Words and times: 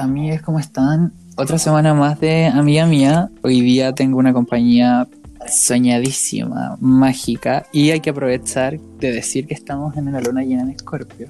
Amigues, 0.00 0.40
¿cómo 0.40 0.58
están? 0.58 1.12
Otra 1.36 1.58
semana 1.58 1.92
más 1.92 2.18
de 2.20 2.46
Amiga 2.46 2.86
Mía. 2.86 3.28
Hoy 3.42 3.60
día 3.60 3.94
tengo 3.94 4.16
una 4.16 4.32
compañía 4.32 5.06
soñadísima, 5.46 6.78
mágica, 6.80 7.66
y 7.70 7.90
hay 7.90 8.00
que 8.00 8.08
aprovechar 8.08 8.80
de 8.80 9.12
decir 9.12 9.46
que 9.46 9.52
estamos 9.52 9.94
en 9.98 10.08
una 10.08 10.22
luna 10.22 10.42
llena 10.42 10.62
en 10.62 10.70
Escorpio. 10.70 11.28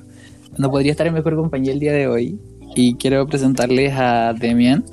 No 0.56 0.70
podría 0.70 0.92
estar 0.92 1.08
en 1.08 1.14
mejor 1.14 1.34
compañía 1.34 1.72
el 1.72 1.80
día 1.80 1.92
de 1.92 2.06
hoy, 2.06 2.38
y 2.76 2.94
quiero 2.94 3.26
presentarles 3.26 3.92
a 3.96 4.34
Demian, 4.34 4.84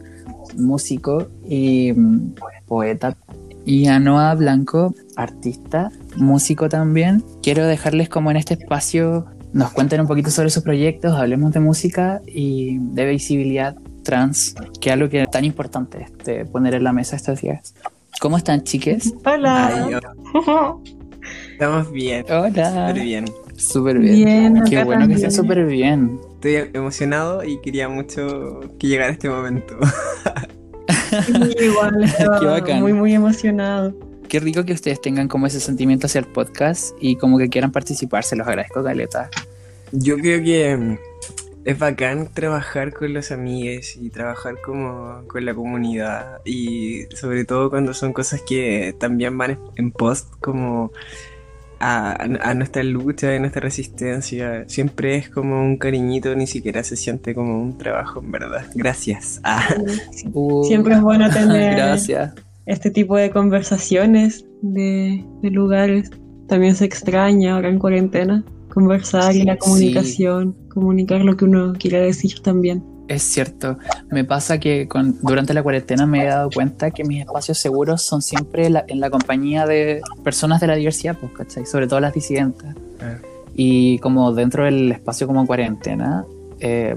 músico 0.58 1.28
y 1.48 1.94
mm, 1.94 2.34
poeta, 2.66 3.16
y 3.64 3.86
a 3.86 4.00
Noah 4.00 4.34
Blanco, 4.34 4.96
artista, 5.16 5.92
músico 6.16 6.68
también. 6.68 7.24
Quiero 7.44 7.68
dejarles 7.68 8.10
como 8.10 8.32
en 8.32 8.38
este 8.38 8.56
espacio 8.56 9.28
nos 9.58 9.72
cuenten 9.72 10.00
un 10.02 10.08
poquito 10.08 10.30
sobre 10.30 10.52
sus 10.52 10.62
proyectos, 10.64 11.14
hablemos 11.14 11.52
de 11.52 11.60
música 11.60 12.22
y 12.28 12.78
de 12.80 13.08
visibilidad 13.08 13.76
trans, 14.04 14.56
que 14.80 14.90
es 14.90 14.94
algo 14.94 15.10
que 15.10 15.24
es 15.24 15.32
tan 15.32 15.46
importante 15.46 16.04
este, 16.04 16.46
poner 16.46 16.76
en 16.76 16.84
la 16.84 16.94
mesa 16.94 17.16
estos 17.16 17.42
días. 17.42 17.74
¿Cómo 18.22 18.38
están, 18.38 18.64
chiques? 18.64 19.14
Hola. 19.26 20.00
Estamos 21.52 21.92
bien. 21.92 22.24
Hola. 22.30 22.90
Súper 22.90 23.04
bien. 23.04 23.26
Súper 23.56 24.00
bien. 24.00 24.64
Qué 24.70 24.84
bueno 24.84 25.08
que 25.08 25.16
esté 25.16 25.32
súper 25.32 25.66
bien. 25.66 26.20
Estoy 26.36 26.70
emocionado 26.74 27.44
y 27.44 27.60
quería 27.62 27.90
mucho 27.90 28.60
que 28.80 28.88
llegara 28.88 29.12
este 29.12 29.28
momento. 29.28 29.76
igual, 31.60 32.04
estaba 32.04 32.62
muy, 32.80 32.94
muy 32.94 33.14
emocionado 33.16 33.96
qué 34.28 34.40
rico 34.40 34.66
que 34.66 34.74
ustedes 34.74 35.02
tengan 35.02 35.28
como 35.28 35.48
ese 35.48 35.60
sentimiento 35.60 36.08
hacia 36.08 36.20
el 36.20 36.26
podcast 36.26 36.96
y 37.00 37.16
como 37.16 37.38
que 37.38 37.50
quieran 37.50 37.72
participar, 37.72 38.24
se 38.24 38.36
los 38.36 38.48
agradezco, 38.48 38.84
Galeta. 38.84 39.30
Yo 39.92 40.18
creo 40.18 40.44
que 40.44 40.76
mm, 40.76 40.98
es 41.66 41.80
bacán 41.80 42.30
trabajar 42.34 42.94
con 42.94 43.14
los 43.14 43.32
amigos 43.32 43.96
y 43.96 44.10
trabajar 44.10 44.62
como 44.62 45.24
con 45.28 45.46
la 45.46 45.54
comunidad 45.54 46.40
y 46.46 47.04
sobre 47.16 47.46
todo 47.46 47.70
cuando 47.70 47.94
son 47.94 48.14
cosas 48.14 48.42
que 48.42 48.96
también 49.00 49.38
van 49.38 49.60
en 49.76 49.92
post 49.92 50.30
como 50.40 50.92
a, 51.80 52.54
nuestra 52.56 52.84
lucha 52.84 53.36
y 53.36 53.40
nuestra 53.40 53.62
resistencia. 53.62 54.68
Siempre 54.68 55.16
es 55.16 55.30
como 55.30 55.62
un 55.62 55.78
cariñito, 55.78 56.36
ni 56.36 56.48
siquiera 56.48 56.84
se 56.84 56.96
siente 56.96 57.36
como 57.36 57.62
un 57.62 57.78
trabajo, 57.78 58.20
en 58.20 58.32
verdad. 58.32 58.66
Gracias. 58.74 59.40
Ah. 59.44 59.68
Siempre 60.64 60.96
es 60.96 61.02
bueno 61.02 61.30
tener 61.30 61.76
Gracias 61.76 62.34
este 62.68 62.92
tipo 62.92 63.16
de 63.16 63.32
conversaciones 63.32 64.46
de, 64.62 65.26
lugares. 65.42 66.12
También 66.48 66.76
se 66.76 66.86
extraña 66.86 67.56
ahora 67.56 67.70
en 67.70 67.80
cuarentena 67.80 68.44
conversar 68.70 69.36
y 69.36 69.44
la 69.44 69.58
comunicación, 69.58 70.56
comunicar 70.70 71.22
lo 71.22 71.36
que 71.36 71.46
uno 71.46 71.74
quiere 71.80 72.00
decir 72.00 72.40
también. 72.42 72.84
Es 73.08 73.24
cierto, 73.24 73.78
me 74.12 74.26
pasa 74.26 74.60
que 74.60 74.88
con, 74.88 75.18
durante 75.22 75.54
la 75.54 75.64
cuarentena 75.64 76.06
me 76.06 76.24
he 76.24 76.26
dado 76.28 76.50
cuenta 76.54 76.92
que 76.92 77.06
mis 77.06 77.22
espacios 77.22 77.58
seguros 77.58 78.04
son 78.04 78.22
siempre 78.22 78.68
en 78.68 79.00
la 79.00 79.10
compañía 79.10 79.66
de 79.66 80.02
personas 80.24 80.60
de 80.62 80.68
la 80.68 80.76
diversidad, 80.76 81.18
pues, 81.20 81.32
¿cachai? 81.32 81.66
Sobre 81.66 81.88
todo 81.88 82.02
las 82.02 82.14
disidentes. 82.14 82.76
Ah. 83.02 83.16
Y 83.56 83.98
como 84.00 84.34
dentro 84.34 84.66
del 84.66 84.92
espacio 84.92 85.26
como 85.26 85.48
cuarentena, 85.48 86.26
eh, 86.60 86.96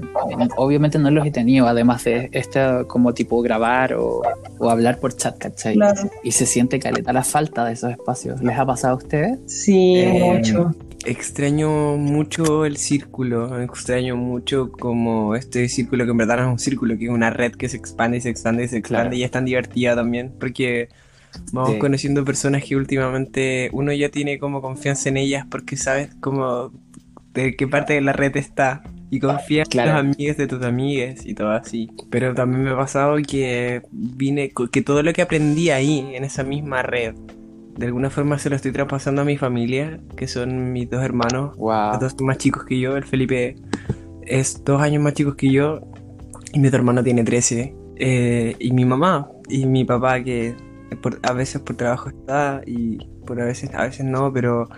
obviamente 0.57 0.97
no 0.97 1.11
los 1.11 1.25
he 1.25 1.31
tenido, 1.31 1.67
además 1.67 2.03
de 2.03 2.29
este 2.31 2.59
como 2.87 3.13
tipo 3.13 3.41
grabar 3.41 3.93
o, 3.93 4.21
hablar 4.61 4.99
por 4.99 5.15
chat, 5.15 5.37
¿cachai? 5.37 5.77
Y 6.23 6.31
se 6.31 6.45
siente 6.45 6.79
caleta 6.79 7.13
la 7.13 7.23
falta 7.23 7.65
de 7.65 7.73
esos 7.73 7.91
espacios. 7.91 8.41
¿Les 8.41 8.57
ha 8.57 8.65
pasado 8.65 8.93
a 8.93 8.97
ustedes? 8.97 9.39
Sí, 9.45 9.97
eh, 9.97 10.33
mucho. 10.35 10.75
Extraño 11.05 11.97
mucho 11.97 12.65
el 12.65 12.77
círculo, 12.77 13.59
extraño 13.61 14.15
mucho 14.15 14.71
como 14.71 15.35
este 15.35 15.67
círculo 15.67 16.05
que 16.05 16.11
en 16.11 16.17
verdad 16.17 16.37
no 16.37 16.43
es 16.43 16.49
un 16.49 16.59
círculo, 16.59 16.97
que 16.97 17.05
es 17.05 17.11
una 17.11 17.31
red 17.31 17.53
que 17.53 17.69
se 17.69 17.77
expande 17.77 18.17
y 18.17 18.21
se 18.21 18.29
expande 18.29 18.65
y 18.65 18.67
se 18.67 18.77
expande 18.77 19.15
y 19.15 19.23
es 19.23 19.31
tan 19.31 19.45
divertida 19.45 19.95
también, 19.95 20.31
porque 20.39 20.89
vamos 21.53 21.77
conociendo 21.77 22.23
personas 22.23 22.63
que 22.63 22.75
últimamente 22.75 23.69
uno 23.73 23.91
ya 23.93 24.09
tiene 24.09 24.37
como 24.37 24.61
confianza 24.61 25.09
en 25.09 25.17
ellas 25.17 25.45
porque 25.49 25.75
sabes 25.77 26.09
como 26.19 26.71
de 27.33 27.55
qué 27.55 27.67
parte 27.67 27.93
de 27.93 28.01
la 28.01 28.13
red 28.13 28.35
está 28.37 28.83
y 29.11 29.19
confía 29.19 29.63
en 29.69 29.85
los 29.85 29.95
amigos 29.95 30.37
de 30.37 30.47
tus 30.47 30.63
amigas 30.63 31.25
y 31.25 31.35
todo 31.35 31.51
así. 31.51 31.91
Pero 32.09 32.33
también 32.33 32.63
me 32.63 32.69
ha 32.71 32.77
pasado 32.77 33.17
que 33.17 33.81
vine, 33.91 34.53
que 34.71 34.81
todo 34.81 35.03
lo 35.03 35.11
que 35.11 35.21
aprendí 35.21 35.69
ahí, 35.69 36.15
en 36.15 36.23
esa 36.23 36.43
misma 36.43 36.81
red, 36.81 37.13
de 37.77 37.85
alguna 37.85 38.09
forma 38.09 38.39
se 38.39 38.49
lo 38.49 38.55
estoy 38.55 38.71
traspasando 38.71 39.21
a 39.21 39.25
mi 39.25 39.37
familia, 39.37 39.99
que 40.15 40.27
son 40.27 40.71
mis 40.71 40.89
dos 40.89 41.03
hermanos, 41.03 41.57
wow. 41.57 41.91
los 41.91 41.99
dos 41.99 42.21
más 42.21 42.37
chicos 42.37 42.63
que 42.63 42.79
yo, 42.79 42.95
el 42.95 43.03
Felipe 43.03 43.57
es 44.25 44.63
dos 44.63 44.81
años 44.81 45.03
más 45.03 45.13
chicos 45.13 45.35
que 45.35 45.51
yo 45.51 45.81
y 46.53 46.59
mi 46.59 46.69
otro 46.69 46.79
hermano 46.79 47.03
tiene 47.03 47.25
13. 47.25 47.75
Eh, 47.97 48.55
y 48.59 48.71
mi 48.71 48.85
mamá 48.85 49.29
y 49.49 49.65
mi 49.65 49.83
papá 49.83 50.23
que 50.23 50.55
a 51.23 51.33
veces 51.33 51.61
por 51.61 51.75
trabajo 51.75 52.09
está 52.09 52.61
y 52.65 52.97
por 53.25 53.41
a 53.41 53.45
veces 53.45 53.73
a 53.73 53.83
veces 53.83 54.05
no, 54.05 54.31
pero 54.31 54.69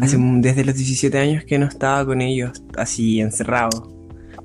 Hace, 0.00 0.16
desde 0.18 0.64
los 0.64 0.74
17 0.74 1.16
años 1.18 1.44
que 1.44 1.58
no 1.58 1.66
estaba 1.66 2.04
con 2.04 2.20
ellos 2.20 2.62
así 2.76 3.20
encerrado. 3.20 3.96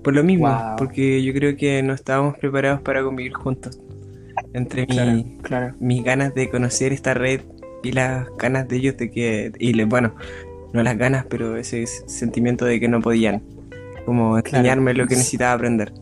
Por 0.03 0.16
lo 0.16 0.24
mismo, 0.24 0.50
porque 0.78 1.24
yo 1.24 1.34
creo 1.34 1.56
que 1.56 1.81
no 1.84 1.94
estábamos 1.94 2.38
preparados 2.38 2.81
para 2.81 3.03
convivir 3.03 3.34
juntos. 3.34 3.79
Entre 4.53 4.88
mis 5.79 6.03
ganas 6.03 6.34
de 6.34 6.50
conocer 6.50 6.94
esta 6.94 7.13
red 7.13 7.41
y 7.84 7.91
las 7.91 8.28
ganas 8.38 8.68
de 8.68 8.78
ellos 8.78 8.97
de 8.97 9.12
que. 9.12 9.52
Y 9.59 9.84
bueno, 9.84 10.16
no 10.74 10.84
las 10.84 10.97
ganas, 10.97 11.25
pero 11.29 11.56
ese 11.56 11.85
sentimiento 11.85 12.66
de 12.66 12.79
que 12.79 12.88
no 12.88 13.02
podían. 13.02 13.44
Como 14.06 14.38
enseñarme 14.38 14.94
lo 14.94 15.08
que 15.08 15.16
necesitaba 15.16 15.53
aprender. 15.53 15.94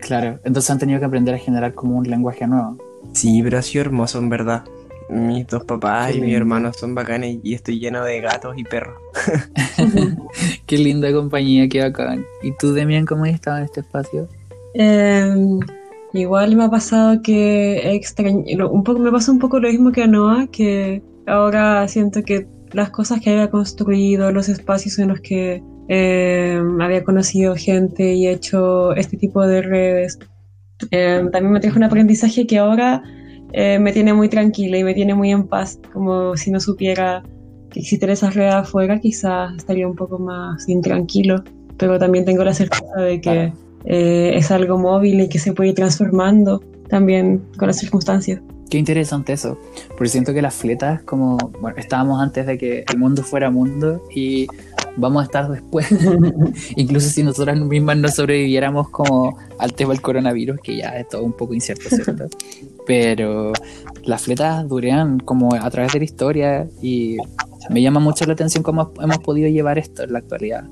Claro, 0.00 0.40
entonces 0.44 0.70
han 0.70 0.78
tenido 0.78 0.98
que 0.98 1.06
aprender 1.06 1.34
a 1.34 1.38
generar 1.38 1.74
como 1.74 1.96
un 1.96 2.08
lenguaje 2.08 2.46
nuevo. 2.46 2.76
Sí, 3.12 3.40
pero 3.42 3.58
ha 3.58 3.62
sido 3.62 3.82
hermoso 3.82 4.18
en 4.18 4.28
verdad 4.28 4.64
mis 5.08 5.46
dos 5.46 5.64
papás 5.64 6.14
y 6.14 6.20
mis 6.20 6.34
hermanos 6.34 6.76
son 6.76 6.94
bacanes 6.94 7.38
y 7.42 7.54
estoy 7.54 7.78
lleno 7.78 8.04
de 8.04 8.20
gatos 8.20 8.56
y 8.56 8.64
perros. 8.64 8.98
qué 10.66 10.78
linda 10.78 11.12
compañía, 11.12 11.68
qué 11.68 11.80
bacán. 11.82 12.24
¿Y 12.42 12.52
tú, 12.52 12.72
Demian, 12.72 13.06
cómo 13.06 13.24
has 13.24 13.30
estado 13.30 13.58
en 13.58 13.64
este 13.64 13.80
espacio? 13.80 14.28
Em, 14.74 15.60
igual 16.12 16.56
me 16.56 16.64
ha 16.64 16.70
pasado 16.70 17.22
que 17.22 17.94
extraño, 17.94 18.44
un 18.70 18.84
poco, 18.84 18.98
me 18.98 19.10
pasa 19.10 19.32
un 19.32 19.38
poco 19.38 19.60
lo 19.60 19.68
mismo 19.68 19.92
que 19.92 20.02
a 20.02 20.06
Noah, 20.06 20.48
que 20.48 21.02
ahora 21.26 21.86
siento 21.88 22.22
que 22.22 22.46
las 22.72 22.90
cosas 22.90 23.20
que 23.20 23.30
había 23.30 23.50
construido, 23.50 24.32
los 24.32 24.48
espacios 24.48 24.98
en 24.98 25.08
los 25.08 25.20
que 25.20 25.62
em, 25.88 26.80
había 26.80 27.04
conocido 27.04 27.54
gente 27.54 28.14
y 28.14 28.26
hecho 28.26 28.92
este 28.94 29.16
tipo 29.16 29.46
de 29.46 29.62
redes, 29.62 30.18
em, 30.90 31.30
también 31.30 31.52
me 31.52 31.60
trajo 31.60 31.76
un 31.76 31.84
aprendizaje 31.84 32.46
que 32.46 32.58
ahora 32.58 33.02
eh, 33.52 33.78
me 33.78 33.92
tiene 33.92 34.12
muy 34.12 34.28
tranquila 34.28 34.78
y 34.78 34.84
me 34.84 34.94
tiene 34.94 35.14
muy 35.14 35.30
en 35.30 35.46
paz, 35.46 35.78
como 35.92 36.36
si 36.36 36.50
no 36.50 36.60
supiera 36.60 37.22
que 37.70 37.80
existiera 37.80 38.12
esa 38.12 38.30
red 38.30 38.48
afuera, 38.48 39.00
quizás 39.00 39.54
estaría 39.56 39.86
un 39.86 39.96
poco 39.96 40.18
más 40.18 40.68
intranquilo, 40.68 41.42
pero 41.76 41.98
también 41.98 42.24
tengo 42.24 42.44
la 42.44 42.54
certeza 42.54 42.96
de 42.96 43.20
que 43.20 43.52
eh, 43.84 44.32
es 44.34 44.50
algo 44.50 44.78
móvil 44.78 45.20
y 45.20 45.28
que 45.28 45.38
se 45.38 45.52
puede 45.52 45.70
ir 45.70 45.74
transformando 45.74 46.62
también 46.88 47.42
con 47.56 47.68
las 47.68 47.78
circunstancias. 47.78 48.40
Qué 48.70 48.78
interesante 48.78 49.32
eso, 49.32 49.58
porque 49.90 50.08
siento 50.08 50.34
que 50.34 50.42
las 50.42 50.54
fletas, 50.54 51.02
como 51.02 51.36
bueno, 51.60 51.76
estábamos 51.78 52.20
antes 52.20 52.46
de 52.46 52.58
que 52.58 52.84
el 52.90 52.98
mundo 52.98 53.22
fuera 53.22 53.50
mundo 53.50 54.02
y 54.12 54.48
vamos 54.96 55.22
a 55.22 55.24
estar 55.24 55.50
después. 55.50 55.86
Incluso 56.76 57.08
si 57.08 57.22
nosotras 57.22 57.58
mismas 57.60 57.96
no 57.98 58.08
sobreviviéramos 58.08 58.88
como 58.90 59.38
al 59.58 59.72
tema 59.74 59.92
del 59.92 60.02
coronavirus, 60.02 60.60
que 60.60 60.76
ya 60.76 60.96
es 60.98 61.08
todo 61.08 61.22
un 61.22 61.32
poco 61.32 61.54
incierto, 61.54 61.88
¿cierto? 61.88 62.28
Pero 62.86 63.52
las 64.04 64.22
fletas 64.22 64.68
duran 64.68 65.18
como 65.18 65.54
a 65.54 65.70
través 65.70 65.92
de 65.92 65.98
la 65.98 66.04
historia 66.04 66.66
y 66.82 67.16
me 67.70 67.82
llama 67.82 68.00
mucho 68.00 68.24
la 68.26 68.32
atención 68.32 68.62
cómo 68.62 68.92
hemos 69.00 69.18
podido 69.18 69.48
llevar 69.48 69.78
esto 69.78 70.04
en 70.04 70.12
la 70.12 70.18
actualidad. 70.18 70.64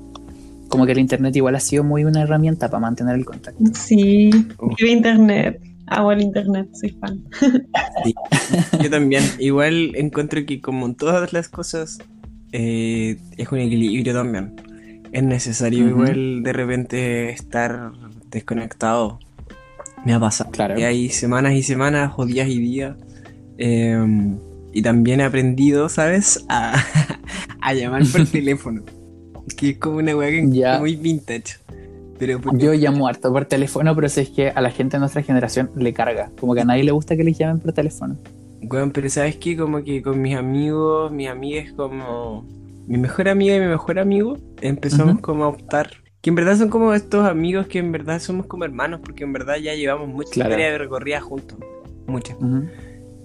Como 0.67 0.85
que 0.85 0.93
el 0.93 0.99
internet 0.99 1.35
igual 1.35 1.55
ha 1.55 1.59
sido 1.59 1.83
muy 1.83 2.05
una 2.05 2.23
herramienta 2.23 2.69
para 2.69 2.81
mantener 2.81 3.15
el 3.15 3.25
contacto. 3.25 3.63
Sí, 3.73 4.29
el 4.79 4.87
internet. 4.87 5.61
Hago 5.87 6.11
el 6.11 6.21
internet, 6.21 6.67
soy 6.73 6.97
fan. 6.99 7.23
yo 8.81 8.89
también. 8.89 9.23
Igual 9.37 9.91
encuentro 9.95 10.43
que 10.45 10.59
como 10.59 10.87
en 10.87 10.95
todas 10.95 11.31
las 11.31 11.47
cosas 11.47 11.99
eh, 12.57 13.17
es 13.35 13.51
un 13.51 13.59
equilibrio 13.59 14.13
también. 14.13 14.55
Es 15.11 15.23
necesario 15.23 15.89
igual 15.89 16.41
de 16.41 16.53
repente 16.53 17.29
estar 17.29 17.91
desconectado. 18.31 19.19
Me 20.05 20.13
ha 20.13 20.19
pasado. 20.21 20.51
Claro. 20.51 20.79
Y 20.79 20.83
hay 20.83 21.09
semanas 21.09 21.53
y 21.53 21.63
semanas 21.63 22.13
o 22.15 22.25
días 22.25 22.47
y 22.47 22.59
días. 22.59 22.95
Em, 23.57 24.37
y 24.71 24.81
también 24.81 25.19
he 25.19 25.23
aprendido, 25.23 25.89
¿sabes? 25.89 26.45
A, 26.47 26.81
llamar 27.73 28.03
por 28.09 28.25
teléfono. 28.31 28.83
Que 29.57 29.71
es 29.71 29.77
como 29.77 29.97
una 29.97 30.15
weá 30.15 30.29
que 30.29 30.79
muy 30.79 30.95
vintage. 30.95 31.57
Pero 32.17 32.39
Yo 32.53 32.73
llamo 32.73 33.09
harto 33.09 33.33
por 33.33 33.43
teléfono, 33.45 33.93
pero 33.93 34.07
si 34.07 34.21
es 34.21 34.29
que 34.29 34.47
a 34.47 34.61
la 34.61 34.71
gente 34.71 34.95
de 34.95 34.99
nuestra 35.01 35.21
generación 35.23 35.71
le 35.75 35.91
carga. 35.91 36.31
Como 36.39 36.55
que 36.55 36.61
a 36.61 36.65
nadie 36.65 36.85
le 36.85 36.91
gusta 36.91 37.17
que 37.17 37.25
les 37.25 37.37
llamen 37.37 37.59
por 37.59 37.73
teléfono. 37.73 38.17
Bueno, 38.61 38.91
pero 38.93 39.09
¿sabes 39.09 39.37
qué? 39.37 39.55
Como 39.57 39.83
que 39.83 40.01
con 40.01 40.21
mis 40.21 40.35
amigos, 40.35 41.11
mis 41.11 41.27
amigas 41.29 41.71
como... 41.73 42.45
Mi 42.87 42.97
mejor 42.97 43.27
amiga 43.29 43.55
y 43.55 43.59
mi 43.59 43.65
mejor 43.67 43.97
amigo 43.97 44.37
empezamos 44.61 45.19
como 45.19 45.43
a 45.45 45.47
optar 45.47 45.89
Que 46.21 46.29
en 46.29 46.35
verdad 46.35 46.55
son 46.55 46.69
como 46.69 46.93
estos 46.93 47.25
amigos 47.27 47.65
que 47.67 47.79
en 47.79 47.91
verdad 47.91 48.19
somos 48.19 48.45
como 48.45 48.63
hermanos, 48.63 49.01
porque 49.03 49.23
en 49.23 49.33
verdad 49.33 49.55
ya 49.57 49.73
llevamos 49.73 50.07
mucha 50.07 50.29
Claro. 50.31 50.49
historia 50.51 50.71
de 50.71 50.77
recorrida 50.77 51.19
juntos. 51.21 51.57
Mucha. 52.07 52.35
Ujú. 52.35 52.65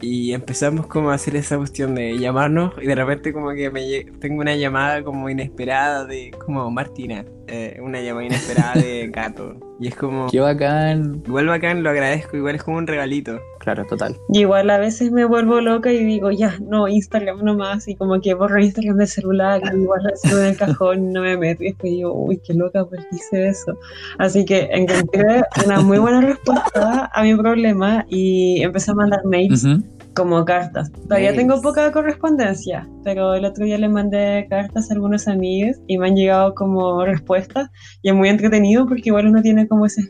Y 0.03 0.33
empezamos 0.33 0.87
como 0.87 1.11
a 1.11 1.15
hacer 1.15 1.37
esa 1.37 1.59
cuestión 1.59 1.95
de 1.95 2.19
llamarnos 2.19 2.73
y 2.81 2.87
de 2.87 2.95
repente 2.95 3.35
como 3.35 3.51
que 3.53 3.71
me 3.71 4.05
tengo 4.19 4.41
una 4.41 4.57
llamada 4.57 5.03
como 5.05 5.29
inesperada 5.29 6.07
de 6.07 6.31
como 6.47 6.71
Martina, 6.71 7.27
eh, 7.47 7.79
una 7.83 8.01
llamada 8.01 8.25
inesperada 8.25 8.75
de 8.81 9.09
gato. 9.13 9.57
Y 9.79 9.89
es 9.89 9.95
como, 9.95 10.29
Qué 10.31 10.41
bacán. 10.41 11.23
igual 11.27 11.49
bacán, 11.49 11.83
lo 11.83 11.91
agradezco, 11.91 12.35
igual 12.39 12.55
es 12.55 12.63
como 12.63 12.79
un 12.79 12.87
regalito. 12.87 13.39
Claro, 13.61 13.85
total. 13.85 14.17
Y 14.33 14.41
igual 14.41 14.71
a 14.71 14.79
veces 14.79 15.13
me 15.13 15.27
vuelvo 15.27 15.61
loca 15.61 15.93
y 15.93 16.03
digo, 16.03 16.31
ya, 16.31 16.57
no, 16.67 16.89
Instagram 16.89 17.45
nomás, 17.45 17.87
y 17.89 17.95
como 17.95 18.19
que 18.19 18.33
borro 18.33 18.59
Instagram 18.59 18.97
del 18.97 19.07
celular, 19.07 19.61
y 19.63 19.83
igual 19.83 20.01
lo 20.03 20.11
subo 20.17 20.41
en 20.41 20.47
el 20.47 20.57
cajón 20.57 21.11
y 21.11 21.13
no 21.13 21.21
me 21.21 21.37
meto, 21.37 21.63
y 21.63 21.67
después 21.67 21.93
digo, 21.93 22.15
uy, 22.15 22.41
qué 22.43 22.55
loca, 22.55 22.87
¿por 22.87 22.99
qué 22.99 23.17
hice 23.17 23.49
eso? 23.49 23.79
Así 24.19 24.47
que 24.47 24.71
encontré 24.73 25.43
una 25.67 25.81
muy 25.83 25.99
buena 25.99 26.23
respuesta 26.23 27.11
a 27.13 27.23
mi 27.23 27.35
problema 27.37 28.07
y 28.09 28.63
empecé 28.63 28.93
a 28.93 28.95
mandar 28.95 29.21
mails 29.27 29.63
Ujú. 29.65 29.85
como 30.15 30.43
cartas. 30.47 30.91
Todavía 30.93 31.31
Mails. 31.33 31.37
tengo 31.37 31.61
poca 31.61 31.93
correspondencia, 31.93 32.89
pero 33.05 33.35
el 33.35 33.45
otro 33.45 33.67
día 33.67 33.77
le 33.77 33.91
mandé 33.91 34.47
cartas 34.49 34.91
a 34.91 34.95
algunos 34.95 35.29
amigos 35.29 35.77
y 35.87 35.99
me 35.99 36.09
han 36.09 36.17
llegado 36.17 36.55
como 36.55 37.05
respuestas 37.05 37.69
y 38.01 38.09
es 38.09 38.15
muy 38.15 38.31
entretenido 38.31 38.87
porque 38.87 39.03
igual 39.11 39.27
uno 39.27 39.43
tiene 39.43 39.69
como 39.69 39.85
ese 39.85 40.03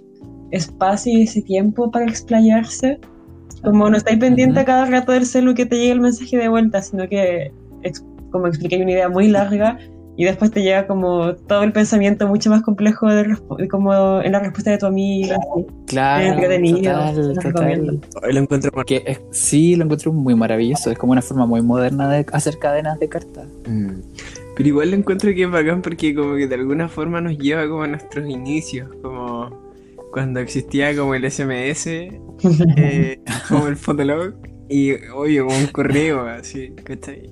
espacio 0.52 1.12
y 1.18 1.22
ese 1.22 1.42
tiempo 1.42 1.90
para 1.90 2.06
explayarse. 2.06 3.00
Como 3.62 3.90
no 3.90 3.96
estáis 3.96 4.18
pendiente 4.18 4.60
a 4.60 4.64
cada 4.64 4.86
rato 4.86 5.12
del 5.12 5.26
celu 5.26 5.54
que 5.54 5.66
te 5.66 5.76
llegue 5.76 5.92
el 5.92 6.00
mensaje 6.00 6.36
de 6.38 6.48
vuelta, 6.48 6.80
sino 6.82 7.08
que 7.08 7.52
ex- 7.82 8.04
como 8.30 8.46
expliqué 8.46 8.76
una 8.80 8.92
idea 8.92 9.08
muy 9.08 9.28
larga 9.28 9.78
y 10.16 10.24
después 10.24 10.50
te 10.50 10.62
llega 10.62 10.86
como 10.86 11.34
todo 11.34 11.62
el 11.62 11.72
pensamiento 11.72 12.26
mucho 12.28 12.50
más 12.50 12.62
complejo 12.62 13.08
de 13.08 13.36
como 13.70 14.20
en 14.20 14.32
la 14.32 14.40
respuesta 14.40 14.70
de 14.70 14.78
tu 14.78 14.86
amiga. 14.86 15.36
Claro, 15.86 16.24
total, 16.82 17.86
lo 17.86 17.94
total. 18.00 18.36
encuentro 18.36 18.70
mar- 18.74 18.84
Que 18.86 19.02
es- 19.06 19.20
sí, 19.30 19.76
lo 19.76 19.84
encuentro 19.84 20.12
muy 20.12 20.34
maravilloso. 20.34 20.90
Es 20.90 20.98
como 20.98 21.12
una 21.12 21.22
forma 21.22 21.46
muy 21.46 21.62
moderna 21.62 22.10
de 22.10 22.26
hacer 22.32 22.58
cadenas 22.58 22.98
de 23.00 23.08
cartas. 23.08 23.46
Mm. 23.66 23.90
Pero 24.56 24.68
igual 24.68 24.90
lo 24.90 24.96
encuentro 24.96 25.30
que 25.34 25.44
es 25.44 25.50
bacán 25.50 25.80
porque 25.80 26.14
como 26.14 26.34
que 26.36 26.46
de 26.46 26.54
alguna 26.54 26.88
forma 26.88 27.20
nos 27.22 27.38
lleva 27.38 27.66
como 27.66 27.82
a 27.82 27.86
nuestros 27.86 28.28
inicios, 28.28 28.88
como 29.00 29.69
cuando 30.12 30.40
existía 30.40 30.96
como 30.96 31.14
el 31.14 31.30
SMS, 31.30 31.86
eh, 32.76 33.20
como 33.48 33.66
el 33.68 33.76
Fotolog, 33.76 34.34
y 34.68 34.92
oye, 35.14 35.40
como 35.40 35.56
un 35.56 35.66
correo 35.66 36.26
así, 36.26 36.72
¿cachai? 36.84 37.30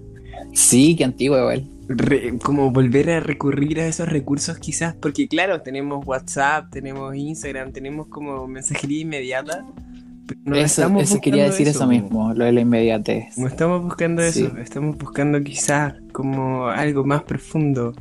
Sí, 0.53 0.95
qué 0.97 1.05
antiguo 1.05 1.39
igual. 1.39 1.69
Re- 1.89 2.39
como 2.43 2.71
volver 2.71 3.11
a 3.11 3.21
recurrir 3.21 3.81
a 3.81 3.87
esos 3.87 4.09
recursos 4.09 4.59
quizás, 4.59 4.95
porque 4.95 5.27
claro, 5.27 5.63
tenemos 5.63 6.07
WhatsApp, 6.07 6.71
tenemos 6.71 7.17
Instagram, 7.17 7.73
tenemos 7.73 8.09
como 8.09 8.47
mensajería 8.47 9.01
inmediata, 9.01 9.65
no 10.45 10.57
eso, 10.57 11.21
quería 11.23 11.45
decir 11.45 11.67
eso, 11.69 11.87
mismo, 11.87 12.35
lo 12.35 12.45
de 12.45 12.53
la 12.53 12.61
inmediatez. 12.61 13.39
No 13.39 13.47
estamos 13.47 13.83
buscando 13.83 14.23
Sí. 14.31 14.45
eso, 14.45 14.59
estamos 14.59 14.99
buscando 14.99 15.41
quizás 15.43 15.95
como 16.13 16.67
algo 16.69 17.05
más 17.05 17.23
profundo. 17.23 17.95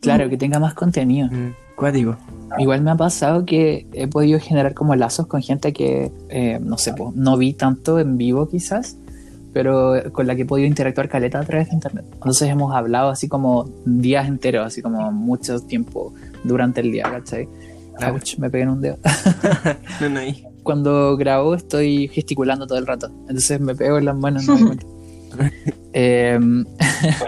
Claro, 0.00 0.28
que 0.28 0.36
tenga 0.36 0.58
más 0.58 0.74
contenido. 0.74 1.28
Mm, 1.30 1.52
Cuático. 1.76 2.16
Igual 2.58 2.82
me 2.82 2.92
ha 2.92 2.96
pasado 2.96 3.44
que 3.44 3.86
he 3.92 4.06
podido 4.06 4.38
generar 4.38 4.74
como 4.74 4.94
lazos 4.94 5.26
con 5.26 5.42
gente 5.42 5.72
que, 5.72 6.12
eh, 6.28 6.58
no 6.62 6.78
sé, 6.78 6.92
po, 6.92 7.12
no 7.16 7.36
vi 7.36 7.52
tanto 7.52 7.98
en 7.98 8.16
vivo 8.16 8.48
quizás, 8.48 8.96
pero 9.52 9.94
con 10.12 10.26
la 10.26 10.36
que 10.36 10.42
he 10.42 10.46
podido 10.46 10.68
interactuar 10.68 11.08
caleta 11.08 11.40
a 11.40 11.44
través 11.44 11.68
de 11.68 11.74
internet. 11.74 12.04
Entonces 12.12 12.48
hemos 12.48 12.74
hablado 12.74 13.10
así 13.10 13.28
como 13.28 13.68
días 13.84 14.28
enteros, 14.28 14.66
así 14.66 14.82
como 14.82 15.10
mucho 15.10 15.60
tiempo 15.60 16.14
durante 16.44 16.80
el 16.80 16.92
día, 16.92 17.04
¿cachai? 17.04 17.48
Claro. 17.96 18.14
Ouch, 18.14 18.38
me 18.38 18.50
pegué 18.50 18.64
en 18.64 18.70
un 18.70 18.80
dedo. 18.80 18.98
No, 20.00 20.08
no. 20.08 20.20
Cuando 20.62 21.16
grabo 21.16 21.54
estoy 21.54 22.08
gesticulando 22.08 22.66
todo 22.66 22.78
el 22.78 22.86
rato, 22.86 23.10
entonces 23.28 23.60
me 23.60 23.74
pego 23.74 23.98
en 23.98 24.06
las 24.06 24.16
manos. 24.16 24.46
No 24.46 24.56
Em, 25.96 26.64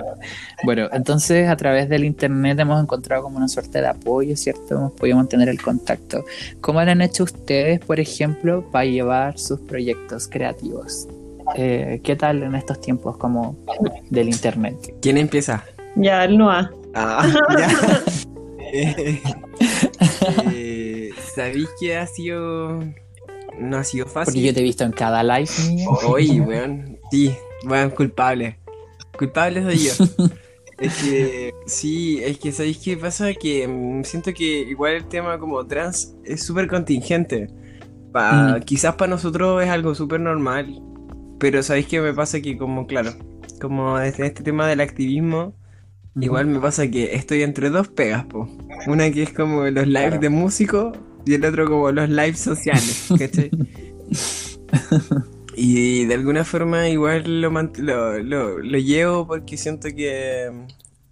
bueno, 0.65 0.89
entonces 0.93 1.49
a 1.49 1.57
través 1.57 1.89
del 1.89 2.05
internet 2.05 2.59
hemos 2.59 2.83
encontrado 2.83 3.23
como 3.23 3.37
una 3.37 3.47
suerte 3.47 3.81
de 3.81 3.87
apoyo, 3.87 4.37
¿cierto? 4.37 4.75
Hemos 4.75 4.93
podido 4.95 5.17
mantener 5.19 5.49
el 5.49 5.63
contacto. 5.63 6.25
¿Cómo 6.61 6.83
lo 6.83 6.91
han 6.91 7.01
hecho 7.01 7.23
ustedes, 7.23 7.79
por 7.79 8.01
ejemplo, 8.01 8.69
para 8.73 8.85
llevar 8.85 9.39
sus 9.39 9.61
proyectos 9.61 10.27
creativos? 10.27 11.07
Eh, 11.55 12.01
¿Qué 12.03 12.17
tal 12.17 12.43
en 12.43 12.57
estos 12.57 12.81
tiempos 12.81 13.17
como 13.19 13.57
del 14.11 14.31
internet? 14.31 14.75
¿Quién 15.01 15.19
empieza? 15.19 15.65
Ya, 15.95 16.25
el 16.25 16.37
Noah. 16.37 16.69
Ah, 16.93 17.33
ya. 17.57 17.69
Eh, 18.73 19.23
eh, 20.53 21.11
¿Sabéis 21.37 21.69
que 21.79 21.97
ha 21.97 22.07
sido. 22.09 22.81
No 23.61 23.77
ha 23.77 23.85
sido 23.85 24.07
fácil? 24.07 24.35
Porque 24.35 24.47
yo 24.49 24.55
te 24.55 24.61
he 24.61 24.65
visto 24.65 24.83
en 24.83 24.91
cada 24.91 25.23
live. 25.23 25.49
Oye, 26.05 26.41
weón. 26.41 26.99
Sí, 27.13 27.33
weón, 27.65 27.91
culpable. 27.91 28.59
Culpable 29.19 29.63
soy 29.63 29.79
yo. 29.79 29.93
Es 30.79 30.95
que, 31.03 31.55
sí, 31.65 32.21
es 32.23 32.39
que, 32.39 32.53
¿sabéis 32.53 32.77
qué 32.77 32.99
pasa? 32.99 33.33
Que 33.33 33.67
mm, 33.67 34.05
siento 34.05 34.35
que 34.35 34.45
igual 34.61 34.93
el 34.93 35.07
tema 35.09 35.39
como 35.39 35.67
trans 35.67 36.15
es 36.23 36.43
súper 36.43 36.69
contingente. 36.69 37.49
Pa- 38.13 38.59
Mm. 38.59 38.61
Quizás 38.61 38.95
para 38.97 39.09
nosotros 39.09 39.63
es 39.65 39.71
algo 39.71 39.95
súper 39.95 40.21
normal, 40.21 40.79
pero 41.39 41.63
¿sabéis 41.63 41.87
qué 41.87 41.99
me 42.03 42.13
pasa? 42.13 42.43
Que 42.43 42.59
como, 42.59 42.87
claro, 42.87 43.13
como 43.59 43.99
desde 43.99 44.27
este 44.27 44.43
tema 44.43 44.69
del 44.69 44.83
activismo, 44.83 45.55
igual 46.21 46.47
me 46.47 46.61
pasa 46.61 46.87
que 46.91 47.15
estoy 47.15 47.43
entre 47.43 47.71
dos 47.71 47.89
pegas, 47.89 48.27
po. 48.27 48.47
Una 48.87 49.11
que 49.11 49.23
es 49.23 49.33
como 49.33 49.65
los 49.65 49.87
lives 49.87 50.03
Claro. 50.09 50.19
de 50.21 50.29
músicos 50.29 50.99
y 51.25 51.33
el 51.35 51.45
otro 51.47 51.67
como 51.71 51.91
los 51.91 52.11
lives 52.11 52.39
sociales, 52.41 53.09
¿cachai? 53.19 53.51
Y 55.59 56.05
de 56.05 56.15
alguna 56.15 56.45
forma 56.45 56.89
igual 56.91 57.41
lo, 57.41 57.51
lo, 57.51 58.19
lo- 58.23 58.59
lo 58.59 58.79
llevo 58.79 59.27
porque 59.27 59.57
siento 59.57 59.89
que 59.89 60.51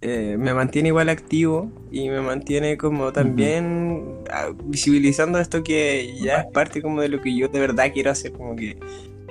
eh, 0.01 0.35
me 0.37 0.53
mantiene 0.53 0.89
igual 0.89 1.09
activo 1.09 1.71
y 1.91 2.09
me 2.09 2.21
mantiene 2.21 2.77
como 2.77 3.11
también 3.11 4.03
ah, 4.31 4.49
visibilizando 4.65 5.39
esto 5.39 5.63
que 5.63 6.15
ya 6.21 6.41
es 6.41 6.45
parte 6.53 6.81
como 6.81 7.01
de 7.01 7.09
lo 7.09 7.21
que 7.21 7.35
yo 7.35 7.47
de 7.47 7.59
verdad 7.59 7.91
quiero 7.93 8.11
hacer, 8.11 8.33
como 8.33 8.55
que... 8.55 8.77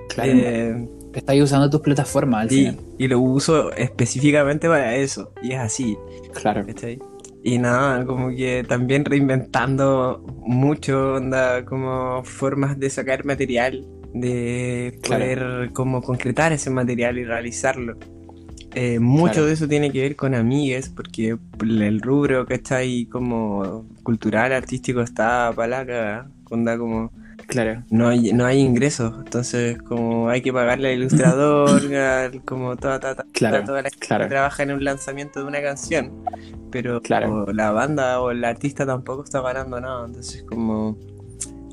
Claro, 0.09 0.33
eh, 0.35 0.89
estás 1.15 1.37
usando 1.41 1.71
tus 1.71 1.81
plataformas 1.81 2.43
al 2.43 2.51
sí, 2.51 2.57
final. 2.67 2.81
y 2.99 3.09
lo 3.09 3.21
uso 3.21 3.73
específicamente 3.73 4.69
para 4.69 4.97
eso, 4.97 5.33
y 5.43 5.53
es 5.53 5.59
así, 5.59 5.97
Claro. 6.35 6.67
¿cachai? 6.67 6.99
Y 7.43 7.59
nada, 7.59 8.05
como 8.07 8.31
que 8.31 8.65
también 8.67 9.05
reinventando 9.05 10.23
mucho, 10.47 11.15
onda, 11.15 11.65
como 11.65 12.25
formas 12.25 12.79
de 12.79 12.91
sacar 12.91 13.25
material, 13.25 13.87
de 14.15 14.99
Claro. 15.03 15.25
poder 15.25 15.73
como 15.73 16.01
concretar 16.03 16.53
ese 16.53 16.71
material 16.71 17.19
y 17.19 17.25
realizarlo. 17.25 17.97
Eh, 18.77 18.99
mucho 18.99 19.35
Claro. 19.35 19.47
de 19.47 19.53
eso 19.53 19.69
tiene 19.69 19.93
que 19.93 20.01
ver 20.01 20.17
con 20.17 20.35
amigues, 20.35 20.89
porque 20.89 21.37
el 21.61 22.01
rubro 22.01 22.47
que 22.47 22.55
está 22.55 22.77
ahí 22.77 23.07
como 23.07 23.87
cultural, 24.03 24.53
artístico, 24.53 25.01
está 25.01 25.53
cagada, 25.57 26.29
onda 26.51 26.77
como 26.79 27.13
Claro. 27.47 27.83
no 27.91 28.09
hay, 28.09 28.33
no 28.33 28.47
hay 28.47 28.61
ingresos, 28.61 29.13
entonces 29.25 29.79
como 29.83 30.29
hay 30.29 30.41
que 30.43 30.53
pagarle 30.53 30.89
al 30.93 30.99
ilustrador, 30.99 31.69
al- 31.95 32.43
como 32.45 32.75
toda, 32.77 32.99
toda, 32.99 33.15
toda, 33.17 33.27
Claro, 33.33 33.65
toda 33.65 33.83
la 33.83 33.91
gente 33.91 34.07
claro. 34.07 34.25
que 34.25 34.31
trabaja 34.31 34.63
en 34.63 34.73
un 34.73 34.83
lanzamiento 34.83 35.41
de 35.41 35.47
una 35.47 35.61
canción, 35.63 36.11
pero 36.73 37.01
Claro. 37.03 37.47
la 37.53 37.71
banda 37.71 38.21
o 38.21 38.31
el 38.31 38.45
artista 38.45 38.87
tampoco 38.87 39.23
está 39.25 39.41
ganando 39.41 39.81
nada, 39.81 40.07
entonces 40.07 40.43
como 40.45 40.97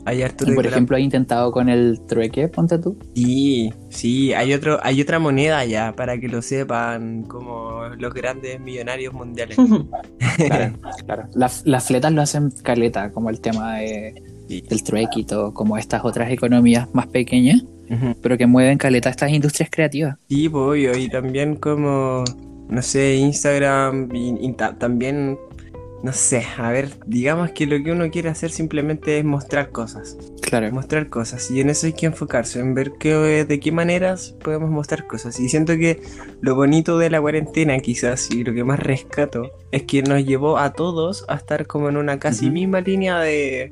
hay 0.06 0.24
harto 0.24 0.50
Y 0.52 0.56
por 0.56 0.66
ejemplo, 0.66 0.98
he 0.98 1.02
intentado 1.02 1.52
con 1.52 1.70
el 1.70 2.00
trueque, 2.08 2.48
ponte 2.48 2.78
tú. 2.80 2.98
Sí, 3.16 3.72
sí, 3.90 4.34
hay 4.34 4.54
otro, 4.54 4.80
hay 4.84 5.02
otra 5.02 5.20
moneda 5.20 5.64
ya, 5.66 5.94
para 5.96 6.20
que 6.20 6.28
lo 6.28 6.42
sepan, 6.42 7.24
como 7.24 7.84
los 7.98 8.14
grandes 8.14 8.60
millonarios 8.60 9.14
mundiales. 9.14 9.58
Claro, 10.38 10.74
claro. 11.06 11.24
Las, 11.34 11.66
las 11.66 11.86
fletas 11.86 12.12
lo 12.12 12.22
hacen 12.22 12.52
caleta, 12.64 13.12
como 13.12 13.30
el 13.30 13.40
tema 13.42 13.78
de- 13.78 14.22
Sí. 14.48 14.62
del 14.68 14.84
trueque 14.84 15.22
y 15.22 15.24
todo, 15.24 15.54
como 15.54 15.78
estas 15.78 16.04
otras 16.04 16.30
economías 16.30 16.90
más 16.94 17.08
pequeñas, 17.08 17.64
pero 18.22 18.38
que 18.38 18.46
mueven 18.48 18.78
caleta 18.78 19.10
estas 19.10 19.32
industrias 19.32 19.70
creativas. 19.72 20.18
Sí, 20.28 20.50
pues, 20.50 20.62
obvio, 20.62 20.98
y 20.98 21.08
también 21.08 21.56
como, 21.56 22.26
no 22.68 22.82
sé, 22.82 23.16
Instagram 23.16 24.14
y, 24.14 24.46
y 24.46 24.52
ta- 24.54 24.78
también, 24.78 25.38
no 26.04 26.14
sé, 26.14 26.46
a 26.58 26.72
ver, 26.72 26.90
digamos 27.06 27.52
que 27.52 27.66
lo 27.68 27.82
que 27.84 27.92
uno 27.92 28.10
quiere 28.10 28.30
hacer 28.30 28.50
simplemente 28.52 29.20
es 29.20 29.24
mostrar 29.26 29.70
cosas, 29.72 30.18
Claro, 30.42 30.70
mostrar 30.74 31.08
cosas, 31.10 31.50
y 31.52 31.62
en 31.62 31.70
eso 31.70 31.86
hay 31.88 31.94
que 31.94 32.08
enfocarse, 32.08 32.60
en 32.60 32.74
ver 32.74 32.94
qué, 33.00 33.46
de 33.46 33.60
qué 33.62 33.72
maneras 33.72 34.36
podemos 34.44 34.70
mostrar 34.70 35.08
cosas. 35.08 35.40
Y 35.40 35.48
siento 35.48 35.78
que 35.78 36.02
lo 36.42 36.56
bonito 36.56 36.98
de 36.98 37.10
la 37.10 37.22
cuarentena 37.22 37.80
quizás, 37.80 38.30
y 38.32 38.44
lo 38.44 38.54
que 38.54 38.64
más 38.66 38.80
rescato, 38.80 39.52
es 39.72 39.84
que 39.84 40.02
nos 40.04 40.26
llevó 40.26 40.58
a 40.58 40.74
todos 40.74 41.24
a 41.30 41.36
estar 41.36 41.68
como 41.68 41.88
en 41.88 41.96
una 41.98 42.20
casi 42.20 42.50
misma 42.50 42.82
línea 42.82 43.20
de, 43.20 43.72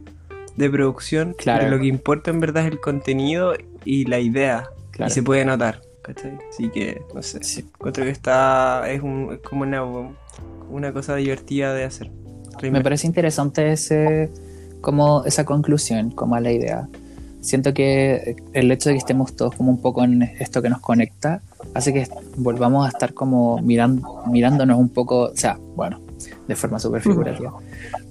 de 0.55 0.69
producción, 0.69 1.35
Claro. 1.37 1.59
pero 1.65 1.75
lo 1.75 1.81
que 1.81 1.87
importa 1.87 2.31
en 2.31 2.39
verdad 2.39 2.65
es 2.65 2.71
el 2.71 2.79
contenido 2.79 3.55
y 3.83 4.05
la 4.05 4.19
idea. 4.19 4.69
claro. 4.91 5.11
Y 5.11 5.13
se 5.13 5.21
puede 5.23 5.43
notar, 5.43 5.81
¿cachai? 6.01 6.37
Así 6.49 6.69
que, 6.69 7.01
no 7.13 7.21
sé, 7.21 7.43
Sí. 7.43 7.65
encuentro 7.75 8.05
que 8.05 8.11
está, 8.11 8.89
es, 8.89 9.01
un, 9.01 9.31
es 9.33 9.39
como 9.41 9.63
una, 9.63 9.81
una 10.69 10.93
cosa 10.93 11.15
divertida 11.15 11.73
de 11.73 11.83
hacer. 11.83 12.11
Me 12.61 12.81
parece 12.81 13.07
interesante 13.07 13.71
ese, 13.71 14.29
como 14.81 15.23
esa 15.25 15.45
conclusión, 15.45 16.11
como 16.11 16.35
a 16.35 16.41
la 16.41 16.51
idea. 16.51 16.87
Siento 17.41 17.73
que 17.73 18.35
el 18.51 18.69
hecho 18.71 18.89
de 18.89 18.95
que 18.95 18.99
estemos 18.99 19.33
todos 19.35 19.55
como 19.55 19.71
un 19.71 19.81
poco 19.81 20.03
en 20.03 20.23
esto 20.23 20.61
que 20.61 20.69
nos 20.69 20.81
conecta 20.81 21.41
hace 21.73 21.93
que 21.93 22.07
volvamos 22.35 22.85
a 22.85 22.89
estar 22.89 23.13
como 23.13 23.61
mirando, 23.61 24.23
mirándonos 24.29 24.77
un 24.77 24.89
poco, 24.89 25.29
o 25.29 25.35
sea, 25.35 25.57
bueno, 25.75 26.01
de 26.49 26.55
forma 26.55 26.79
súper 26.79 27.01
figurativa, 27.01 27.53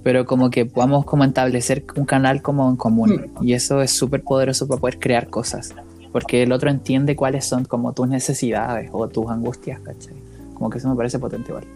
pero 0.03 0.25
como 0.25 0.49
que 0.49 0.65
podamos 0.65 1.05
como 1.05 1.25
establecer 1.25 1.85
un 1.97 2.07
canal 2.07 2.41
como 2.41 2.71
en 2.71 2.77
común 2.77 3.33
y 3.43 3.53
eso 3.53 3.83
es 3.83 3.91
súper 3.91 4.23
poderoso 4.23 4.67
para 4.67 4.81
poder 4.81 4.99
crear 4.99 5.29
cosas, 5.29 5.75
porque 6.11 6.43
el 6.43 6.53
otro 6.53 6.71
entiende 6.71 7.15
cuáles 7.15 7.45
son 7.45 7.67
como 7.67 7.93
tus 7.93 8.09
necesidades 8.09 8.89
o 8.93 9.09
tus 9.09 9.29
angustias, 9.29 9.81
¿cachai? 9.81 10.15
Como 10.55 10.71
que 10.71 10.79
eso 10.79 10.89
me 10.89 10.97
parece 10.97 11.19
potente 11.19 11.51
igual. 11.51 11.67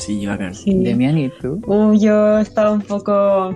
Sí, 0.00 0.26
bacán. 0.26 0.54
Sí. 0.54 0.82
Demian, 0.82 1.18
¿y 1.18 1.28
tú? 1.28 1.60
Uh, 1.66 1.94
yo 1.94 2.38
estaba 2.38 2.72
un 2.72 2.80
poco, 2.80 3.54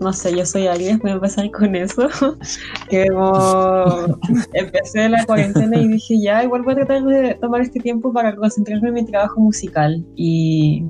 no 0.00 0.12
sé, 0.12 0.36
yo 0.36 0.44
soy 0.44 0.66
alguien, 0.66 0.98
voy 0.98 1.12
a 1.12 1.14
empezar 1.14 1.48
con 1.52 1.76
eso, 1.76 2.08
que 2.90 3.06
como 3.06 4.18
empecé 4.54 5.08
la 5.08 5.24
cuarentena 5.24 5.78
y 5.78 5.88
dije, 5.88 6.20
ya, 6.20 6.42
igual 6.42 6.62
voy 6.62 6.72
a 6.72 6.76
tratar 6.76 7.04
de 7.04 7.34
tomar 7.36 7.60
este 7.60 7.78
tiempo 7.78 8.12
para 8.12 8.34
concentrarme 8.34 8.88
en 8.88 8.94
mi 8.94 9.04
trabajo 9.04 9.40
musical 9.40 10.04
y, 10.16 10.84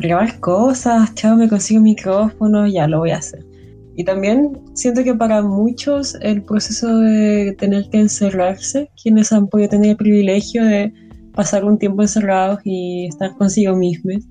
grabar 0.00 0.40
cosas, 0.40 1.14
chao, 1.14 1.36
me 1.36 1.48
consigo 1.48 1.78
un 1.78 1.84
micrófono, 1.84 2.66
ya 2.66 2.88
lo 2.88 2.98
voy 2.98 3.10
a 3.10 3.18
hacer. 3.18 3.44
Y 3.94 4.04
también 4.04 4.58
siento 4.74 5.04
que 5.04 5.14
para 5.14 5.40
muchos 5.40 6.16
el 6.20 6.42
proceso 6.42 6.98
de 6.98 7.54
tener 7.58 7.88
que 7.90 8.00
encerrarse, 8.00 8.90
quienes 9.00 9.32
han 9.32 9.46
podido 9.46 9.70
tener 9.70 9.90
el 9.90 9.96
privilegio 9.96 10.64
de 10.64 10.92
pasar 11.36 11.64
un 11.64 11.78
tiempo 11.78 12.02
encerrados 12.02 12.58
y 12.64 13.06
estar 13.06 13.36
consigo 13.36 13.76
mismos, 13.76 14.26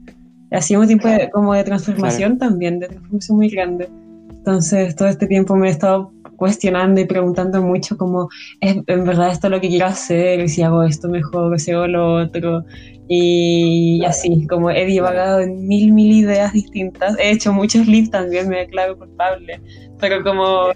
ha 0.52 0.62
sido 0.62 0.82
un 0.82 0.88
tiempo 0.88 1.08
de- 1.08 1.30
como 1.30 1.54
de 1.54 1.64
transformación 1.64 2.38
también, 2.38 2.80
de 2.80 2.88
transformación 2.88 3.38
muy 3.38 3.50
grande. 3.50 3.90
Entonces 4.30 4.96
todo 4.96 5.08
este 5.08 5.26
tiempo 5.28 5.56
me 5.56 5.68
he 5.70 5.72
estado 5.72 6.12
cuestionando 6.38 7.00
y 7.02 7.06
preguntando 7.06 7.62
mucho 7.62 7.98
como, 7.98 8.28
¿es 8.62 8.76
en 8.88 9.06
verdad 9.06 9.32
esto 9.32 9.50
lo 9.50 9.60
que 9.62 9.70
quiero 9.70 9.86
hacer? 9.86 10.40
Y 10.42 10.50
si 10.50 10.62
hago 10.62 10.84
esto 10.84 11.08
mejor, 11.10 11.60
si 11.60 11.72
hago 11.72 11.88
lo 11.88 12.24
otro. 12.24 12.64
Y 13.08 14.04
así, 14.06 14.46
como 14.48 14.70
he 14.72 14.86
divagado 14.86 15.40
en 15.40 15.68
mil, 15.68 15.94
mil 15.94 16.12
ideas 16.12 16.54
distintas. 16.54 17.18
He 17.20 17.32
hecho 17.32 17.54
muchos 17.54 17.88
lives 17.88 18.10
también, 18.12 18.50
me 18.50 18.58
declaro 18.58 18.98
culpable. 18.98 19.62
Pero 20.00 20.24
como, 20.24 20.68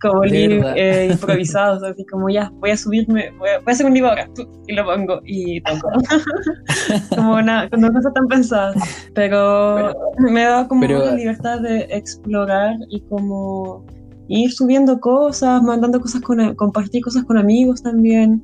como 0.00 0.20
verdad. 0.20 0.74
eh, 0.76 1.08
improvisados, 1.12 1.82
así 1.90 2.04
como 2.06 2.28
ya, 2.30 2.50
voy 2.60 2.70
a 2.70 2.76
subirme, 2.76 3.30
voy 3.38 3.48
a, 3.50 3.58
voy 3.58 3.64
a 3.68 3.72
hacer 3.72 3.86
un 3.86 3.94
live 3.94 4.08
ahora, 4.08 4.28
y 4.66 4.72
lo 4.72 4.84
pongo 4.84 5.20
y 5.24 5.60
toco. 5.62 5.88
como 7.16 7.34
una, 7.34 7.68
no 7.76 7.92
cosas 7.92 8.12
tan 8.14 8.26
pensadas. 8.28 8.76
Pero 9.14 9.94
me 10.18 10.44
ha 10.44 10.50
dado 10.50 10.68
como 10.68 10.82
Pero- 10.82 11.04
la 11.04 11.14
libertad 11.14 11.60
de 11.60 11.86
explorar 11.90 12.76
y 12.88 13.00
como 13.02 13.84
ir 14.28 14.52
subiendo 14.52 15.00
cosas, 15.00 15.62
mandando 15.62 16.00
cosas 16.00 16.20
con, 16.22 16.54
compartir 16.54 17.02
cosas 17.02 17.24
con 17.24 17.36
amigos 17.36 17.82
también 17.82 18.42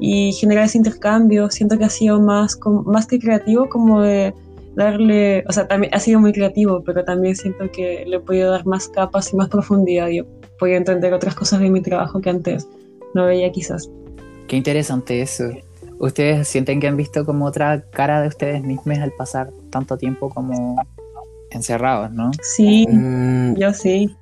y 0.00 0.32
generar 0.32 0.64
ese 0.64 0.78
intercambio. 0.78 1.48
Siento 1.50 1.78
que 1.78 1.84
ha 1.84 1.90
sido 1.90 2.20
más, 2.20 2.56
como- 2.56 2.82
más 2.82 3.06
que 3.06 3.18
creativo, 3.18 3.68
como 3.68 4.00
de 4.02 4.34
darle, 4.74 5.44
o 5.48 5.52
sea, 5.52 5.66
también 5.66 5.92
ha 5.94 5.98
sido 5.98 6.20
muy 6.20 6.32
creativo, 6.32 6.82
pero 6.84 7.04
también 7.04 7.34
siento 7.34 7.68
que 7.72 8.04
le 8.06 8.16
he 8.16 8.20
podido 8.20 8.50
dar 8.52 8.64
más 8.66 8.88
capas 8.88 9.32
y 9.32 9.36
más 9.36 9.48
profundidad. 9.48 10.08
Yo 10.08 10.24
podido 10.58 10.76
entender 10.78 11.12
otras 11.14 11.34
cosas 11.34 11.60
de 11.60 11.70
mi 11.70 11.80
trabajo 11.80 12.20
que 12.20 12.30
antes 12.30 12.66
no 13.14 13.26
veía 13.26 13.50
quizás. 13.52 13.88
Qué 14.46 14.56
interesante 14.56 15.20
eso. 15.22 15.44
¿Ustedes 15.98 16.46
sienten 16.48 16.80
que 16.80 16.86
han 16.88 16.96
visto 16.96 17.24
como 17.24 17.44
otra 17.46 17.82
cara 17.90 18.20
de 18.22 18.28
ustedes 18.28 18.62
mismos 18.62 18.98
al 18.98 19.12
pasar 19.12 19.50
tanto 19.70 19.96
tiempo 19.96 20.30
como 20.30 20.76
encerrados, 21.50 22.12
no? 22.12 22.30
Sí, 22.42 22.86
Mm, 22.88 23.54
yo 23.56 23.72
sí. 23.72 24.14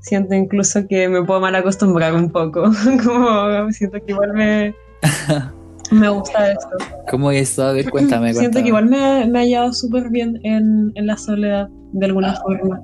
Siento 0.00 0.34
incluso 0.34 0.86
que 0.88 1.08
me 1.08 1.22
puedo 1.22 1.40
mal 1.40 1.54
acostumbrar 1.54 2.12
un 2.14 2.30
poco. 2.30 2.64
como 3.04 3.70
siento 3.72 3.98
que 4.04 4.12
igual 4.12 4.32
me, 4.34 4.74
me 5.92 6.08
gusta 6.08 6.52
esto. 6.52 6.68
¿Cómo 7.10 7.30
eso? 7.30 7.62
A 7.62 7.72
ver, 7.72 7.88
cuéntame, 7.88 8.32
Siento 8.34 8.58
cuéntame. 8.58 8.62
que 8.64 8.68
igual 8.68 8.86
me, 8.86 9.26
me 9.26 9.38
ha 9.38 9.42
hallado 9.42 9.72
súper 9.72 10.10
bien 10.10 10.38
en, 10.42 10.90
en 10.96 11.06
la 11.06 11.16
soledad, 11.16 11.68
de 11.92 12.06
alguna 12.06 12.34
forma. 12.34 12.80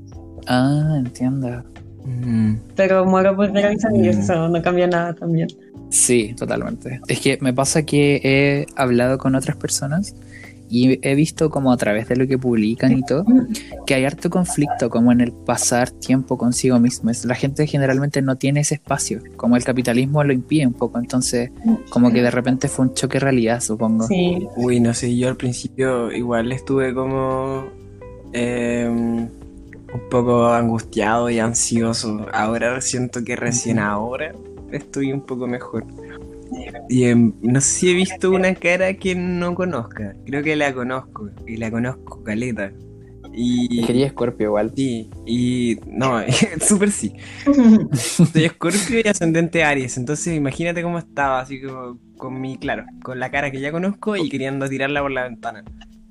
Ah, 0.47 0.95
entiendo. 0.97 1.63
Mm, 2.09 2.57
Pero 2.77 3.05
muero 3.05 3.37
por 3.37 3.51
realizar 3.53 3.91
y 3.95 4.01
Mm. 4.01 4.05
eso 4.09 4.49
no 4.49 4.63
cambia 4.63 4.87
nada 4.87 5.15
también. 5.15 5.49
Sí, 5.91 6.35
totalmente. 6.37 7.01
Es 7.09 7.21
que 7.21 7.39
me 7.41 7.53
pasa 7.53 7.83
que 7.85 8.21
he 8.23 8.67
hablado 8.77 9.17
con 9.19 9.35
otras 9.35 9.57
personas 9.57 10.15
y 10.71 10.99
he 11.01 11.15
visto 11.15 11.49
como 11.49 11.73
a 11.73 11.79
través 11.79 12.09
de 12.09 12.17
lo 12.17 12.27
que 12.27 12.37
publican 12.37 12.93
y 12.93 13.03
todo, 13.03 13.25
que 13.87 13.95
hay 13.95 14.05
harto 14.05 14.29
conflicto 14.29 14.91
como 14.91 15.13
en 15.13 15.23
el 15.23 15.33
pasar 15.33 15.89
tiempo 15.91 16.37
consigo 16.37 16.79
mismo. 16.79 17.09
Es- 17.09 17.25
La 17.25 17.35
gente 17.35 17.67
generalmente 17.67 18.21
no 18.21 18.37
tiene 18.37 18.61
ese 18.61 18.75
espacio, 18.75 19.21
como 19.37 19.57
el 19.57 19.65
capitalismo 19.65 20.23
lo 20.25 20.35
impide 20.35 20.67
un 20.67 20.75
poco, 20.75 20.99
entonces 20.99 21.51
como 21.89 22.13
que 22.13 22.21
de 22.21 22.31
repente 22.31 22.69
fue 22.69 22.85
un 22.85 22.93
choque 22.93 23.15
de 23.17 23.21
realidad, 23.21 23.61
supongo. 23.63 24.07
Sí, 24.09 24.47
Uy, 24.57 24.79
no 24.81 24.93
sé, 24.93 25.17
yo 25.17 25.29
al 25.29 25.37
principio 25.39 26.13
igual 26.13 26.53
estuve 26.53 26.93
como 26.93 27.65
eh, 28.35 29.27
un 29.93 30.09
poco 30.09 30.49
angustiado 30.49 31.31
y 31.31 31.39
ansioso. 31.39 32.27
Ahora 32.33 32.81
siento 32.81 33.25
que 33.25 33.37
recién 33.37 33.79
ahora 33.79 34.33
estoy 34.73 35.13
un 35.13 35.23
poco 35.23 35.47
mejor. 35.47 35.85
Y 36.89 37.05
em, 37.05 37.33
no 37.43 37.61
sé 37.61 37.69
si 37.69 37.91
he 37.91 37.95
visto 37.95 38.31
una 38.31 38.55
cara 38.55 38.95
que 38.95 39.15
no 39.15 39.55
conozca. 39.55 40.15
Creo 40.27 40.43
que 40.43 40.57
la 40.57 40.73
conozco. 40.73 41.31
Y 41.47 41.57
la 41.57 41.71
conozco, 41.71 42.23
Caleta. 42.23 42.73
Y... 43.33 43.85
Quería 43.87 44.09
Scorpio 44.09 44.49
igual. 44.49 44.73
Sí, 44.75 45.11
y 45.27 45.79
no, 45.87 46.21
súper 46.61 46.91
sí. 46.91 47.13
Soy 47.93 48.45
Escorpio 48.45 49.01
y 49.05 49.09
ascendente 49.09 49.63
Aries, 49.63 49.97
entonces 49.97 50.35
imagínate 50.35 50.83
cómo 50.83 50.99
estaba, 50.99 51.41
así 51.41 51.61
como 51.61 51.99
con 52.17 52.41
mi, 52.41 52.59
claro, 52.59 52.85
con 53.03 53.21
la 53.21 53.31
cara 53.31 53.53
que 53.53 53.61
ya 53.61 53.71
conozco 53.71 54.17
y 54.17 54.29
queriendo 54.29 54.69
tirarla 54.69 55.03
por 55.03 55.13
la 55.13 55.23
ventana. 55.25 55.63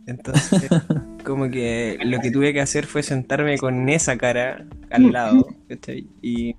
Entonces, 0.07 0.69
como 1.23 1.49
que 1.49 1.97
lo 2.03 2.19
que 2.19 2.31
tuve 2.31 2.53
que 2.53 2.61
hacer 2.61 2.85
fue 2.85 3.03
sentarme 3.03 3.57
con 3.57 3.87
esa 3.89 4.17
cara 4.17 4.65
al 4.89 5.11
lado. 5.11 5.47
Y 6.21 6.55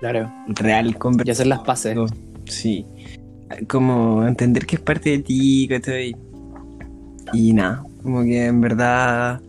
Claro. 0.00 0.32
real, 0.48 0.90
Y 0.90 0.94
conversar. 0.94 1.32
hacer 1.32 1.46
las 1.48 1.58
paces. 1.60 1.98
Sí. 2.46 2.86
Como 3.68 4.26
entender 4.26 4.64
que 4.66 4.76
es 4.76 4.80
parte 4.82 5.10
de 5.10 5.18
ti, 5.18 5.66
¿cachai? 5.68 6.16
Y 7.32 7.52
nada, 7.52 7.82
como 8.02 8.22
que 8.22 8.46
en 8.46 8.60
verdad 8.60 9.40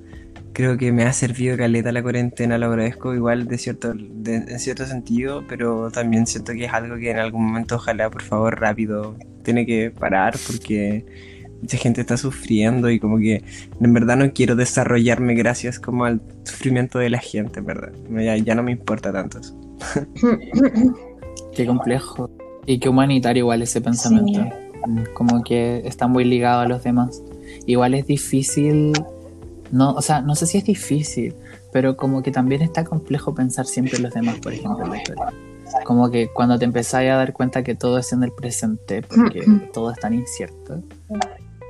creo 0.54 0.78
que 0.78 0.92
me 0.92 1.04
ha 1.04 1.14
servido 1.14 1.58
caleta 1.58 1.92
la 1.92 2.04
cuarentena, 2.04 2.58
lo 2.58 2.68
agradezco 2.68 3.14
igual 3.16 3.48
de 3.48 3.58
cierto, 3.58 3.94
de- 3.96 4.36
en 4.36 4.60
cierto 4.60 4.86
sentido, 4.86 5.44
pero 5.48 5.90
también 5.90 6.28
siento 6.28 6.54
que 6.54 6.66
es 6.66 6.74
algo 6.74 6.96
que 6.98 7.10
en 7.12 7.18
algún 7.18 7.46
momento 7.46 7.76
ojalá 7.76 8.10
por 8.12 8.22
favor 8.22 8.60
rápido 8.60 9.16
tiene 9.44 9.66
que 9.66 9.90
parar 9.92 10.36
porque 10.46 11.06
mucha 11.64 11.78
gente 11.78 12.02
está 12.02 12.18
sufriendo 12.18 12.90
y 12.90 13.00
como 13.00 13.18
que 13.18 13.42
en 13.80 13.94
verdad 13.94 14.18
no 14.18 14.34
quiero 14.34 14.56
desarrollarme 14.58 15.34
gracias 15.34 15.80
como 15.80 16.04
al 16.04 16.22
sufrimiento 16.44 17.00
de 17.00 17.10
la 17.10 17.20
gente, 17.20 17.60
en 17.60 17.66
verdad. 17.66 17.94
Ya, 18.12 18.36
ya 18.36 18.54
no 18.54 18.64
me 18.64 18.74
importa 18.74 19.14
tanto 19.14 19.40
eso. 19.40 19.58
Qué 21.56 21.66
complejo. 21.66 22.30
Y 22.66 22.80
qué 22.80 22.90
humanitario 22.90 23.42
igual 23.42 23.62
ese 23.62 23.82
pensamiento. 23.82 24.56
Como 25.14 25.44
que 25.44 25.82
está 25.86 26.08
muy 26.08 26.24
ligado 26.24 26.62
a 26.62 26.68
los 26.68 26.84
demás. 26.84 27.22
Igual 27.66 27.94
es 27.94 28.08
difícil. 28.08 28.94
No, 29.72 29.92
o 29.94 30.02
sea, 30.02 30.22
no 30.22 30.36
sé 30.36 30.46
si 30.46 30.58
es 30.60 30.66
difícil, 30.66 31.34
pero 31.72 31.98
como 31.98 32.24
que 32.24 32.32
también 32.32 32.62
está 32.62 32.84
complejo 32.84 33.34
pensar 33.34 33.66
siempre 33.66 33.98
en 33.98 34.04
los 34.04 34.14
demás, 34.14 34.40
por 34.40 34.54
ejemplo, 34.54 34.86
en 34.86 34.92
la 34.92 34.98
historia. 34.98 35.34
Como 35.86 36.10
que 36.10 36.30
cuando 36.34 36.58
te 36.58 36.66
empezáis 36.66 37.10
a 37.10 37.16
dar 37.16 37.34
cuenta 37.34 37.64
que 37.64 37.76
todo 37.76 37.98
es 37.98 38.14
en 38.14 38.24
el 38.24 38.32
presente, 38.32 39.02
porque 39.02 39.44
todo 39.74 39.92
es 39.92 40.00
tan 40.00 40.14
incierto, 40.14 40.82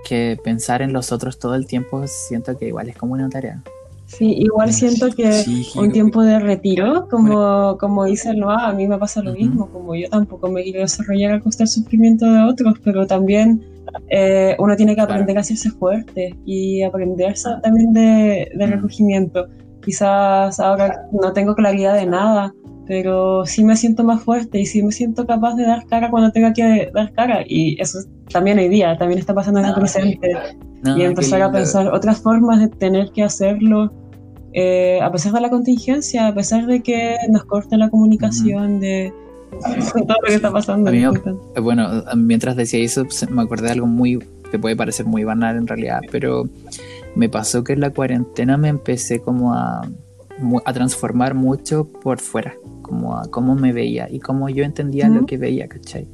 que 0.07 0.37
pensar 0.43 0.81
en 0.81 0.93
los 0.93 1.11
otros 1.11 1.39
todo 1.39 1.55
el 1.55 1.65
tiempo 1.65 2.05
siento 2.07 2.57
que 2.57 2.67
igual 2.67 2.89
es 2.89 2.97
como 2.97 3.13
una 3.13 3.29
tarea. 3.29 3.61
Sí, 4.05 4.31
igual 4.37 4.71
siento 4.71 5.09
que 5.15 5.31
Sí, 5.31 5.67
un 5.75 5.91
tiempo 5.91 6.21
de 6.21 6.39
retiro, 6.39 7.07
como, 7.09 7.77
como 7.79 8.05
dice 8.05 8.29
el 8.29 8.39
Noah, 8.39 8.67
a 8.67 8.73
mí 8.73 8.87
me 8.87 8.97
pasa 8.97 9.23
lo 9.23 9.31
Ujú. 9.31 9.39
mismo, 9.39 9.69
como 9.71 9.95
yo 9.95 10.07
tampoco 10.09 10.49
me 10.49 10.61
quiero 10.63 10.81
desarrollar 10.81 11.33
a 11.33 11.39
costa 11.39 11.63
del 11.63 11.69
sufrimiento 11.69 12.25
de 12.31 12.43
otros, 12.43 12.75
pero 12.83 13.07
también 13.07 13.63
eh, 14.09 14.55
uno 14.59 14.75
tiene 14.75 14.93
que 14.95 15.01
aprender 15.01 15.27
Claro. 15.27 15.39
a 15.39 15.41
hacerse 15.41 15.71
fuerte 15.71 16.35
y 16.45 16.83
aprender 16.83 17.33
también 17.63 17.93
de, 17.93 18.49
de 18.53 18.67
recogimiento. 18.67 19.47
Quizás 19.83 20.59
ahora 20.59 21.07
no 21.11 21.33
tengo 21.33 21.55
claridad 21.55 21.95
de 21.95 22.05
nada, 22.05 22.53
pero 22.87 23.45
sí 23.45 23.63
me 23.63 23.75
siento 23.75 24.03
más 24.03 24.23
fuerte 24.23 24.59
y 24.59 24.65
sí 24.65 24.83
me 24.83 24.91
siento 24.91 25.25
capaz 25.25 25.55
de 25.55 25.63
dar 25.65 25.85
cara 25.87 26.09
cuando 26.09 26.31
tenga 26.31 26.53
que 26.53 26.89
dar 26.93 27.11
cara. 27.13 27.41
Y 27.47 27.79
eso 27.81 27.99
es 27.99 28.07
también 28.31 28.59
hoy 28.59 28.67
día, 28.69 28.97
también 28.97 29.19
está 29.19 29.33
pasando 29.33 29.59
en 29.59 29.67
el 29.67 29.71
Ah, 29.71 29.75
presente. 29.75 30.31
No, 30.81 30.97
y 30.97 31.03
empezar 31.03 31.41
a 31.41 31.51
pensar 31.51 31.87
otras 31.93 32.21
formas 32.21 32.59
de 32.59 32.67
tener 32.67 33.11
que 33.11 33.23
hacerlo 33.23 33.91
eh, 34.51 34.99
a 35.01 35.11
pesar 35.11 35.31
de 35.31 35.41
la 35.41 35.49
contingencia, 35.49 36.27
a 36.27 36.33
pesar 36.35 36.67
de 36.67 36.81
que 36.83 37.15
nos 37.29 37.45
corta 37.45 37.77
la 37.77 37.89
comunicación, 37.89 38.79
de 38.81 39.11
todo 39.93 40.17
lo 40.21 40.27
que 40.27 40.35
está 40.35 40.51
pasando. 40.51 40.91
Mí 40.91 41.03
Eh, 41.03 41.59
Bueno, 41.61 41.87
mientras 42.17 42.55
decía 42.55 42.83
eso, 42.83 43.05
se- 43.09 43.27
me 43.27 43.41
acordé 43.43 43.67
de 43.67 43.71
algo 43.71 43.87
muy 43.87 44.19
que 44.51 44.59
puede 44.59 44.75
parecer 44.75 45.05
muy 45.07 45.23
banal 45.23 45.55
en 45.57 45.65
realidad, 45.67 46.01
pero 46.11 46.43
me 47.15 47.29
pasó 47.29 47.63
que 47.63 47.73
en 47.73 47.79
la 47.79 47.89
cuarentena 47.91 48.57
me 48.57 48.67
empecé 48.67 49.19
como 49.21 49.53
a 49.55 49.81
transformar 50.73 51.33
mucho 51.33 51.85
por 51.87 52.19
fuera, 52.19 52.53
como 52.93 53.17
a 53.17 53.27
cómo 53.27 53.55
me 53.55 53.73
veía 53.73 54.07
y 54.09 54.19
cómo 54.19 54.49
yo 54.49 54.63
entendía 54.63 55.07
lo 55.09 55.17
Ujú. 55.17 55.25
que 55.25 55.37
veía, 55.37 55.67
¿cachai? 55.67 56.07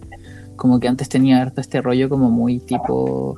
Como 0.55 0.79
que 0.79 0.88
antes 0.88 1.09
tenía 1.09 1.41
harto 1.41 1.59
este 1.62 1.81
rollo 1.81 2.07
como 2.09 2.29
muy 2.31 2.59
tipo, 2.59 3.38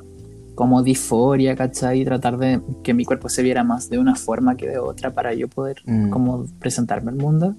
como 0.54 0.82
disforia, 0.82 1.56
¿cachai? 1.56 2.00
Y 2.02 2.04
tratar 2.04 2.38
de 2.38 2.60
que 2.84 2.94
mi 2.94 3.04
cuerpo 3.04 3.28
se 3.28 3.42
viera 3.42 3.64
más 3.64 3.90
de 3.90 3.98
una 3.98 4.14
forma 4.14 4.56
que 4.56 4.68
de 4.68 4.78
otra 4.78 5.10
para 5.12 5.34
yo 5.34 5.48
poder 5.48 5.76
Mm. 5.86 6.10
como 6.10 6.46
presentarme 6.60 7.10
al 7.10 7.16
mundo. 7.16 7.54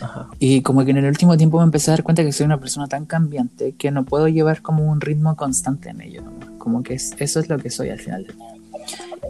Ajá. 0.00 0.28
Y 0.40 0.62
como 0.62 0.84
que 0.84 0.90
en 0.90 0.96
el 0.98 1.06
último 1.06 1.36
tiempo 1.36 1.58
me 1.58 1.64
empecé 1.64 1.90
a 1.90 1.94
dar 1.94 2.02
cuenta 2.02 2.24
que 2.24 2.32
soy 2.32 2.46
una 2.46 2.58
persona 2.58 2.88
tan 2.88 3.06
cambiante 3.06 3.72
que 3.78 3.90
no 3.92 4.04
puedo 4.04 4.26
llevar 4.28 4.62
como 4.62 4.90
un 4.90 5.00
ritmo 5.00 5.36
constante 5.36 5.90
en 5.90 6.00
ello. 6.00 6.22
¿no? 6.22 6.58
Como 6.58 6.82
que 6.82 6.94
es- 6.94 7.14
eso 7.18 7.38
es 7.40 7.48
lo 7.48 7.58
que 7.58 7.70
soy 7.70 7.90
al 7.90 8.00
final 8.00 8.24
del 8.26 8.36
día. 8.36 8.46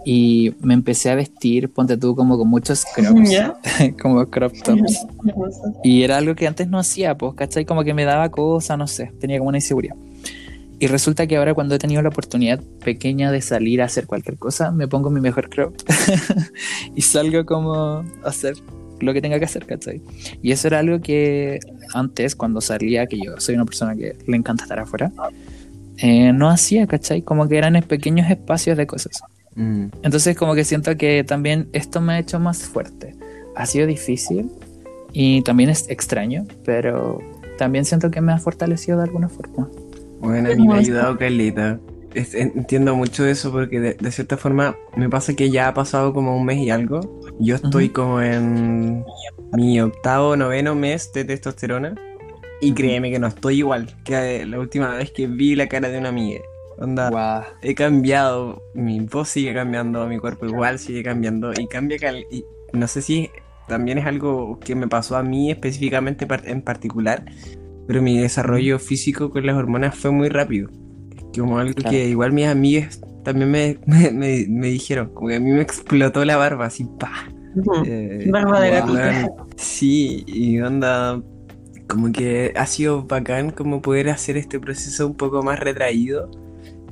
Y 0.04 0.54
me 0.60 0.74
empecé 0.74 1.10
a 1.10 1.14
vestir, 1.14 1.70
ponte 1.70 1.96
tú, 1.96 2.14
como 2.14 2.36
con 2.36 2.48
muchos 2.48 2.84
crops, 2.94 3.30
como 4.02 4.26
crop 4.28 4.52
tops. 4.64 5.06
Y 5.82 6.02
era 6.02 6.18
algo 6.18 6.34
que 6.34 6.46
antes 6.46 6.68
no 6.68 6.78
hacía, 6.78 7.16
pues, 7.16 7.34
¿cachai? 7.34 7.64
Como 7.64 7.84
que 7.84 7.94
me 7.94 8.04
daba 8.04 8.28
cosa, 8.30 8.76
no 8.76 8.86
sé, 8.86 9.12
tenía 9.20 9.38
como 9.38 9.48
una 9.48 9.58
inseguridad. 9.58 9.96
Y 10.78 10.86
resulta 10.88 11.26
que 11.26 11.36
ahora 11.36 11.54
cuando 11.54 11.76
he 11.76 11.78
tenido 11.78 12.02
la 12.02 12.08
oportunidad 12.08 12.60
pequeña 12.84 13.30
de 13.30 13.40
salir 13.40 13.80
a 13.80 13.86
hacer 13.86 14.06
cualquier 14.06 14.36
cosa, 14.36 14.70
me 14.70 14.88
pongo 14.88 15.08
mi 15.08 15.20
mejor 15.20 15.48
crop 15.48 15.74
y 16.94 17.00
salgo 17.02 17.46
como 17.46 17.74
a 17.74 18.04
hacer 18.24 18.54
lo 19.00 19.12
que 19.12 19.22
tenga 19.22 19.38
que 19.38 19.44
hacer, 19.44 19.66
¿cachai? 19.66 20.02
Y 20.42 20.52
eso 20.52 20.68
era 20.68 20.80
algo 20.80 21.00
que 21.00 21.60
antes, 21.94 22.34
cuando 22.34 22.60
salía, 22.60 23.06
que 23.06 23.18
yo 23.18 23.38
soy 23.38 23.54
una 23.54 23.64
persona 23.64 23.94
que 23.94 24.16
le 24.26 24.36
encanta 24.36 24.64
estar 24.64 24.80
afuera, 24.80 25.12
eh, 25.98 26.32
no 26.32 26.50
hacía, 26.50 26.86
¿cachai? 26.86 27.22
Como 27.22 27.48
que 27.48 27.56
eran 27.56 27.80
pequeños 27.82 28.30
espacios 28.30 28.76
de 28.76 28.86
cosas. 28.86 29.22
Mm. 29.56 29.86
Entonces 30.02 30.36
como 30.36 30.54
que 30.54 30.64
siento 30.64 30.96
que 30.96 31.24
también 31.24 31.68
esto 31.72 32.00
me 32.00 32.14
ha 32.14 32.18
hecho 32.18 32.38
más 32.40 32.62
fuerte. 32.64 33.14
Ha 33.56 33.66
sido 33.66 33.86
difícil 33.86 34.50
y 35.12 35.42
también 35.42 35.70
es 35.70 35.88
extraño, 35.88 36.44
pero 36.64 37.20
también 37.58 37.84
siento 37.84 38.10
que 38.10 38.20
me 38.20 38.32
ha 38.32 38.38
fortalecido 38.38 38.98
de 38.98 39.04
alguna 39.04 39.28
forma. 39.28 39.68
Bueno, 40.20 40.50
a 40.50 40.54
mí 40.54 40.66
me 40.66 40.74
ha 40.74 40.78
ayudado 40.78 41.16
Carlita. 41.18 41.78
Es- 42.14 42.34
entiendo 42.34 42.94
mucho 42.96 43.26
eso 43.26 43.50
porque 43.52 43.80
de, 43.80 43.94
de 43.94 44.10
cierta 44.12 44.36
forma 44.36 44.76
me 44.96 45.08
pasa 45.08 45.34
que 45.34 45.50
ya 45.50 45.68
ha 45.68 45.74
pasado 45.74 46.12
como 46.12 46.36
un 46.36 46.44
mes 46.44 46.58
y 46.58 46.70
algo. 46.70 47.20
Yo 47.40 47.56
estoy 47.56 47.88
como 47.90 48.20
en 48.22 49.04
mi 49.52 49.80
octavo, 49.80 50.36
noveno 50.36 50.74
mes 50.74 51.12
de 51.12 51.24
testosterona. 51.24 51.94
Y 52.60 52.72
créeme 52.72 53.10
que 53.10 53.18
no 53.18 53.26
estoy 53.26 53.58
igual 53.58 53.94
que 54.04 54.46
la 54.46 54.58
última 54.58 54.94
vez 54.96 55.10
que 55.10 55.26
vi 55.26 55.54
la 55.54 55.66
cara 55.66 55.88
de 55.90 55.98
una 55.98 56.08
amiga. 56.08 56.40
Onda, 56.78 57.46
he 57.62 57.74
cambiado, 57.74 58.62
mi 58.74 59.00
voz 59.00 59.28
sigue 59.28 59.54
cambiando, 59.54 60.06
mi 60.06 60.18
cuerpo 60.18 60.46
igual 60.46 60.78
sigue 60.78 61.02
cambiando 61.02 61.52
y 61.52 61.66
cambia 61.68 61.98
cal- 61.98 62.26
y 62.30 62.44
no 62.72 62.88
sé 62.88 63.00
si 63.02 63.30
también 63.68 63.98
es 63.98 64.06
algo 64.06 64.58
que 64.58 64.74
me 64.74 64.88
pasó 64.88 65.16
a 65.16 65.22
mí 65.22 65.50
específicamente 65.50 66.26
par- 66.26 66.42
en 66.46 66.62
particular, 66.62 67.24
pero 67.86 68.02
mi 68.02 68.18
desarrollo 68.18 68.78
físico 68.78 69.30
con 69.30 69.46
las 69.46 69.56
hormonas 69.56 69.94
fue 69.96 70.10
muy 70.10 70.28
rápido. 70.28 70.68
Como 71.38 71.58
algo 71.58 71.74
Claro. 71.74 71.90
que 71.90 72.08
igual 72.08 72.32
mis 72.32 72.46
amigas 72.46 73.00
también 73.24 73.50
me, 73.50 73.78
me, 73.86 74.10
me- 74.10 74.46
me 74.48 74.66
dijeron, 74.68 75.10
como 75.14 75.28
que 75.28 75.36
a 75.36 75.40
mí 75.40 75.50
me 75.52 75.62
explotó 75.62 76.24
la 76.24 76.36
barba 76.36 76.66
así, 76.66 76.84
pa. 76.98 77.10
Eh, 77.86 78.28
Barba 78.32 78.60
de 78.60 78.70
gatita. 78.70 79.30
Sí, 79.56 80.24
y 80.26 80.60
onda, 80.60 81.22
como 81.88 82.10
que 82.10 82.52
ha 82.56 82.66
sido 82.66 83.04
bacán 83.04 83.50
como 83.50 83.80
poder 83.80 84.10
hacer 84.10 84.36
este 84.36 84.58
proceso 84.58 85.06
un 85.06 85.14
poco 85.14 85.42
más 85.44 85.60
retraído, 85.60 86.28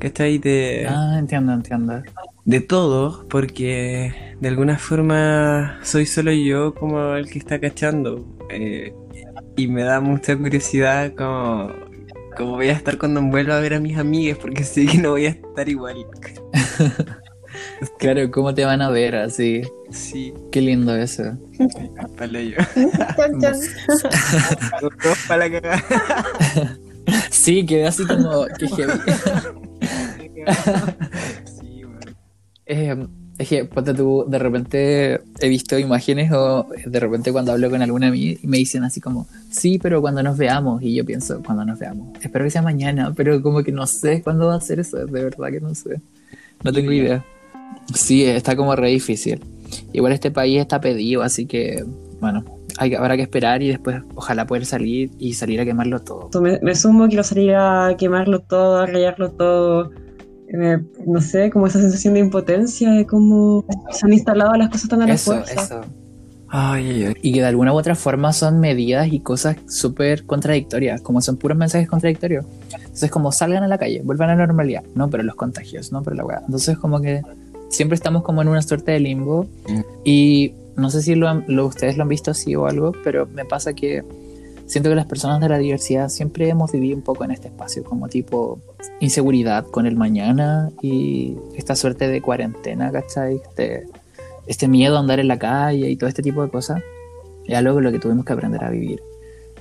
¿cachai? 0.03 0.39
De, 0.39 0.87
Ah, 0.89 1.17
entiendo, 1.19 1.53
entiendo. 1.53 2.03
de 2.45 2.61
todo, 2.61 3.27
porque 3.29 4.35
de 4.41 4.49
alguna 4.49 4.77
forma 4.79 5.79
soy 5.83 6.07
solo 6.07 6.33
yo 6.33 6.75
como 6.75 7.15
el 7.15 7.31
que 7.31 7.39
está 7.39 7.61
cachando. 7.61 8.27
eh, 8.51 8.93
y 9.57 9.69
me 9.69 9.83
da 9.83 10.01
mucha 10.01 10.37
curiosidad 10.37 11.13
como, 11.15 11.71
como 12.37 12.53
voy 12.53 12.69
a 12.69 12.73
estar 12.73 12.97
cuando 12.99 13.21
vuelva 13.23 13.59
a 13.59 13.61
ver 13.61 13.75
a 13.75 13.81
mis 13.81 13.99
amigas, 13.99 14.39
porque 14.41 14.65
sé 14.65 14.87
que 14.87 14.97
no 14.99 15.11
voy 15.11 15.27
a 15.27 15.31
estar 15.31 15.69
igual. 15.69 15.97
Claro, 17.99 18.31
¿cómo 18.31 18.55
te 18.55 18.65
van 18.65 18.81
a 18.81 18.89
ver 18.89 19.15
así? 19.15 19.61
Sí, 19.91 20.33
Qué 20.51 20.63
lindo 20.63 20.97
eso. 20.97 21.37
para 22.17 22.41
yo. 22.41 22.57
Chan, 23.17 23.41
chan. 23.41 23.55
Todos 25.03 25.19
para 25.29 25.49
la 25.49 25.61
cagada. 25.61 25.85
Sí, 27.31 27.67
quedé 27.67 27.87
así 27.89 28.07
como 28.07 28.47
que 28.59 28.69
heavy. 28.69 29.01
Sí. 31.45 31.83
Eh, 32.65 32.95
es 33.39 33.49
que, 33.49 33.65
ponte 33.65 33.93
tú, 33.93 34.25
de 34.29 34.39
repente 34.39 35.21
he 35.41 35.49
visto 35.49 35.79
imágenes 35.79 36.31
o 36.33 36.67
de 36.87 37.01
repente 37.01 37.33
cuando 37.33 37.53
hablo 37.53 37.71
con 37.71 37.83
alguna 37.83 38.15
y 38.15 38.39
me 38.45 38.59
dicen 38.59 38.85
así 38.85 39.01
como, 39.01 39.27
sí, 39.51 39.79
pero 39.83 40.01
cuando 40.01 40.23
nos 40.23 40.37
veamos. 40.37 40.83
Y 40.83 40.95
yo 40.95 41.05
pienso, 41.05 41.43
cuando 41.45 41.65
nos 41.65 41.79
veamos. 41.79 42.17
Espero 42.23 42.45
que 42.45 42.51
sea 42.51 42.63
mañana, 42.63 43.13
pero 43.17 43.43
como 43.43 43.63
que 43.63 43.73
no 43.73 43.87
sé 43.87 44.23
cuándo 44.23 44.47
va 44.47 44.57
a 44.57 44.61
ser 44.61 44.81
eso. 44.81 44.99
De 44.99 45.25
verdad 45.25 45.49
que 45.51 45.61
no 45.61 45.75
sé. 45.75 46.01
No 46.63 46.73
tengo 46.73 46.93
idea. 46.93 47.25
Sí, 47.95 48.25
está 48.25 48.55
como 48.55 48.77
re 48.77 48.91
difícil. 48.91 49.41
Igual 49.93 50.13
este 50.13 50.31
país 50.31 50.61
está 50.61 50.81
pedido, 50.81 51.23
así 51.23 51.47
que, 51.47 51.85
bueno, 52.21 52.45
hay, 52.79 52.95
habrá 52.95 53.17
que 53.17 53.23
esperar 53.23 53.63
y 53.63 53.69
después 53.69 54.03
ojalá 54.15 54.47
poder 54.47 54.67
salir 54.67 55.11
y 55.19 55.33
salir 55.35 55.61
a 55.61 55.65
quemarlo 55.65 56.01
todo. 56.01 56.29
Me, 56.41 56.61
me 56.61 56.75
sumo, 56.75 57.09
quiero 57.09 57.25
salir 57.25 57.55
a 57.55 57.97
quemarlo 57.99 58.41
todo, 58.41 58.79
a 58.79 58.87
rayarlo 58.87 59.31
todo. 59.31 59.91
Eh, 60.55 60.79
no 61.07 61.21
sé, 61.21 61.51
como 61.51 61.67
esa 61.67 61.81
sensación 61.81 62.15
de 62.15 62.21
impotencia, 62.21 62.91
de 62.91 63.07
cómo 63.07 63.65
se 63.91 64.05
han 64.07 64.13
instalado 64.13 64.53
las 64.55 64.69
cosas 64.69 64.89
tan 64.89 65.03
a 65.03 65.07
la 65.07 65.15
Eso, 65.15 65.33
fuerza. 65.33 65.63
eso. 65.63 65.81
Ay, 66.55 66.91
ay, 66.91 67.05
ay. 67.07 67.15
Y 67.23 67.33
que 67.33 67.41
de 67.41 67.47
alguna 67.47 67.73
u 67.73 67.77
otra 67.79 67.95
forma 67.95 68.35
son 68.35 68.61
medidas 68.61 69.11
y 69.11 69.21
cosas 69.21 69.57
súper 69.67 70.25
contradictorias, 70.27 71.01
como 71.01 71.23
son 71.23 71.39
puros 71.39 71.57
mensajes 71.57 71.89
contradictorios. 71.89 72.45
Entonces, 72.75 73.11
como 73.11 73.33
salgan 73.33 73.63
a 73.63 73.69
la 73.69 73.79
calle, 73.79 74.03
vuelvan 74.05 74.29
a 74.29 74.37
la 74.37 74.47
normalidad. 74.47 74.83
No, 74.95 75.09
pero 75.09 75.23
los 75.23 75.35
contagios, 75.35 75.91
no, 75.93 76.03
pero 76.03 76.17
la 76.17 76.25
weá. 76.27 76.43
Entonces, 76.45 76.77
como 76.77 77.01
que 77.01 77.23
siempre 77.71 77.95
estamos 77.95 78.23
como 78.23 78.43
en 78.43 78.49
una 78.49 78.61
suerte 78.61 78.93
de 78.93 79.01
limbo. 79.01 79.47
Mm. 79.67 79.81
Y 80.05 80.53
no 80.77 80.91
sé 80.91 81.01
si 81.01 81.15
lo, 81.15 81.33
lo- 81.47 81.67
ustedes 81.67 81.97
lo 81.97 82.03
han 82.03 82.11
visto 82.11 82.31
así 82.33 82.55
o 82.55 82.67
algo, 82.67 82.93
pero 83.03 83.27
me 83.27 83.47
pasa 83.47 83.73
que 83.73 84.05
siento 84.73 84.89
que 84.89 84.97
las 84.97 85.05
personas 85.05 85.39
de 85.41 85.51
la 85.51 85.59
diversidad 85.59 86.09
siempre 86.09 86.49
hemos 86.49 86.73
vivido 86.73 86.97
un 86.97 87.03
poco 87.03 87.25
en 87.25 87.31
este 87.31 87.49
espacio, 87.49 87.85
como 87.85 88.09
tipo 88.09 88.59
inseguridad 89.01 89.67
con 89.67 89.85
el 89.87 89.97
mañana 89.97 90.71
y 90.81 91.37
esta 91.55 91.77
suerte 91.77 92.09
de 92.09 92.23
cuarentena, 92.23 92.91
¿cachai? 92.91 93.37
Este, 93.37 93.87
este 94.47 94.69
miedo 94.69 94.97
a 94.97 95.01
andar 95.01 95.21
en 95.21 95.29
la 95.29 95.39
calle 95.39 95.91
y 95.91 95.97
todo 95.97 96.09
este 96.09 96.23
tipo 96.23 96.43
de 96.43 96.49
cosas, 96.51 96.81
es 97.47 97.55
algo 97.55 97.75
con 97.75 97.85
lo 97.85 97.93
que 97.93 97.99
tuvimos 97.99 98.25
que 98.25 98.33
aprender 98.33 98.65
a 98.65 98.71
vivir. 98.71 99.03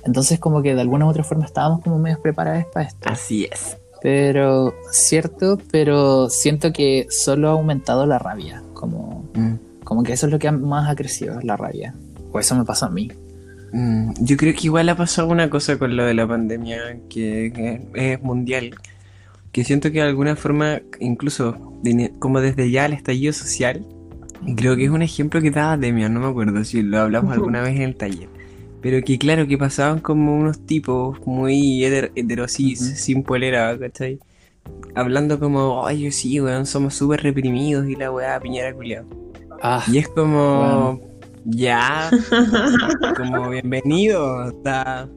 Entonces 0.04 0.38
como 0.38 0.62
que 0.62 0.74
de 0.74 0.80
alguna 0.80 1.04
u 1.04 1.10
otra 1.10 1.24
forma 1.24 1.44
estábamos 1.44 1.82
como 1.82 1.98
medio 1.98 2.18
preparados 2.22 2.64
para 2.72 2.88
esto. 2.88 3.08
Así 3.10 3.46
es. 3.52 3.76
Pero, 4.00 4.74
cierto, 4.90 5.58
pero 5.70 6.30
siento 6.30 6.72
que 6.72 7.06
solo 7.10 7.50
ha 7.50 7.52
aumentado 7.52 8.06
la 8.06 8.18
rabia, 8.18 8.62
como, 8.72 9.24
Mm. 9.34 9.54
como 9.84 10.02
que 10.04 10.14
eso 10.14 10.24
es 10.26 10.32
lo 10.32 10.38
que 10.38 10.50
más 10.50 10.88
ha 10.90 10.96
crecido, 10.96 11.38
la 11.42 11.56
rabia. 11.58 11.94
O 12.32 12.40
eso 12.40 12.54
me 12.56 12.64
pasó 12.64 12.86
a 12.86 12.90
mí. 12.90 13.10
Mm, 13.72 14.12
Yo 14.20 14.36
creo 14.36 14.54
que 14.54 14.66
igual 14.66 14.88
ha 14.88 14.96
pasado 14.96 15.28
una 15.28 15.48
cosa 15.48 15.78
con 15.78 15.96
lo 15.96 16.04
de 16.04 16.14
la 16.14 16.26
pandemia 16.26 16.98
que, 17.08 17.52
que 17.54 18.12
es 18.12 18.22
mundial, 18.22 18.74
que 19.50 19.64
siento 19.64 19.90
que 19.90 19.98
de 20.00 20.08
alguna 20.08 20.36
forma, 20.36 20.80
incluso 21.00 21.72
de- 21.82 22.12
como 22.18 22.40
desde 22.40 22.70
ya 22.70 22.86
el 22.86 22.92
estallido 22.92 23.32
social, 23.32 23.84
creo 24.56 24.76
que 24.76 24.84
es 24.84 24.90
un 24.90 25.02
ejemplo 25.02 25.40
que 25.40 25.50
daba 25.50 25.76
Demian, 25.76 26.12
no 26.12 26.20
me 26.20 26.26
acuerdo 26.26 26.62
si 26.64 26.82
lo 26.82 26.98
hablamos 27.00 27.32
alguna 27.32 27.62
vez 27.62 27.76
en 27.76 27.82
el 27.82 27.96
taller, 27.96 28.28
pero 28.82 29.02
que 29.02 29.18
claro, 29.18 29.46
que 29.46 29.56
pasaban 29.56 30.00
como 30.00 30.36
unos 30.36 30.66
tipos 30.66 31.18
muy 31.26 31.80
heter- 31.82 32.12
heterosis, 32.14 32.80
Ujú. 32.80 32.90
sin 32.96 33.22
polera, 33.22 33.78
¿cachai? 33.78 34.18
Hablando 34.94 35.38
como, 35.40 35.86
ay, 35.86 36.10
sí, 36.12 36.40
weón, 36.40 36.66
somos 36.66 36.94
súper 36.94 37.22
reprimidos 37.22 37.88
y 37.88 37.96
la 37.96 38.10
weá, 38.10 38.38
piñera 38.38 38.72
culiao. 38.74 39.04
Ah, 39.62 39.82
Y 39.90 39.98
es 39.98 40.08
como. 40.08 41.00
Ya, 41.44 42.10
como 43.16 43.50
bienvenido, 43.50 44.48
está... 44.48 45.08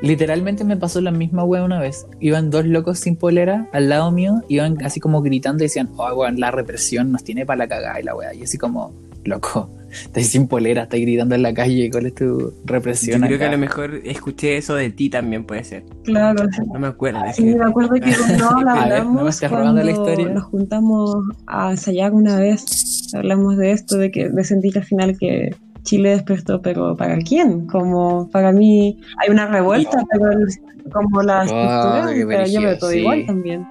literalmente 0.00 0.64
me 0.64 0.76
pasó 0.76 1.00
la 1.00 1.10
misma 1.10 1.44
wea 1.44 1.64
una 1.64 1.80
vez. 1.80 2.06
Iban 2.20 2.50
dos 2.50 2.66
locos 2.66 2.98
sin 2.98 3.16
polera 3.16 3.68
al 3.72 3.88
lado 3.88 4.10
mío, 4.10 4.42
iban 4.48 4.82
así 4.84 5.00
como 5.00 5.22
gritando 5.22 5.64
y 5.64 5.66
decían, 5.66 5.90
oh, 5.96 6.12
weón, 6.14 6.40
la 6.40 6.50
represión 6.50 7.12
nos 7.12 7.24
tiene 7.24 7.46
para 7.46 7.58
la 7.58 7.68
cagada 7.68 8.00
y 8.00 8.02
la 8.02 8.14
wea. 8.14 8.34
Y 8.34 8.42
así 8.42 8.58
como, 8.58 8.94
loco, 9.24 9.70
estáis 10.04 10.28
sin 10.30 10.48
polera, 10.48 10.84
estáis 10.84 11.02
gritando 11.04 11.34
en 11.34 11.42
la 11.42 11.54
calle, 11.54 11.90
¿cuál 11.90 12.06
es 12.06 12.14
tu 12.14 12.24
Yo 12.40 12.52
represión? 12.64 13.20
creo 13.22 13.38
que 13.38 13.44
a 13.44 13.46
acá?" 13.48 13.56
lo 13.56 13.60
mejor 13.60 13.94
escuché 14.04 14.56
eso 14.56 14.74
de 14.74 14.90
ti 14.90 15.08
también, 15.10 15.44
puede 15.44 15.64
ser. 15.64 15.84
Claro. 16.04 16.44
No 16.72 16.78
me 16.80 16.86
acuerdo. 16.88 17.20
Sí, 17.34 17.44
que- 17.44 17.56
me 17.56 17.64
acuerdo 17.64 17.94
que 17.94 18.00
cuando 18.40 18.48
A 18.70 18.88
ver, 18.88 19.04
¿no 19.04 19.12
me 19.14 19.20
hablamos, 19.20 19.34
estás 19.34 19.50
la 19.52 19.58
cuando 19.58 19.90
historia? 19.90 20.28
nos 20.30 20.44
juntamos 20.44 21.16
a 21.46 21.70
ensayar 21.70 22.12
una 22.12 22.38
vez, 22.38 23.10
hablamos 23.14 23.56
de 23.56 23.72
esto, 23.72 23.96
de 23.98 24.10
que 24.10 24.28
de 24.28 24.44
sentir 24.44 24.76
al 24.78 24.84
final 24.84 25.16
que 25.18 25.54
Chile 25.82 26.10
despertó, 26.10 26.62
pero 26.62 26.96
¿para 26.96 27.18
quién? 27.18 27.66
Como 27.66 28.28
para 28.30 28.52
mí 28.52 29.00
hay 29.22 29.30
una 29.30 29.46
revuelta, 29.46 29.98
pero 30.10 30.30
el- 30.30 30.46
como 30.92 31.22
la 31.22 31.44
Oh, 31.44 32.04
pero 32.06 32.12
yo 32.12 32.26
veo 32.28 32.38
brígido, 32.38 32.78
todo 32.78 32.90
sí. 32.90 32.98
igual 33.00 33.24
también. 33.26 33.66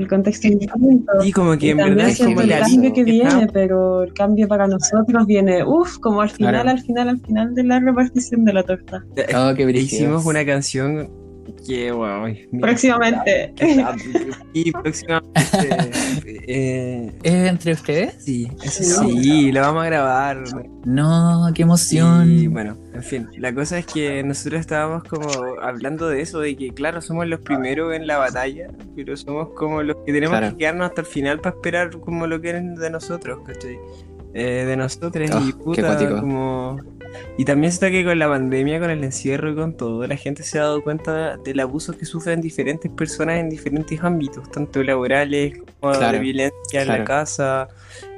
El 0.00 0.08
contexto 0.08 0.48
es 0.48 0.58
distinto. 0.58 1.12
Y 1.24 1.32
como 1.32 1.56
que 1.58 1.66
Y 1.66 1.70
en 1.70 1.76
también 1.78 1.96
verdad 1.98 2.12
es 2.12 2.18
como 2.18 2.40
el 2.40 2.50
cambio 2.50 2.92
que 2.92 3.04
viene, 3.04 3.46
pero 3.52 4.02
el 4.02 4.12
cambio 4.14 4.48
para 4.48 4.66
nosotros 4.66 5.26
viene, 5.26 5.62
uff, 5.64 5.98
como 5.98 6.22
al 6.22 6.30
final, 6.30 6.54
Claro. 6.54 6.70
al 6.70 6.80
final, 6.80 7.08
al 7.10 7.20
final 7.20 7.54
de 7.54 7.64
la 7.64 7.80
repartición 7.80 8.44
de 8.44 8.52
la 8.52 8.62
torta. 8.62 9.04
Oh, 9.36 9.54
qué 9.54 9.66
brígido. 9.66 10.02
Hicimos 10.02 10.24
una 10.26 10.44
canción 10.44 11.10
wow, 11.92 12.26
Próximamente. 12.60 13.54
Y 14.52 14.72
próximamente. 14.72 15.30
eh, 16.46 17.12
¿Es 17.22 17.32
entre 17.34 17.72
ustedes? 17.72 18.14
sí, 18.24 18.48
eso 18.62 19.04
sí, 19.08 19.52
lo 19.52 19.60
vamos 19.60 19.82
a 19.82 19.86
grabar. 19.86 20.42
No, 20.84 21.50
qué 21.54 21.62
emoción. 21.62 22.30
Y 22.30 22.46
bueno, 22.46 22.76
en 22.94 23.02
fin, 23.02 23.28
la 23.36 23.54
cosa 23.54 23.78
es 23.78 23.86
que 23.86 24.22
nosotros 24.22 24.60
estábamos 24.60 25.04
como 25.04 25.28
hablando 25.62 26.08
de 26.08 26.22
eso, 26.22 26.40
de 26.40 26.56
que 26.56 26.72
claro, 26.72 27.00
somos 27.00 27.26
los 27.26 27.40
primeros 27.40 27.94
en 27.94 28.06
la 28.06 28.18
batalla, 28.18 28.68
pero 28.96 29.16
somos 29.16 29.48
como 29.56 29.82
los 29.82 29.96
que 30.06 30.12
tenemos 30.12 30.38
Claro. 30.38 30.52
que 30.52 30.58
quedarnos 30.58 30.88
hasta 30.88 31.00
el 31.02 31.06
final 31.06 31.40
para 31.40 31.56
esperar 31.56 31.90
como 32.00 32.26
lo 32.26 32.40
que 32.40 32.50
eran 32.50 32.74
de 32.74 32.90
nosotros, 32.90 33.40
¿cachai? 33.46 33.78
Eh, 34.32 34.64
de 34.66 34.76
nosotros 34.76 35.30
Oh, 35.34 35.40
y 35.40 35.52
qué 35.52 35.58
puta, 35.58 35.82
cuático. 35.86 36.20
como... 36.20 36.78
Y 37.36 37.44
también 37.44 37.72
está 37.72 37.90
que 37.90 38.04
con 38.04 38.16
la 38.18 38.28
pandemia, 38.28 38.78
con 38.78 38.90
el 38.90 39.02
encierro 39.02 39.50
y 39.50 39.56
con 39.56 39.76
todo, 39.76 40.06
la 40.06 40.16
gente 40.16 40.44
se 40.44 40.58
ha 40.60 40.62
dado 40.62 40.82
cuenta 40.84 41.36
del 41.38 41.58
abuso 41.58 41.96
que 41.98 42.04
sufren 42.04 42.40
diferentes 42.40 42.90
personas 42.92 43.38
en 43.40 43.50
diferentes 43.50 44.00
ámbitos, 44.02 44.48
tanto 44.52 44.82
laborales 44.84 45.58
como 45.80 45.92
Claro, 45.94 46.12
de 46.12 46.18
violencia 46.20 46.80
en 46.80 46.84
claro. 46.84 46.98
la 47.00 47.04
casa. 47.04 47.68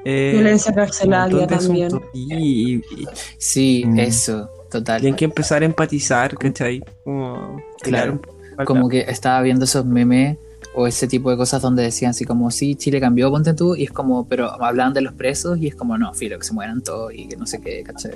eh, 0.04 0.32
Violencia 0.34 0.74
carcelaria 0.74 1.46
también. 1.46 1.86
asuntos. 1.86 2.10
Y, 2.12 2.34
y- 2.34 2.74
y- 2.76 3.06
Sí, 3.38 3.84
Mm. 3.86 3.98
eso, 4.00 4.50
total. 4.70 5.00
tienen 5.00 5.16
que 5.16 5.24
empezar 5.24 5.62
a 5.62 5.64
empatizar, 5.64 6.36
¿cachai? 6.36 6.82
Como, 7.04 7.62
Claro. 7.80 8.20
Como 8.66 8.88
que 8.88 9.00
estaba 9.02 9.40
viendo 9.42 9.64
esos 9.64 9.86
memes 9.86 10.36
o 10.74 10.86
ese 10.86 11.06
tipo 11.06 11.30
de 11.30 11.36
cosas 11.36 11.60
donde 11.62 11.82
decían 11.82 12.10
así 12.10 12.24
como, 12.24 12.50
sí, 12.50 12.74
Chile 12.76 13.00
cambió, 13.00 13.30
ponte 13.30 13.52
tú, 13.54 13.76
y 13.76 13.84
es 13.84 13.90
como, 13.92 14.26
pero 14.26 14.50
hablaban 14.62 14.94
de 14.94 15.02
los 15.02 15.12
presos 15.14 15.58
y 15.58 15.66
es 15.68 15.74
como, 15.74 15.98
no, 15.98 16.14
filo, 16.14 16.38
que 16.38 16.44
se 16.46 16.54
mueran 16.54 16.82
todos 16.82 17.12
y 17.14 17.26
que 17.26 17.36
no 17.36 17.46
sé 17.46 17.60
qué, 17.60 17.82
¿cachai? 17.82 18.12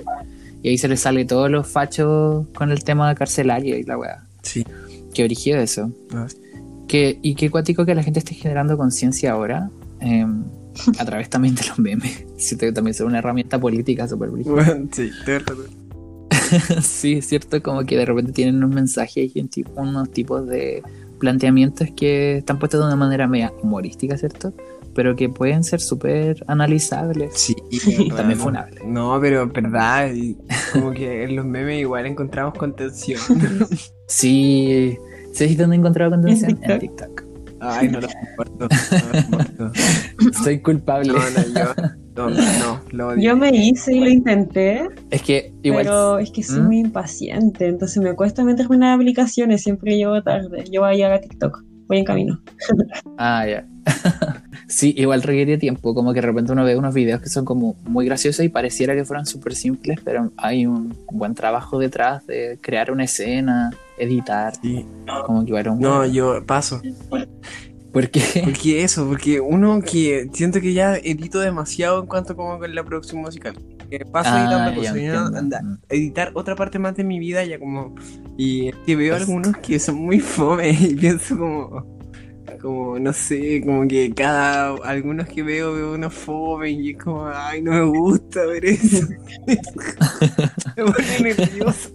Y 0.63 0.69
ahí 0.69 0.77
se 0.77 0.87
les 0.87 0.99
sale 1.01 1.23
todos 1.25 1.51
los 1.51 1.67
fachos 1.67 2.47
con 2.55 2.71
el 2.71 2.83
tema 2.83 3.13
carcelario 3.15 3.77
y 3.77 3.83
la 3.83 3.97
weá. 3.97 4.23
Sí. 4.41 4.65
Qué 5.13 5.23
original 5.23 5.61
eso. 5.61 5.91
Ah, 6.13 6.27
Que, 6.87 7.19
y 7.21 7.35
qué 7.35 7.49
cuático 7.51 7.85
que 7.85 7.93
la 7.93 8.01
gente 8.03 8.19
esté 8.19 8.33
generando 8.33 8.75
conciencia 8.77 9.33
ahora, 9.33 9.69
eh, 10.01 10.25
a 10.99 11.05
través 11.05 11.29
también 11.29 11.53
de 11.55 11.61
los 11.67 11.77
memes. 11.79 12.23
Siento 12.37 12.65
que 12.65 12.71
también 12.71 12.91
es 12.95 13.01
una 13.01 13.19
herramienta 13.19 13.59
política 13.59 14.07
súper. 14.07 14.29
Bueno, 14.29 14.87
sí. 14.91 15.09
Sí, 16.81 17.13
es 17.13 17.27
cierto, 17.27 17.61
como 17.61 17.83
que 17.85 17.97
de 17.97 18.05
repente 18.05 18.31
tienen 18.31 18.55
unos 18.57 18.71
mensajes 18.71 19.31
y 19.35 19.39
un 19.41 19.49
tipo- 19.49 19.79
unos 19.81 20.09
tipos 20.11 20.47
de 20.47 20.81
planteamientos 21.19 21.89
que 21.95 22.37
están 22.37 22.59
puestos 22.59 22.79
de 22.79 22.87
una 22.87 22.95
manera 22.95 23.27
media 23.27 23.53
humorística, 23.61 24.17
¿cierto? 24.17 24.53
Pero 24.93 25.15
que 25.15 25.29
pueden 25.29 25.63
ser 25.63 25.79
súper 25.79 26.43
analizables. 26.47 27.33
Sí, 27.35 27.55
También 28.15 28.39
bueno. 28.39 28.43
funable. 28.43 28.81
No, 28.85 29.19
pero 29.21 29.43
en 29.43 29.51
verdad, 29.51 30.11
y 30.13 30.37
como 30.73 30.91
que 30.91 31.23
en 31.23 31.35
los 31.35 31.45
memes 31.45 31.79
igual 31.79 32.05
encontramos 32.05 32.53
contención. 32.57 33.19
Sí, 34.09 34.97
¿sabes 35.33 35.57
dónde 35.57 35.75
he 35.75 35.79
encontrado 35.79 36.11
contención? 36.11 36.51
En 36.51 36.57
TikTok. 36.57 36.79
TikTok. 36.79 37.23
Ay, 37.59 37.89
no 37.89 37.99
lo 37.99 38.07
soporto. 38.07 38.67
No 38.69 39.09
lo 39.13 39.21
soporto. 39.21 39.71
Soy 40.43 40.59
culpable. 40.61 41.11
No, 41.11 41.19
no, 41.19 41.59
yo. 41.59 41.73
No, 42.27 42.29
no, 42.29 42.81
lo 42.91 43.07
odio. 43.09 43.21
Yo 43.21 43.37
me 43.37 43.49
hice 43.49 43.95
y 43.95 43.99
lo 43.99 44.09
intenté, 44.09 44.87
Es 45.11 45.21
que 45.21 45.53
igual. 45.61 45.83
pero 45.85 46.17
es 46.19 46.31
que 46.31 46.41
soy 46.43 46.61
¿Mm? 46.61 46.65
muy 46.65 46.79
impaciente, 46.79 47.67
entonces 47.67 48.01
me 48.01 48.13
cuesta 48.15 48.43
meterme 48.43 48.75
en 48.77 48.83
aplicaciones, 48.83 49.61
siempre 49.61 49.95
llego 49.95 50.21
tarde. 50.23 50.65
Yo 50.71 50.81
voy 50.81 51.01
a 51.01 51.21
TikTok, 51.21 51.63
voy 51.87 51.99
en 51.99 52.05
camino. 52.05 52.41
Ah, 53.19 53.47
ya. 53.47 53.65
sí, 54.67 54.93
igual 54.97 55.23
requiere 55.23 55.57
tiempo. 55.57 55.93
Como 55.95 56.13
que 56.13 56.21
de 56.21 56.27
repente 56.27 56.51
uno 56.51 56.63
ve 56.63 56.75
unos 56.75 56.93
videos 56.93 57.21
que 57.21 57.29
son 57.29 57.45
como 57.45 57.75
muy 57.85 58.05
graciosos 58.05 58.45
y 58.45 58.49
pareciera 58.49 58.93
que 58.95 59.05
fueran 59.05 59.25
súper 59.25 59.55
simples, 59.55 59.99
pero 60.03 60.31
hay 60.37 60.65
un 60.65 60.95
buen 61.11 61.33
trabajo 61.33 61.79
detrás 61.79 62.25
de 62.27 62.59
crear 62.61 62.91
una 62.91 63.05
escena, 63.05 63.71
editar. 63.97 64.53
Sí. 64.61 64.85
Como 65.25 65.43
que 65.43 65.49
igual 65.49 65.69
un 65.69 65.79
No, 65.79 66.05
yo 66.05 66.43
paso. 66.45 66.81
¿Por 67.97 68.09
qué? 68.11 68.21
Porque 68.43 68.83
eso, 68.83 69.07
porque 69.07 69.39
uno 69.39 69.81
que 69.81 70.29
siento 70.33 70.61
que 70.61 70.73
ya 70.73 70.95
edito 70.97 71.39
demasiado 71.39 71.99
en 72.01 72.05
cuanto 72.07 72.35
como 72.35 72.59
con 72.59 72.73
la 72.75 72.83
producción 72.83 73.21
musical. 73.21 73.55
Que 73.89 73.99
paso 74.05 74.29
Ah, 74.33 74.71
editando 74.75 75.37
anda, 75.37 75.61
Mm. 75.63 75.77
editar 75.89 76.31
otra 76.35 76.55
parte 76.55 76.77
más 76.77 76.95
de 76.95 77.03
mi 77.03 77.17
vida 77.19 77.43
ya 77.43 77.57
como. 77.57 77.95
Y 78.37 78.71
que 78.85 78.95
veo 78.95 79.15
Es- 79.15 79.21
algunos 79.23 79.57
que 79.57 79.79
son 79.79 79.95
muy 79.95 80.19
fome 80.19 80.69
y 80.79 80.93
pienso 80.95 81.37
como. 81.37 81.97
Como, 82.61 82.97
no 82.99 83.13
sé, 83.13 83.61
como 83.65 83.87
que 83.87 84.13
cada. 84.13 84.75
Algunos 84.83 85.27
que 85.27 85.41
veo, 85.43 85.73
veo 85.73 85.93
unos 85.93 86.13
fome 86.13 86.71
y 86.71 86.91
es 86.91 86.97
como, 86.97 87.27
ay, 87.27 87.61
no 87.61 87.71
me 87.71 87.83
gusta 87.85 88.45
ver 88.45 88.65
eso. 88.65 89.07
me 90.77 90.83
pone 90.83 91.19
nervioso. 91.35 91.89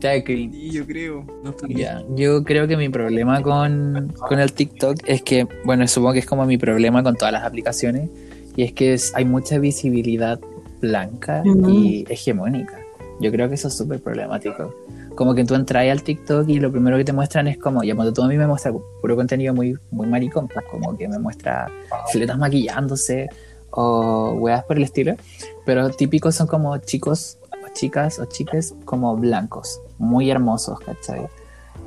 Cringe. 0.00 0.52
Sí, 0.54 0.70
yo 0.70 0.86
creo. 0.86 1.24
No 1.42 1.54
Ya, 1.68 2.02
yo 2.14 2.44
creo 2.44 2.68
que 2.68 2.76
mi 2.76 2.88
problema 2.88 3.42
con, 3.42 4.12
con 4.28 4.38
el 4.38 4.52
TikTok 4.52 4.98
es 5.06 5.22
que, 5.22 5.46
bueno, 5.64 5.86
supongo 5.88 6.12
que 6.14 6.18
es 6.20 6.26
como 6.26 6.44
mi 6.46 6.58
problema 6.58 7.02
con 7.02 7.16
todas 7.16 7.32
las 7.32 7.44
aplicaciones, 7.44 8.08
y 8.54 8.62
es 8.62 8.72
que 8.72 8.94
es- 8.94 9.12
hay 9.14 9.24
mucha 9.24 9.58
visibilidad 9.58 10.38
blanca 10.80 11.42
Ujú. 11.44 11.70
y 11.70 12.04
hegemónica. 12.08 12.78
Yo 13.20 13.30
creo 13.32 13.48
que 13.48 13.54
eso 13.54 13.68
es 13.68 13.74
súper 13.74 14.00
problemático. 14.00 14.74
Como 15.14 15.34
que 15.34 15.44
tú 15.44 15.54
entras 15.54 15.88
al 15.90 16.02
TikTok 16.02 16.46
y 16.48 16.60
lo 16.60 16.70
primero 16.70 16.98
que 16.98 17.04
te 17.04 17.12
muestran 17.14 17.48
es 17.48 17.56
como, 17.56 17.82
ya 17.82 17.94
cuando 17.94 18.12
tú 18.12 18.22
a 18.22 18.28
mí 18.28 18.36
me 18.36 18.46
muestra 18.46 18.72
puro 19.00 19.16
contenido 19.16 19.54
muy, 19.54 19.74
muy 19.90 20.06
maricón, 20.06 20.46
pues 20.46 20.64
como 20.70 20.94
que 20.96 21.08
me 21.08 21.18
muestra 21.18 21.70
filetas 22.12 22.36
maquillándose 22.38 23.28
o 23.70 24.32
weas 24.38 24.62
por 24.64 24.76
el 24.76 24.82
estilo, 24.84 25.14
pero 25.64 25.88
típicos 25.90 26.34
son 26.34 26.46
como 26.46 26.76
chicos 26.78 27.38
o 27.50 27.72
chicas 27.72 28.18
o 28.18 28.26
chiques 28.26 28.74
como 28.84 29.16
blancos, 29.16 29.80
muy 29.98 30.30
hermosos, 30.30 30.78
¿cachai? 30.80 31.26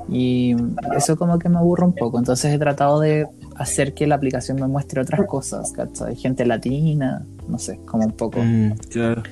Y 0.08 0.56
eso 0.96 1.16
como 1.16 1.38
que 1.38 1.48
me 1.48 1.58
aburre 1.58 1.84
un 1.84 1.94
poco, 1.94 2.18
entonces 2.18 2.52
he 2.52 2.58
tratado 2.58 3.00
de 3.00 3.26
hacer 3.56 3.94
que 3.94 4.06
la 4.06 4.14
aplicación 4.16 4.58
me 4.60 4.66
muestre 4.66 5.00
otras 5.00 5.26
cosas, 5.26 5.72
¿cachai? 5.72 6.16
Gente 6.16 6.44
latina, 6.46 7.24
no 7.48 7.58
sé, 7.58 7.78
como 7.86 8.04
un 8.06 8.12
poco. 8.12 8.40
Mm, 8.42 8.72
claro. 8.90 9.22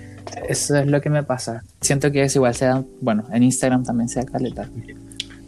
Eso 0.49 0.77
es 0.77 0.87
lo 0.87 1.01
que 1.01 1.11
me 1.11 1.23
pasa. 1.23 1.65
Siento 1.81 2.13
que 2.13 2.23
es 2.23 2.37
igual, 2.37 2.55
sea, 2.55 2.85
bueno, 3.01 3.25
en 3.33 3.43
Instagram 3.43 3.83
también 3.83 4.09
sea 4.09 4.25
caleta. 4.25 4.69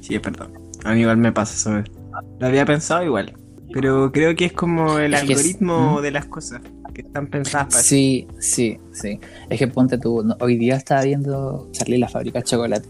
Sí, 0.01 0.15
es 0.15 0.23
verdad. 0.23 0.49
A 0.85 0.95
mí 0.95 1.01
igual 1.03 1.19
me 1.19 1.33
pasa 1.33 1.55
eso. 1.83 1.91
Lo 2.39 2.47
había 2.47 2.65
pensado 2.65 3.05
igual. 3.05 3.35
Pero 3.73 4.11
creo 4.11 4.35
que 4.35 4.47
es 4.47 4.53
como 4.53 4.99
el 4.99 5.15
Es 5.15 5.23
que 5.23 5.33
es- 5.35 5.39
algoritmo 5.39 5.99
¿Mm? 5.99 6.03
de 6.03 6.11
las 6.11 6.25
cosas 6.25 6.61
que 6.93 7.03
están 7.03 7.29
pensadas 7.29 7.69
para 7.69 7.83
Sí, 7.83 8.27
sí, 8.41 8.79
sí. 8.93 9.21
Es 9.49 9.59
que 9.61 9.69
ponte 9.69 9.97
tú, 9.99 10.25
hoy 10.41 10.57
día 10.57 10.75
estaba 10.75 11.03
viendo 11.03 11.69
Charlie 11.71 11.99
la 11.99 12.09
fábrica 12.09 12.41
de 12.41 12.45
chocolate, 12.47 12.89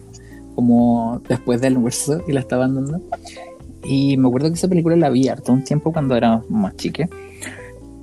como 0.54 1.20
después 1.28 1.60
del 1.60 1.74
almuerzo 1.74 2.22
y 2.26 2.32
la 2.32 2.40
estaban 2.40 2.74
dando. 2.74 3.00
Y 3.84 4.16
me 4.16 4.28
acuerdo 4.28 4.48
que 4.48 4.54
esa 4.54 4.68
película 4.68 4.96
la 4.96 5.08
vi 5.10 5.28
harto 5.28 5.52
un 5.52 5.64
tiempo 5.64 5.92
cuando 5.92 6.16
era 6.16 6.42
más 6.48 6.76
chique. 6.76 7.08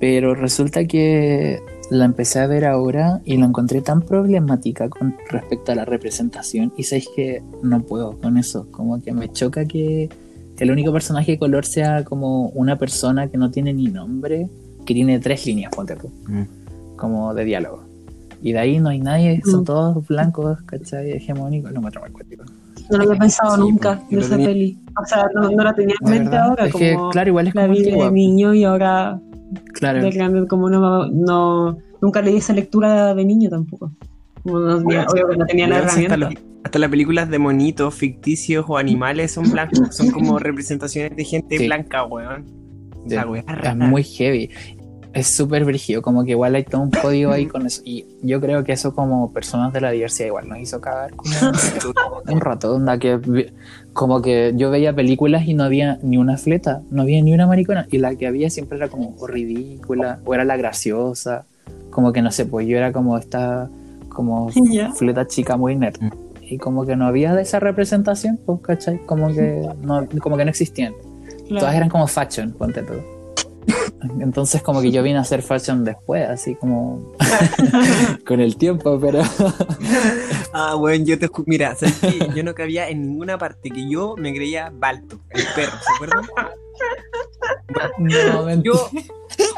Pero 0.00 0.34
resulta 0.34 0.84
que 0.84 1.60
la 1.90 2.04
empecé 2.04 2.40
a 2.40 2.46
ver 2.46 2.64
ahora 2.64 3.20
y 3.24 3.36
la 3.36 3.46
encontré 3.46 3.80
tan 3.80 4.02
problemática 4.02 4.88
con 4.88 5.16
respecto 5.30 5.72
a 5.72 5.74
la 5.74 5.84
representación. 5.84 6.72
Y 6.76 6.84
sabéis 6.84 7.08
que 7.14 7.42
no 7.62 7.80
puedo 7.82 8.18
con 8.18 8.36
eso. 8.38 8.66
Como 8.70 9.00
que 9.02 9.12
me 9.12 9.30
choca 9.32 9.64
que 9.64 10.08
el 10.58 10.70
único 10.70 10.92
personaje 10.92 11.32
de 11.32 11.38
color 11.38 11.64
sea 11.64 12.04
como 12.04 12.48
una 12.48 12.76
persona 12.76 13.28
que 13.28 13.38
no 13.38 13.50
tiene 13.50 13.72
ni 13.72 13.86
nombre, 13.86 14.48
que 14.84 14.94
tiene 14.94 15.18
tres 15.20 15.46
líneas, 15.46 15.72
ponte 15.74 15.94
tú 15.96 16.10
Mm. 16.26 16.96
como 16.96 17.32
de 17.34 17.44
diálogo. 17.44 17.87
Y 18.40 18.52
de 18.52 18.58
ahí 18.58 18.78
no 18.78 18.88
hay 18.90 19.00
nadie, 19.00 19.40
son 19.44 19.62
Mm. 19.62 19.64
todos 19.64 20.06
blancos, 20.06 20.62
¿cachai? 20.62 21.10
Hegemónicos, 21.12 21.72
lo 21.72 21.78
encuentro 21.78 22.00
muy 22.02 22.10
cuático. 22.10 22.44
No 22.90 22.98
lo 22.98 23.04
había 23.04 23.18
pensado 23.18 23.54
Sí, 23.56 23.60
nunca 23.60 24.02
de 24.10 24.18
esa 24.20 24.30
tenía- 24.30 24.46
peli. 24.46 24.78
O 25.00 25.04
sea, 25.06 25.26
no, 25.34 25.50
no 25.50 25.64
la 25.64 25.74
tenía 25.74 25.94
en 26.00 26.04
La 26.04 26.10
mente 26.10 26.30
verdad, 26.30 26.48
ahora, 26.48 26.66
es 26.66 26.74
que, 26.74 26.94
como 26.94 27.10
claro, 27.10 27.28
igual 27.28 27.48
es 27.48 27.54
la 27.54 27.62
como 27.62 27.74
vi 27.74 27.82
de 27.82 28.10
niño 28.10 28.54
y 28.54 28.64
ahora 28.64 29.20
Claro, 29.74 30.02
de 30.02 30.10
grande 30.10 30.46
como 30.46 30.70
no, 30.70 31.06
no 31.08 31.78
nunca 32.00 32.22
leí 32.22 32.36
esa 32.36 32.52
lectura 32.52 33.14
de 33.14 33.24
niño 33.24 33.50
tampoco. 33.50 33.90
Como 34.42 34.60
no 34.60 34.78
tenía, 34.78 35.04
obvio 35.10 35.28
que 35.28 35.36
no 35.36 35.46
tenía 35.46 35.66
la 35.68 35.76
hasta, 35.78 35.88
herramienta. 36.00 36.16
los- 36.16 36.34
hasta 36.64 36.78
las 36.78 36.90
películas 36.90 37.28
de 37.28 37.38
monitos 37.38 37.94
ficticios 37.94 38.64
o 38.68 38.78
animales 38.78 39.32
son 39.32 39.50
blancos. 39.50 39.94
Son 39.96 40.10
como 40.10 40.38
representaciones 40.38 41.16
de 41.16 41.24
gente 41.24 41.58
Sí. 41.58 41.66
blanca, 41.66 42.04
weón. 42.04 42.44
Sí. 43.06 43.14
La 43.14 43.26
weá 43.26 43.42
es 43.64 43.76
muy 43.76 44.02
heavy. 44.04 44.50
Es 45.18 45.34
súper 45.34 45.64
brígido, 45.64 46.00
como 46.00 46.24
que 46.24 46.32
igual 46.32 46.54
hay 46.54 46.64
todo 46.64 46.82
un 46.82 46.90
código 46.90 47.32
ahí 47.32 47.46
con 47.52 47.66
eso. 47.66 47.82
Y 47.84 48.06
yo 48.22 48.40
creo 48.40 48.62
que 48.64 48.72
eso 48.72 48.94
como 48.94 49.32
personas 49.32 49.72
de 49.72 49.80
la 49.80 49.90
diversidad 49.90 50.28
igual 50.28 50.48
nos 50.48 50.58
hizo 50.58 50.80
cagar 50.80 51.12
como 51.14 51.32
un 52.28 52.40
rato, 52.40 52.74
onda 52.74 52.98
que 52.98 53.50
como 53.92 54.22
que 54.22 54.52
yo 54.54 54.70
veía 54.70 54.94
películas 54.94 55.46
y 55.46 55.54
no 55.54 55.64
había 55.64 55.98
ni 56.02 56.18
una 56.18 56.36
fleta, 56.36 56.82
no 56.90 57.02
había 57.02 57.20
ni 57.22 57.32
una 57.32 57.46
maricona. 57.46 57.88
Y 57.90 57.98
la 57.98 58.14
que 58.14 58.26
había 58.28 58.48
siempre 58.48 58.78
era 58.78 58.88
como 58.88 59.16
o 59.18 59.26
ridícula, 59.26 60.20
o 60.24 60.34
era 60.34 60.44
la 60.44 60.56
graciosa. 60.56 61.44
Como 61.90 62.12
que 62.12 62.22
no 62.22 62.30
sé, 62.30 62.46
pues 62.46 62.66
yo 62.68 62.76
era 62.76 62.92
como 62.92 63.18
esta 63.18 63.68
como 64.08 64.50
Ya. 64.70 64.92
fleta 64.92 65.26
chica 65.26 65.56
muy 65.56 65.74
nerd. 65.74 66.00
Mm. 66.00 66.10
Y 66.42 66.58
como 66.58 66.86
que 66.86 66.96
no 66.96 67.06
había 67.06 67.34
de 67.34 67.42
esa 67.42 67.60
representación, 67.60 68.38
pues, 68.46 68.60
¿cachai? 68.62 69.04
Como 69.04 69.34
que 69.34 69.68
no, 69.82 70.06
como 70.20 70.36
que 70.36 70.44
no 70.44 70.50
existían. 70.50 70.94
Claro. 71.48 71.60
Todas 71.60 71.74
eran 71.74 71.88
como 71.88 72.06
fashion, 72.06 72.52
ponte 72.52 72.82
tú. 72.82 72.94
Entonces 74.20 74.62
como 74.62 74.80
que 74.80 74.90
yo 74.90 75.02
vine 75.02 75.18
a 75.18 75.22
hacer 75.22 75.42
fashion 75.42 75.84
después, 75.84 76.28
así 76.28 76.54
como 76.54 77.14
con 78.26 78.40
el 78.40 78.56
tiempo, 78.56 78.98
pero 79.00 79.20
Ah, 80.52 80.74
bueno, 80.74 81.04
yo 81.04 81.18
te 81.18 81.28
escu- 81.28 81.44
Mira, 81.46 81.74
¿sabes 81.76 81.98
qué? 82.00 82.30
Yo 82.34 82.42
no 82.42 82.54
cabía 82.54 82.88
en 82.88 83.02
ninguna 83.02 83.36
parte, 83.38 83.70
que 83.70 83.88
yo 83.88 84.14
me 84.16 84.32
creía 84.34 84.72
Balto, 84.74 85.20
el 85.30 85.44
perro, 85.54 85.72
¿se 85.78 85.94
acuerdan? 85.94 86.24
no. 87.98 88.62
Yo, 88.62 88.90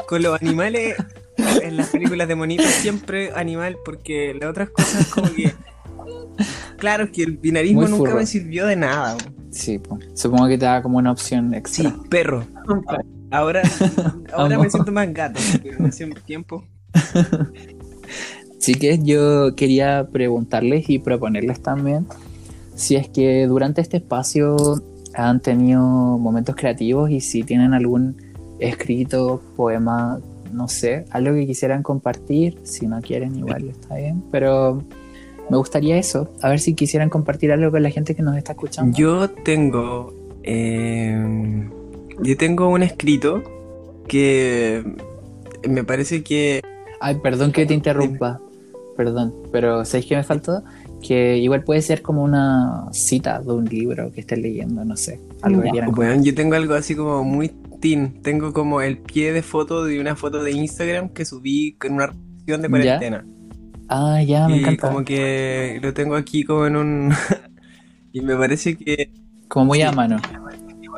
con 0.07 0.21
los 0.21 0.41
animales, 0.41 0.95
en 1.61 1.77
las 1.77 1.87
películas 1.89 2.27
de 2.27 2.35
monitos, 2.35 2.65
siempre 2.67 3.31
animal, 3.35 3.77
porque 3.83 4.35
las 4.39 4.49
otras 4.49 4.69
cosas 4.69 5.07
como 5.07 5.31
que... 5.33 5.53
Claro, 6.77 7.05
es 7.05 7.11
que 7.11 7.23
el 7.23 7.37
binarismo 7.37 7.81
Muy 7.81 7.91
nunca 7.91 8.05
furro. 8.09 8.15
me 8.19 8.25
sirvió 8.25 8.65
de 8.65 8.75
nada. 8.75 9.15
Sí, 9.51 9.77
po. 9.79 9.99
supongo 10.15 10.47
que 10.47 10.57
te 10.57 10.65
da 10.65 10.81
como 10.81 10.97
una 10.97 11.11
opción 11.11 11.51
Sí, 11.51 11.55
extra. 11.57 11.95
perro. 12.09 12.45
Ahora, 13.31 13.61
ahora 14.33 14.59
me 14.59 14.69
siento 14.69 14.91
más 14.91 15.11
gato, 15.13 15.39
ese 15.87 16.07
tiempo... 16.25 16.63
Así 18.59 18.75
que 18.75 18.99
yo 19.01 19.55
quería 19.55 20.07
preguntarles 20.11 20.87
y 20.87 20.99
proponerles 20.99 21.63
también 21.63 22.05
si 22.75 22.95
es 22.95 23.09
que 23.09 23.47
durante 23.47 23.81
este 23.81 23.97
espacio 23.97 24.55
han 25.15 25.39
tenido 25.39 25.81
momentos 25.81 26.55
creativos 26.55 27.09
y 27.09 27.21
si 27.21 27.41
tienen 27.41 27.73
algún 27.73 28.17
escrito, 28.59 29.41
poema, 29.55 30.19
no 30.53 30.67
sé, 30.67 31.05
algo 31.09 31.33
que 31.33 31.47
quisieran 31.47 31.81
compartir, 31.81 32.59
si 32.63 32.85
no 32.85 33.01
quieren 33.01 33.35
igual 33.35 33.69
está 33.69 33.95
bien, 33.95 34.23
pero 34.29 34.83
me 35.49 35.57
gustaría 35.57 35.97
eso, 35.97 36.29
a 36.41 36.49
ver 36.49 36.59
si 36.59 36.75
quisieran 36.75 37.09
compartir 37.09 37.51
algo 37.51 37.71
con 37.71 37.81
la 37.81 37.89
gente 37.89 38.15
que 38.15 38.21
nos 38.21 38.37
está 38.37 38.51
escuchando. 38.51 38.95
Yo 38.95 39.27
tengo. 39.29 40.13
eh, 40.43 41.67
yo 42.23 42.37
tengo 42.37 42.69
un 42.69 42.83
escrito 42.83 43.43
que 44.07 44.83
me 45.67 45.83
parece 45.83 46.23
que. 46.23 46.61
Ay, 46.99 47.15
perdón 47.23 47.51
que 47.51 47.65
te 47.65 47.73
interrumpa, 47.73 48.39
perdón, 48.97 49.33
pero 49.51 49.83
¿sabéis 49.85 50.05
qué 50.07 50.15
me 50.15 50.23
faltó? 50.23 50.63
Que 51.01 51.37
igual 51.37 51.63
puede 51.63 51.81
ser 51.81 52.01
como 52.03 52.23
una 52.23 52.85
cita 52.91 53.39
de 53.39 53.51
un 53.51 53.65
libro 53.65 54.11
que 54.11 54.21
estés 54.21 54.37
leyendo, 54.39 54.85
no 54.85 54.95
sé, 54.95 55.19
algo 55.41 55.61
que 55.61 55.67
Ya. 55.67 55.71
quieran 55.71 55.91
Bueno, 55.91 56.23
yo 56.23 56.35
tengo 56.35 56.55
algo 56.55 56.75
así 56.75 56.95
como 56.95 57.23
muy 57.23 57.49
teen. 57.79 58.21
Tengo 58.21 58.53
como 58.53 58.81
el 58.81 58.99
pie 58.99 59.33
de 59.33 59.41
foto 59.41 59.83
de 59.83 59.99
una 59.99 60.15
foto 60.15 60.43
de 60.43 60.51
Instagram 60.51 61.09
que 61.09 61.25
subí 61.25 61.73
con 61.73 61.93
una 61.93 62.07
reacción 62.07 62.61
de 62.61 62.67
¿Ya? 62.67 62.69
cuarentena. 62.69 63.25
Ah, 63.89 64.21
ya, 64.21 64.47
me 64.47 64.57
y 64.57 64.59
encanta. 64.59 64.87
como 64.89 65.03
que 65.03 65.79
lo 65.81 65.91
tengo 65.93 66.15
aquí 66.15 66.43
como 66.43 66.67
en 66.67 66.75
un. 66.75 67.11
y 68.13 68.21
me 68.21 68.35
parece 68.35 68.75
que. 68.77 69.11
Como 69.47 69.65
muy 69.65 69.79
Sí. 69.79 69.83
a 69.83 69.91
mano. 69.91 70.17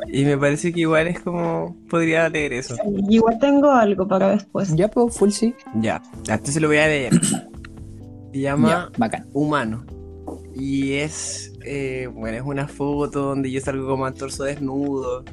Y 0.06 0.24
me 0.24 0.36
parece 0.36 0.72
que 0.72 0.80
igual 0.80 1.08
es 1.08 1.20
como. 1.20 1.76
Podría 1.88 2.28
leer 2.28 2.52
eso. 2.54 2.76
Igual 3.08 3.38
tengo 3.38 3.70
algo 3.70 4.06
para 4.06 4.30
después. 4.30 4.74
Ya, 4.74 4.88
pues, 4.88 5.16
full 5.16 5.30
sí. 5.30 5.54
Ya. 5.80 6.02
Entonces 6.28 6.60
lo 6.60 6.68
voy 6.68 6.78
a 6.78 6.86
leer. 6.86 7.12
Se 8.32 8.40
llama. 8.40 8.68
Ya, 8.68 8.90
bacán. 8.98 9.26
humano. 9.32 9.84
Y 10.54 10.94
es, 10.94 11.52
eh, 11.64 12.08
bueno, 12.12 12.36
es 12.36 12.42
una 12.44 12.68
foto 12.68 13.22
donde 13.22 13.50
yo 13.50 13.60
salgo 13.60 13.88
como 13.88 14.06
al 14.06 14.14
torso 14.14 14.44
desnudo 14.44 15.24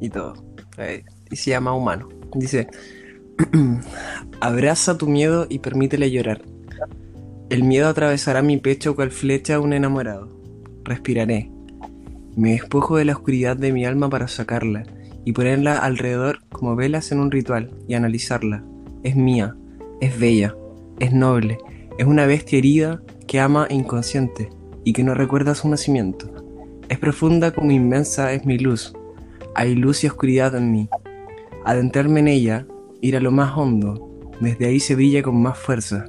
y 0.00 0.10
todo. 0.10 0.34
Eh, 0.76 1.04
y 1.30 1.36
se 1.36 1.50
llama 1.50 1.74
humano. 1.74 2.08
Dice, 2.34 2.68
abraza 4.40 4.98
tu 4.98 5.06
miedo 5.06 5.46
y 5.48 5.58
permítele 5.60 6.10
llorar. 6.10 6.42
El 7.50 7.64
miedo 7.64 7.88
atravesará 7.88 8.42
mi 8.42 8.58
pecho 8.58 8.94
cual 8.94 9.10
flecha 9.10 9.56
a 9.56 9.60
un 9.60 9.72
enamorado. 9.72 10.28
Respiraré. 10.84 11.50
Me 12.38 12.52
despojo 12.52 12.98
de 12.98 13.04
la 13.04 13.14
oscuridad 13.14 13.56
de 13.56 13.72
mi 13.72 13.84
alma 13.84 14.08
para 14.08 14.28
sacarla 14.28 14.84
y 15.24 15.32
ponerla 15.32 15.76
alrededor 15.76 16.38
como 16.50 16.76
velas 16.76 17.10
en 17.10 17.18
un 17.18 17.32
ritual 17.32 17.72
y 17.88 17.94
analizarla. 17.94 18.62
Es 19.02 19.16
mía, 19.16 19.56
es 20.00 20.20
bella, 20.20 20.54
es 21.00 21.12
noble, 21.12 21.58
es 21.98 22.06
una 22.06 22.26
bestia 22.26 22.60
herida 22.60 23.02
que 23.26 23.40
ama 23.40 23.66
inconsciente 23.70 24.50
y 24.84 24.92
que 24.92 25.02
no 25.02 25.14
recuerda 25.14 25.56
su 25.56 25.68
nacimiento. 25.68 26.30
Es 26.88 27.00
profunda 27.00 27.50
como 27.50 27.72
inmensa 27.72 28.32
es 28.32 28.46
mi 28.46 28.56
luz. 28.56 28.92
Hay 29.56 29.74
luz 29.74 30.04
y 30.04 30.06
oscuridad 30.06 30.54
en 30.54 30.70
mí. 30.70 30.88
Adentrarme 31.64 32.20
en 32.20 32.28
ella, 32.28 32.66
ir 33.00 33.16
a 33.16 33.20
lo 33.20 33.32
más 33.32 33.58
hondo, 33.58 34.30
desde 34.40 34.66
ahí 34.66 34.78
se 34.78 34.94
brilla 34.94 35.24
con 35.24 35.42
más 35.42 35.58
fuerza. 35.58 36.04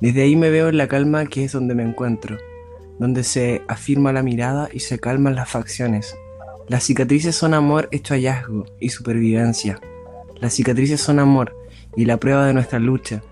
Desde 0.00 0.22
ahí 0.22 0.34
me 0.34 0.48
veo 0.48 0.70
en 0.70 0.78
la 0.78 0.88
calma 0.88 1.26
que 1.26 1.44
es 1.44 1.52
donde 1.52 1.74
me 1.74 1.82
encuentro, 1.82 2.38
donde 2.98 3.24
se 3.24 3.62
afirma 3.68 4.12
la 4.12 4.22
mirada 4.22 4.68
y 4.72 4.80
se 4.80 4.98
calman 4.98 5.34
las 5.34 5.50
facciones. 5.50 6.16
Las 6.68 6.84
cicatrices 6.84 7.34
son 7.34 7.54
amor 7.54 7.88
hecho 7.92 8.14
hallazgo 8.14 8.66
y 8.78 8.90
supervivencia. 8.90 9.80
Las 10.40 10.54
cicatrices 10.54 11.00
son 11.00 11.18
amor 11.18 11.56
y 11.96 12.04
la 12.04 12.18
prueba 12.18 12.46
de 12.46 12.52
nuestra 12.52 12.78
lucha. 12.78 13.22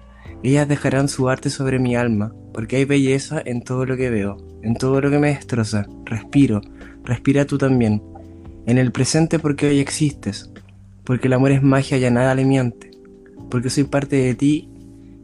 Ellas 0.43 0.69
dejarán 0.69 1.09
su 1.09 1.29
arte 1.29 1.51
sobre 1.51 1.79
mi 1.79 1.97
alma, 1.97 2.33
porque 2.53 2.77
hay 2.77 2.85
belleza 2.85 3.43
en 3.45 3.63
todo 3.63 3.85
lo 3.85 3.97
que 3.97 4.11
veo, 4.11 4.37
en 4.63 4.75
todo 4.75 5.01
lo 5.01 5.11
que 5.11 5.19
me 5.19 5.29
destroza. 5.29 5.87
Respiro, 6.05 6.61
respira 7.05 7.45
tú 7.45 7.59
también. 7.59 8.03
En 8.67 8.79
el 8.79 8.93
presente 8.93 9.39
porque 9.39 9.69
hoy 9.69 9.81
existes, 9.81 10.51
porque 11.05 11.29
el 11.29 11.35
amor 11.35 11.53
es 11.53 11.63
magia 11.63 11.99
y 11.99 12.05
a 12.05 12.11
nada 12.11 12.35
le 12.35 12.45
miente, 12.45 12.91
porque 13.51 13.71
soy 13.71 13.85
parte 13.85 14.17
de 14.17 14.35
ti, 14.35 14.69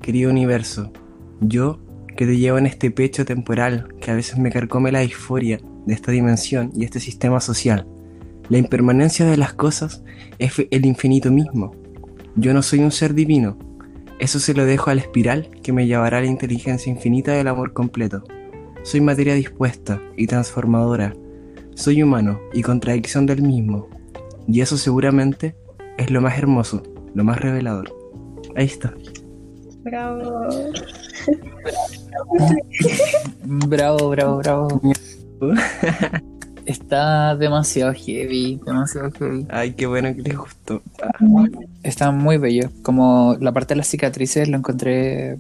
querido 0.01 0.31
universo. 0.31 0.93
Yo, 1.41 1.81
que 2.17 2.27
te 2.27 2.37
llevo 2.37 2.59
en 2.59 2.67
este 2.67 2.91
pecho 2.91 3.25
temporal 3.25 3.89
que 4.01 4.11
a 4.11 4.15
veces 4.15 4.39
me 4.39 4.51
carcome 4.51 4.93
la 4.93 5.01
disforia 5.01 5.59
de 5.87 5.95
esta 5.95 6.13
dimensión 6.13 6.71
y 6.75 6.85
este 6.85 7.01
sistema 7.01 7.41
social. 7.41 7.87
La 8.49 8.59
impermanencia 8.59 9.27
de 9.27 9.37
las 9.37 9.55
cosas 9.55 10.03
es 10.39 10.55
el 10.71 10.87
infinito 10.87 11.31
mismo. 11.31 11.75
Yo 12.37 12.55
no 12.55 12.63
soy 12.63 12.81
un 12.81 12.93
ser 12.93 13.15
divino, 13.15 13.59
eso 14.23 14.39
se 14.39 14.55
lo 14.55 14.65
dejo 14.65 14.89
a 14.89 14.95
la 14.95 15.01
espiral 15.01 15.49
que 15.65 15.73
me 15.73 15.89
llevará 15.89 16.19
a 16.19 16.21
la 16.21 16.29
inteligencia 16.29 16.93
infinita 16.93 17.33
del 17.33 17.49
amor 17.49 17.73
completo. 17.73 18.23
Soy 18.85 19.01
materia 19.01 19.35
dispuesta 19.35 20.01
y 20.17 20.29
transformadora. 20.29 21.13
Soy 21.75 22.05
humano 22.05 22.41
y 22.53 22.63
contradicción 22.63 23.27
del 23.27 23.43
mismo. 23.43 23.89
Y 24.47 24.61
eso 24.61 24.79
seguramente 24.79 25.57
es 25.99 26.13
lo 26.13 26.21
más 26.21 26.39
hermoso, 26.39 26.85
lo 27.17 27.25
más 27.25 27.41
revelador. 27.41 27.93
Ahí 28.55 28.67
está. 28.67 28.95
Bravo. 29.85 30.49
Bravo, 33.45 34.11
bravo, 34.11 34.39
bravo. 34.39 34.81
Está 36.65 37.35
demasiado 37.37 37.93
heavy, 37.93 38.61
demasiado 38.65 39.11
heavy. 39.19 39.47
Ay, 39.51 39.73
qué 39.73 39.87
bueno 39.87 40.15
que 40.15 40.23
les 40.23 40.37
gustó. 40.37 40.83
Está 41.83 42.13
muy 42.13 42.39
bello. 42.39 42.71
Como 42.83 43.37
la 43.41 43.53
parte 43.53 43.75
de 43.75 43.79
las 43.79 43.89
cicatrices 43.89 44.49
lo 44.49 44.59
encontré, 44.59 45.39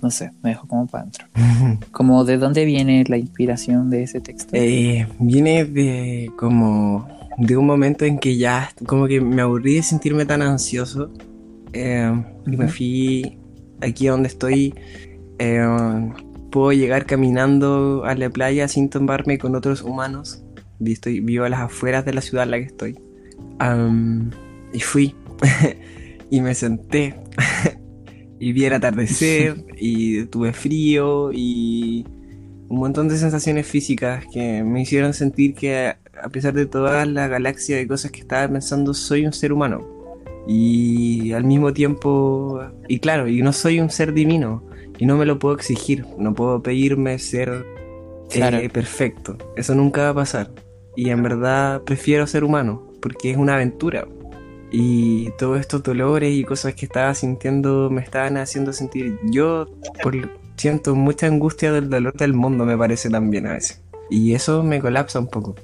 no 0.00 0.10
sé, 0.10 0.30
me 0.42 0.50
dejó 0.50 0.68
como 0.68 0.86
para 0.86 1.02
adentro. 1.02 1.26
Como 1.90 2.24
de 2.24 2.38
dónde 2.38 2.64
viene 2.64 3.04
la 3.08 3.16
inspiración 3.16 3.90
de 3.90 4.04
ese 4.04 4.20
texto. 4.20 4.50
Eh, 4.52 5.06
viene 5.18 5.64
de 5.64 6.30
como 6.36 7.08
de 7.38 7.56
un 7.56 7.66
momento 7.66 8.04
en 8.04 8.18
que 8.18 8.36
ya 8.36 8.70
como 8.86 9.06
que 9.06 9.20
me 9.20 9.42
aburrí 9.42 9.76
de 9.76 9.82
sentirme 9.82 10.26
tan 10.26 10.42
ansioso 10.42 11.10
eh, 11.72 12.12
y 12.46 12.56
me 12.56 12.64
Ujú. 12.66 12.74
fui 12.74 13.38
aquí 13.82 14.06
donde 14.06 14.28
estoy 14.28 14.74
eh, 15.38 16.12
puedo 16.50 16.72
llegar 16.72 17.06
caminando 17.06 18.04
a 18.04 18.14
la 18.14 18.30
playa 18.30 18.68
sin 18.68 18.88
tomarme 18.88 19.38
con 19.38 19.56
otros 19.56 19.82
humanos. 19.82 20.42
Estoy 20.84 21.20
vivo 21.20 21.44
a 21.44 21.48
las 21.48 21.60
afueras 21.60 22.04
de 22.04 22.12
la 22.12 22.20
ciudad 22.20 22.44
en 22.44 22.50
la 22.50 22.58
que 22.58 22.64
estoy. 22.64 22.98
Y 24.72 24.80
fui. 24.80 25.14
Y 26.30 26.40
me 26.40 26.54
senté. 26.54 27.14
Y 28.40 28.52
vi 28.52 28.64
el 28.64 28.72
atardecer 28.72 29.64
y 29.76 30.24
tuve 30.24 30.52
frío 30.52 31.30
y 31.32 32.04
un 32.68 32.78
montón 32.80 33.06
de 33.06 33.16
sensaciones 33.16 33.68
físicas 33.68 34.24
que 34.32 34.64
me 34.64 34.82
hicieron 34.82 35.14
sentir 35.14 35.54
que 35.54 35.94
a 36.20 36.28
pesar 36.28 36.52
de 36.52 36.66
toda 36.66 37.06
la 37.06 37.28
galaxia 37.28 37.76
de 37.76 37.86
cosas 37.86 38.10
que 38.10 38.18
estaba 38.18 38.48
pensando, 38.48 38.94
soy 38.94 39.26
un 39.26 39.32
ser 39.32 39.52
humano. 39.52 40.01
Y 40.46 41.32
al 41.32 41.44
mismo 41.44 41.72
tiempo, 41.72 42.60
y 42.88 42.98
claro, 42.98 43.28
y 43.28 43.42
no 43.42 43.52
soy 43.52 43.80
un 43.80 43.90
ser 43.90 44.12
divino, 44.12 44.64
y 44.98 45.06
no 45.06 45.16
me 45.16 45.24
lo 45.26 45.38
puedo 45.38 45.54
exigir, 45.54 46.04
no 46.18 46.34
puedo 46.34 46.62
pedirme 46.62 47.18
ser 47.18 47.64
eh, 48.34 48.68
perfecto, 48.70 49.36
eso 49.56 49.74
nunca 49.74 50.02
va 50.04 50.08
a 50.10 50.14
pasar. 50.14 50.50
Y 50.96 51.10
en 51.10 51.22
verdad 51.22 51.82
prefiero 51.82 52.26
ser 52.26 52.44
humano, 52.44 52.90
porque 53.00 53.30
es 53.30 53.36
una 53.36 53.54
aventura. 53.54 54.06
Y 54.70 55.30
todos 55.38 55.60
estos 55.60 55.82
dolores 55.82 56.32
y 56.34 56.44
cosas 56.44 56.74
que 56.74 56.86
estaba 56.86 57.14
sintiendo 57.14 57.90
me 57.90 58.00
estaban 58.00 58.36
haciendo 58.38 58.72
sentir. 58.72 59.18
Yo 59.30 59.66
por- 60.02 60.30
siento 60.56 60.94
mucha 60.94 61.26
angustia 61.26 61.72
del 61.72 61.90
dolor 61.90 62.14
del 62.14 62.34
mundo, 62.34 62.64
me 62.64 62.76
parece 62.76 63.10
también 63.10 63.46
a 63.46 63.52
veces. 63.52 63.82
Y 64.10 64.34
eso 64.34 64.62
me 64.62 64.80
colapsa 64.80 65.18
un 65.18 65.28
poco. 65.28 65.54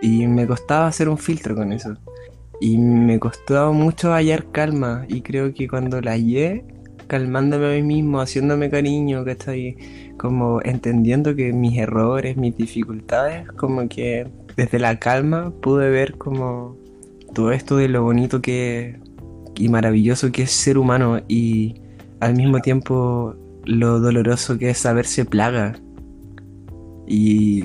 Y 0.00 0.26
me 0.26 0.46
costaba 0.46 0.86
hacer 0.86 1.08
un 1.08 1.18
filtro 1.18 1.54
con 1.54 1.72
eso. 1.72 1.94
Y 2.64 2.78
me 2.78 3.18
costó 3.18 3.74
mucho 3.74 4.14
hallar 4.14 4.50
calma. 4.50 5.04
Y 5.08 5.20
creo 5.20 5.52
que 5.52 5.68
cuando 5.68 6.00
la 6.00 6.12
hallé, 6.12 6.64
calmándome 7.08 7.66
a 7.66 7.72
mí 7.74 7.82
mismo, 7.82 8.22
haciéndome 8.22 8.70
cariño, 8.70 9.22
¿cachai? 9.22 9.76
Como 10.16 10.62
entendiendo 10.62 11.36
que 11.36 11.52
mis 11.52 11.76
errores, 11.76 12.38
mis 12.38 12.56
dificultades, 12.56 13.46
como 13.48 13.86
que 13.86 14.28
desde 14.56 14.78
la 14.78 14.98
calma 14.98 15.52
pude 15.60 15.90
ver 15.90 16.16
como 16.16 16.78
todo 17.34 17.52
esto 17.52 17.76
de 17.76 17.88
lo 17.88 18.02
bonito 18.02 18.40
que 18.40 18.98
y 19.56 19.68
maravilloso 19.68 20.32
que 20.32 20.44
es 20.44 20.50
ser 20.50 20.78
humano 20.78 21.20
y 21.28 21.74
al 22.20 22.34
mismo 22.34 22.60
tiempo 22.60 23.36
lo 23.66 24.00
doloroso 24.00 24.56
que 24.56 24.70
es 24.70 24.78
saberse 24.78 25.26
plaga 25.26 25.74
y, 27.06 27.64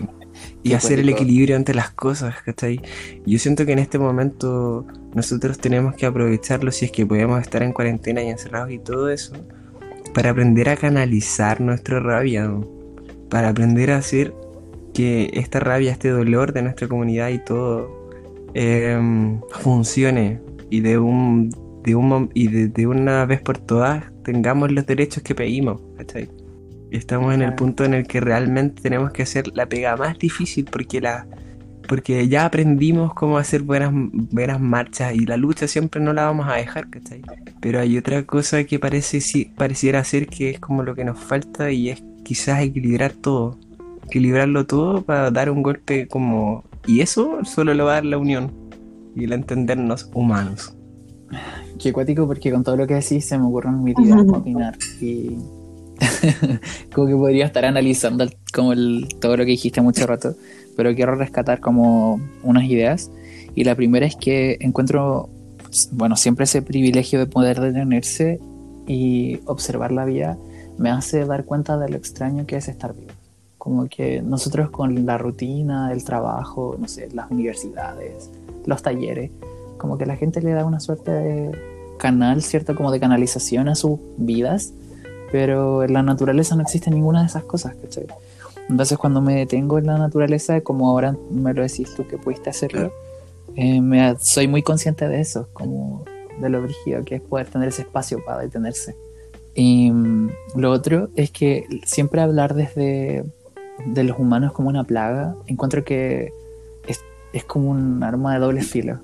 y 0.63 0.73
hacer 0.73 0.99
el 0.99 1.09
equilibrio 1.09 1.55
entre 1.55 1.75
las 1.75 1.91
cosas, 1.91 2.35
¿cachai? 2.43 2.81
Yo 3.25 3.39
siento 3.39 3.65
que 3.65 3.71
en 3.71 3.79
este 3.79 3.97
momento 3.97 4.85
nosotros 5.13 5.57
tenemos 5.57 5.95
que 5.95 6.05
aprovecharlo 6.05 6.71
si 6.71 6.85
es 6.85 6.91
que 6.91 7.05
podemos 7.05 7.41
estar 7.41 7.63
en 7.63 7.71
cuarentena 7.71 8.21
y 8.21 8.29
encerrados 8.29 8.71
y 8.71 8.79
todo 8.79 9.09
eso 9.09 9.33
para 10.13 10.31
aprender 10.31 10.69
a 10.69 10.75
canalizar 10.75 11.61
nuestra 11.61 11.99
rabia, 11.99 12.45
¿no? 12.45 12.67
para 13.29 13.49
aprender 13.49 13.91
a 13.91 13.97
hacer 13.97 14.33
que 14.93 15.29
esta 15.33 15.59
rabia, 15.59 15.91
este 15.91 16.09
dolor 16.09 16.51
de 16.51 16.63
nuestra 16.63 16.87
comunidad 16.87 17.29
y 17.29 17.39
todo 17.39 18.09
em, 18.53 19.39
funcione 19.61 20.41
y 20.69 20.81
de 20.81 20.97
un, 20.97 21.49
de 21.83 21.95
un 21.95 22.29
y 22.33 22.47
de, 22.47 22.67
de 22.67 22.87
una 22.87 23.25
vez 23.25 23.41
por 23.41 23.59
todas 23.59 24.05
tengamos 24.23 24.71
los 24.71 24.85
derechos 24.85 25.23
que 25.23 25.35
pedimos, 25.35 25.81
¿cachai? 25.97 26.29
Estamos 26.91 27.33
en 27.33 27.41
el 27.41 27.53
punto 27.53 27.85
en 27.85 27.93
el 27.93 28.07
que 28.07 28.19
realmente 28.19 28.81
tenemos 28.81 29.11
que 29.11 29.23
hacer 29.23 29.47
la 29.53 29.67
pega 29.67 29.95
más 29.95 30.17
difícil 30.17 30.65
porque 30.65 31.01
la 31.01 31.27
porque 31.89 32.27
ya 32.27 32.45
aprendimos 32.45 33.15
cómo 33.15 33.39
hacer 33.39 33.63
buenas, 33.63 33.91
buenas 33.91 34.61
marchas 34.61 35.15
y 35.15 35.25
la 35.25 35.37
lucha 35.37 35.67
siempre 35.67 35.99
no 35.99 36.13
la 36.13 36.25
vamos 36.25 36.47
a 36.47 36.53
dejar, 36.53 36.87
¿cachai? 36.87 37.23
Pero 37.59 37.79
hay 37.79 37.97
otra 37.97 38.27
cosa 38.27 38.63
que 38.63 38.77
parece 38.77 39.21
sí, 39.21 39.51
pareciera 39.57 40.03
ser 40.03 40.27
que 40.27 40.51
es 40.51 40.59
como 40.59 40.83
lo 40.83 40.93
que 40.93 41.03
nos 41.03 41.19
falta 41.19 41.71
y 41.71 41.89
es 41.89 42.03
quizás 42.23 42.61
equilibrar 42.61 43.13
todo. 43.13 43.57
Equilibrarlo 44.05 44.67
todo 44.67 45.01
para 45.01 45.31
dar 45.31 45.49
un 45.49 45.63
golpe 45.63 46.07
como... 46.07 46.63
Y 46.85 47.01
eso 47.01 47.43
solo 47.43 47.73
lo 47.73 47.85
va 47.85 47.93
a 47.93 47.95
dar 47.95 48.05
la 48.05 48.19
unión 48.19 48.51
y 49.15 49.23
el 49.23 49.33
entendernos 49.33 50.11
humanos. 50.13 50.75
Qué 51.79 51.91
cuático 51.91 52.27
porque 52.27 52.51
con 52.51 52.63
todo 52.63 52.77
lo 52.77 52.85
que 52.85 52.95
decís 52.95 53.25
se 53.25 53.35
me 53.39 53.45
ocurren 53.45 53.83
mil 53.83 53.95
ideas 53.99 54.23
para 54.25 54.37
opinar 54.37 54.77
y 55.01 55.37
como 56.93 57.07
que 57.07 57.15
podría 57.15 57.45
estar 57.45 57.65
analizando 57.65 58.23
el- 58.23 58.35
como 58.53 58.73
el, 58.73 59.07
todo 59.19 59.37
lo 59.37 59.45
que 59.45 59.51
dijiste 59.51 59.81
mucho 59.81 60.05
rato, 60.07 60.35
pero 60.75 60.93
quiero 60.95 61.15
rescatar 61.15 61.59
como 61.59 62.19
unas 62.43 62.63
ideas 62.65 63.11
y 63.55 63.63
la 63.63 63.75
primera 63.75 64.05
es 64.05 64.15
que 64.15 64.57
encuentro, 64.61 65.29
bueno, 65.91 66.15
siempre 66.15 66.45
ese 66.45 66.61
privilegio 66.61 67.19
de 67.19 67.25
poder 67.25 67.59
detenerse 67.59 68.39
y 68.87 69.39
observar 69.45 69.91
la 69.91 70.05
vida 70.05 70.37
me 70.77 70.89
hace 70.89 71.25
dar 71.25 71.43
cuenta 71.45 71.77
de 71.77 71.89
lo 71.89 71.97
extraño 71.97 72.45
que 72.45 72.55
es 72.55 72.67
estar 72.69 72.93
vivo. 72.95 73.11
Como 73.57 73.87
que 73.89 74.21
nosotros 74.21 74.69
con 74.69 75.05
la 75.05 75.17
rutina, 75.17 75.91
el 75.91 76.03
trabajo, 76.05 76.77
no 76.79 76.87
sé, 76.87 77.09
las 77.13 77.29
universidades, 77.29 78.29
los 78.65 78.81
talleres, 78.81 79.31
como 79.77 79.97
que 79.97 80.05
la 80.05 80.15
gente 80.15 80.41
le 80.41 80.51
da 80.51 80.63
una 80.65 80.79
suerte 80.79 81.11
de 81.11 81.51
canal, 81.97 82.41
¿cierto? 82.41 82.75
Como 82.75 82.91
de 82.91 83.01
canalización 83.01 83.67
a 83.67 83.75
sus 83.75 83.99
vidas, 84.17 84.71
pero 85.31 85.83
en 85.83 85.93
la 85.93 86.03
naturaleza 86.03 86.55
no 86.55 86.61
existe 86.61 86.89
ninguna 86.91 87.21
de 87.21 87.27
esas 87.27 87.43
cosas, 87.43 87.75
¿cachai? 87.81 88.05
Entonces 88.69 88.97
cuando 88.97 89.21
me 89.21 89.35
detengo 89.35 89.77
en 89.79 89.87
la 89.87 89.97
naturaleza, 89.97 90.61
como 90.61 90.89
ahora 90.89 91.15
me 91.31 91.53
lo 91.53 91.61
decís 91.63 91.93
tú 91.95 92.07
que 92.07 92.17
pudiste 92.17 92.49
hacerlo, 92.49 92.91
eh, 93.55 93.81
me- 93.81 94.15
soy 94.19 94.47
muy 94.47 94.61
consciente 94.61 95.07
de 95.07 95.19
eso, 95.21 95.47
como 95.53 96.05
de 96.39 96.49
lo 96.49 96.61
brígido 96.61 97.03
que 97.03 97.15
es 97.15 97.21
poder 97.21 97.47
tener 97.47 97.69
ese 97.69 97.81
espacio 97.81 98.23
para 98.23 98.41
detenerse. 98.41 98.95
Y 99.55 99.91
mm, 99.91 100.29
lo 100.55 100.71
otro 100.71 101.09
es 101.15 101.31
que 101.31 101.65
siempre 101.85 102.21
hablar 102.21 102.53
desde 102.53 103.23
de 103.85 104.03
los 104.03 104.19
humanos 104.19 104.53
como 104.53 104.69
una 104.69 104.83
plaga, 104.83 105.35
encuentro 105.47 105.83
que 105.83 106.31
es, 106.87 107.01
es 107.33 107.43
como 107.43 107.71
un 107.71 108.03
arma 108.03 108.33
de 108.33 108.39
doble 108.39 108.61
filo. 108.61 108.99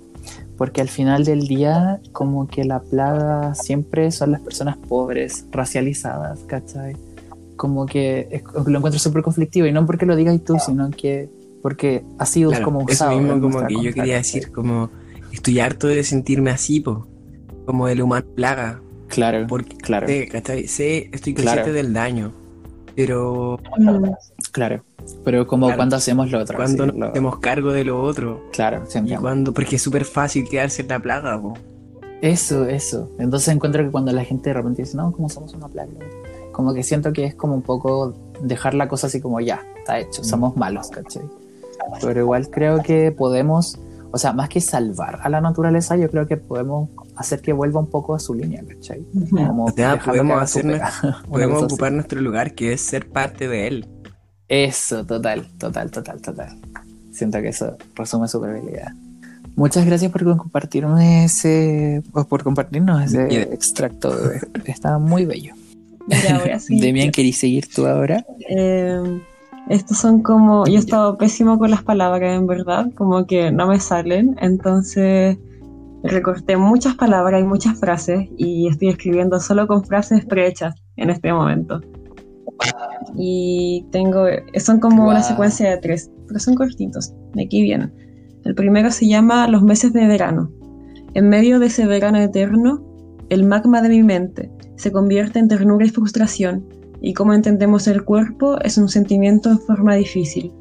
Porque 0.58 0.80
al 0.82 0.88
final 0.90 1.26
del 1.26 1.48
día, 1.48 2.00
como 2.14 2.48
que 2.48 2.64
la 2.64 2.80
plaga 2.82 3.54
siempre 3.56 4.12
son 4.12 4.32
las 4.32 4.42
personas 4.42 4.78
pobres, 4.78 5.46
racializadas, 5.52 6.40
¿cachai? 6.48 6.96
Como 7.58 7.86
que 7.86 8.28
es- 8.32 8.44
lo 8.66 8.78
encuentro 8.78 9.00
súper 9.00 9.22
conflictivo, 9.22 9.68
y 9.68 9.72
no 9.72 9.86
porque 9.86 10.06
lo 10.06 10.16
digas 10.16 10.40
tú, 10.44 10.58
sino 10.60 10.90
que 10.92 11.30
porque 11.62 12.04
ha 12.20 12.26
sido 12.28 12.52
Claro, 12.52 12.66
como 12.66 12.82
eso 12.82 12.94
usado. 12.94 13.18
mismo 13.18 13.34
en 13.34 13.42
como 13.42 13.66
que 13.68 13.74
yo 13.76 13.82
quería 13.94 14.18
¿cachai? 14.18 14.40
decir, 14.42 14.52
como 14.52 14.90
estoy 15.34 15.60
harto 15.60 15.88
de 15.88 16.04
sentirme 16.04 16.52
así, 16.52 16.80
po, 16.80 17.08
como 17.66 17.88
el 17.88 18.02
humano 18.02 18.26
plaga, 18.36 18.82
Claro, 19.08 19.46
porque 19.48 19.76
claro, 19.78 20.08
sé, 20.08 20.28
¿cachai? 20.28 20.68
Sé, 20.68 21.10
estoy 21.12 21.34
Claro. 21.34 21.62
consciente 21.64 21.72
del 21.74 21.94
daño, 21.94 22.32
pero 22.96 23.60
Mm, 23.78 24.10
claro. 24.52 24.82
Pero 25.24 25.46
como 25.46 25.68
Claro. 25.68 25.78
cuando 25.80 25.96
hacemos 25.98 26.32
lo 26.32 26.40
otro. 26.40 26.56
cuando 26.58 26.88
nos 26.88 26.96
lo- 26.96 27.06
hacemos 27.08 27.38
cargo 27.40 27.72
de 27.72 27.84
lo 27.84 28.02
otro, 28.02 28.42
Claro, 28.52 28.84
y 28.88 28.92
siempre. 28.92 29.18
cuando, 29.18 29.54
porque 29.54 29.76
es 29.76 29.82
súper 29.82 30.06
fácil 30.06 30.48
quedarse 30.50 30.82
en 30.82 30.88
la 30.88 31.00
plaga, 31.00 31.40
po. 31.40 31.54
Eso, 32.22 32.66
eso. 32.66 33.10
Entonces 33.20 33.50
encuentro 33.54 33.84
que 33.84 33.92
cuando 33.92 34.12
la 34.12 34.24
gente 34.24 34.50
de 34.50 34.54
repente 34.56 34.82
dice, 34.84 34.98
no, 34.98 35.12
como 35.12 35.30
somos 35.30 35.54
una 35.54 35.68
plaga, 35.68 35.92
como 36.54 36.74
que 36.74 36.82
siento 36.82 37.14
que 37.14 37.26
es 37.26 37.36
como 37.36 37.54
un 37.54 37.62
poco 37.62 38.14
dejar 38.42 38.74
la 38.74 38.88
cosa 38.88 39.08
así 39.08 39.22
como 39.22 39.40
ya, 39.42 39.62
está 39.78 40.00
hecho, 40.00 40.24
somos 40.24 40.56
malos, 40.56 40.90
¿cachai? 40.90 41.24
Pero 42.02 42.22
igual 42.22 42.50
creo 42.50 42.82
que 42.82 43.12
podemos, 43.12 43.78
o 44.12 44.18
sea, 44.18 44.34
más 44.34 44.50
que 44.50 44.62
salvar 44.62 45.20
a 45.22 45.30
la 45.30 45.42
naturaleza, 45.42 45.98
yo 45.98 46.10
creo 46.10 46.26
que 46.28 46.38
podemos 46.38 46.90
hacer 47.16 47.42
que 47.42 47.54
vuelva 47.54 47.80
un 47.80 47.90
poco 47.90 48.16
a 48.16 48.20
su 48.20 48.34
línea, 48.34 48.64
¿cachai? 48.68 49.06
Como 49.30 49.66
O 49.66 49.72
sea, 49.72 50.00
podemos 50.00 50.42
hacer 50.42 50.66
Podemos 51.30 51.56
cosa 51.56 51.66
así. 51.66 51.74
ocupar 51.74 51.92
nuestro 51.92 52.22
lugar, 52.22 52.54
que 52.54 52.74
es 52.74 52.82
ser 52.82 53.10
parte 53.10 53.48
de 53.48 53.68
él. 53.68 53.88
Eso, 54.48 55.06
total, 55.06 55.48
total, 55.58 55.92
total, 55.92 56.22
total. 56.22 56.60
Siento 57.12 57.42
que 57.42 57.50
eso 57.50 57.78
resume 57.96 58.28
su 58.28 58.40
probabilidad. 58.40 58.92
Muchas 59.56 59.86
gracias 59.86 60.12
por 60.12 60.24
compartirme 60.38 61.26
ese, 61.26 62.04
por 62.12 62.44
compartirnos 62.44 63.04
ese 63.04 63.26
Bien. 63.26 63.54
extracto. 63.54 64.14
Está 64.66 65.00
muy 65.00 65.26
bello. 65.26 65.54
Mira, 66.08 66.60
seguir. 66.60 66.84
Demian, 66.84 67.12
¿querís 67.12 67.38
seguir 67.38 67.68
tú 67.74 67.88
ahora? 67.88 68.26
Eh, 68.50 69.22
estos 69.70 69.98
son 69.98 70.22
como. 70.22 70.68
Yo 70.68 70.74
he 70.76 70.78
estado 70.78 71.18
pésimo 71.18 71.58
con 71.58 71.72
las 71.72 71.84
palabras, 71.84 72.38
en 72.38 72.48
verdad, 72.48 72.88
como 72.96 73.26
que 73.26 73.50
no 73.52 73.68
me 73.68 73.80
salen. 73.80 74.36
Entonces 74.42 75.38
recorté 76.08 76.58
muchas 76.58 76.96
palabras 76.96 77.42
y 77.42 77.44
muchas 77.44 77.80
frases 77.80 78.30
y 78.38 78.68
estoy 78.68 78.90
escribiendo 78.90 79.40
solo 79.40 79.68
con 79.68 79.84
frases 79.84 80.26
prehechas 80.26 80.76
en 80.98 81.10
este 81.10 81.32
momento. 81.34 81.82
Y 83.16 83.86
tengo. 83.92 84.26
Son 84.58 84.80
como 84.80 85.04
una 85.04 85.20
Guau. 85.20 85.24
secuencia 85.24 85.70
de 85.70 85.78
tres, 85.78 86.12
pero 86.28 86.40
son 86.40 86.56
cortitos. 86.56 87.14
De 87.34 87.44
aquí 87.44 87.62
vienen. 87.62 87.94
El 88.44 88.56
primero 88.56 88.92
se 88.92 89.08
llama 89.08 89.48
Los 89.48 89.64
meses 89.64 89.94
de 89.94 90.06
verano. 90.06 90.52
En 91.14 91.30
medio 91.30 91.60
de 91.60 91.68
ese 91.68 91.86
verano 91.88 92.20
eterno, 92.20 92.84
el 93.30 93.44
magma 93.44 93.82
de 93.82 93.90
mi 93.90 94.04
mente 94.04 94.52
se 94.76 94.92
convierte 94.92 95.40
en 95.40 95.48
ternura 95.48 95.86
y 95.86 95.90
frustración 95.90 96.68
y 97.02 97.14
como 97.14 97.34
entendemos 97.34 97.88
el 97.88 98.04
cuerpo 98.04 98.60
es 98.62 98.78
un 98.78 98.90
sentimiento 98.90 99.50
en 99.50 99.60
forma 99.60 99.96
difícil. 99.96 100.52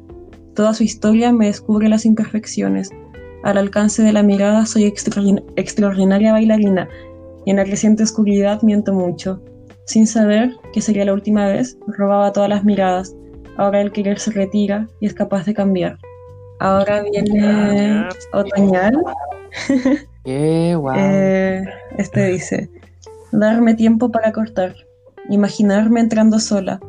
Toda 0.55 0.73
su 0.73 0.83
historia 0.83 1.33
me 1.33 1.47
descubre 1.47 1.89
las 1.89 2.05
imperfecciones. 2.05 2.89
Al 3.45 3.59
alcance 3.59 4.01
de 4.01 4.11
la 4.11 4.23
mirada 4.23 4.65
soy 4.65 4.85
extraordin- 4.85 5.43
extraordinaria 5.55 6.31
bailarina 6.31 6.89
y 7.45 7.51
en 7.51 7.57
la 7.57 7.63
creciente 7.63 8.01
oscuridad 8.01 8.63
miento 8.63 8.91
mucho. 8.91 9.39
Sin 9.85 10.07
saber 10.07 10.51
que 10.73 10.81
sería 10.81 11.05
la 11.05 11.13
última 11.13 11.45
vez, 11.45 11.77
robaba 11.85 12.33
todas 12.33 12.49
las 12.49 12.63
miradas. 12.63 13.15
Ahora 13.57 13.81
el 13.81 13.91
querer 13.91 14.17
se 14.17 14.31
retira 14.31 14.87
y 14.99 15.05
es 15.05 15.13
capaz 15.13 15.45
de 15.45 15.53
cambiar. 15.53 15.99
Ahora 16.59 17.03
viene 17.03 18.09
otoñal. 18.33 18.97
¡Qué! 20.25 20.75
Eh, 20.95 21.63
este 21.99 22.25
dice, 22.25 22.71
darme 23.31 23.75
tiempo 23.75 24.11
para 24.11 24.31
cortar, 24.31 24.73
imaginarme 25.29 25.99
entrando 25.99 26.39
sola, 26.39 26.79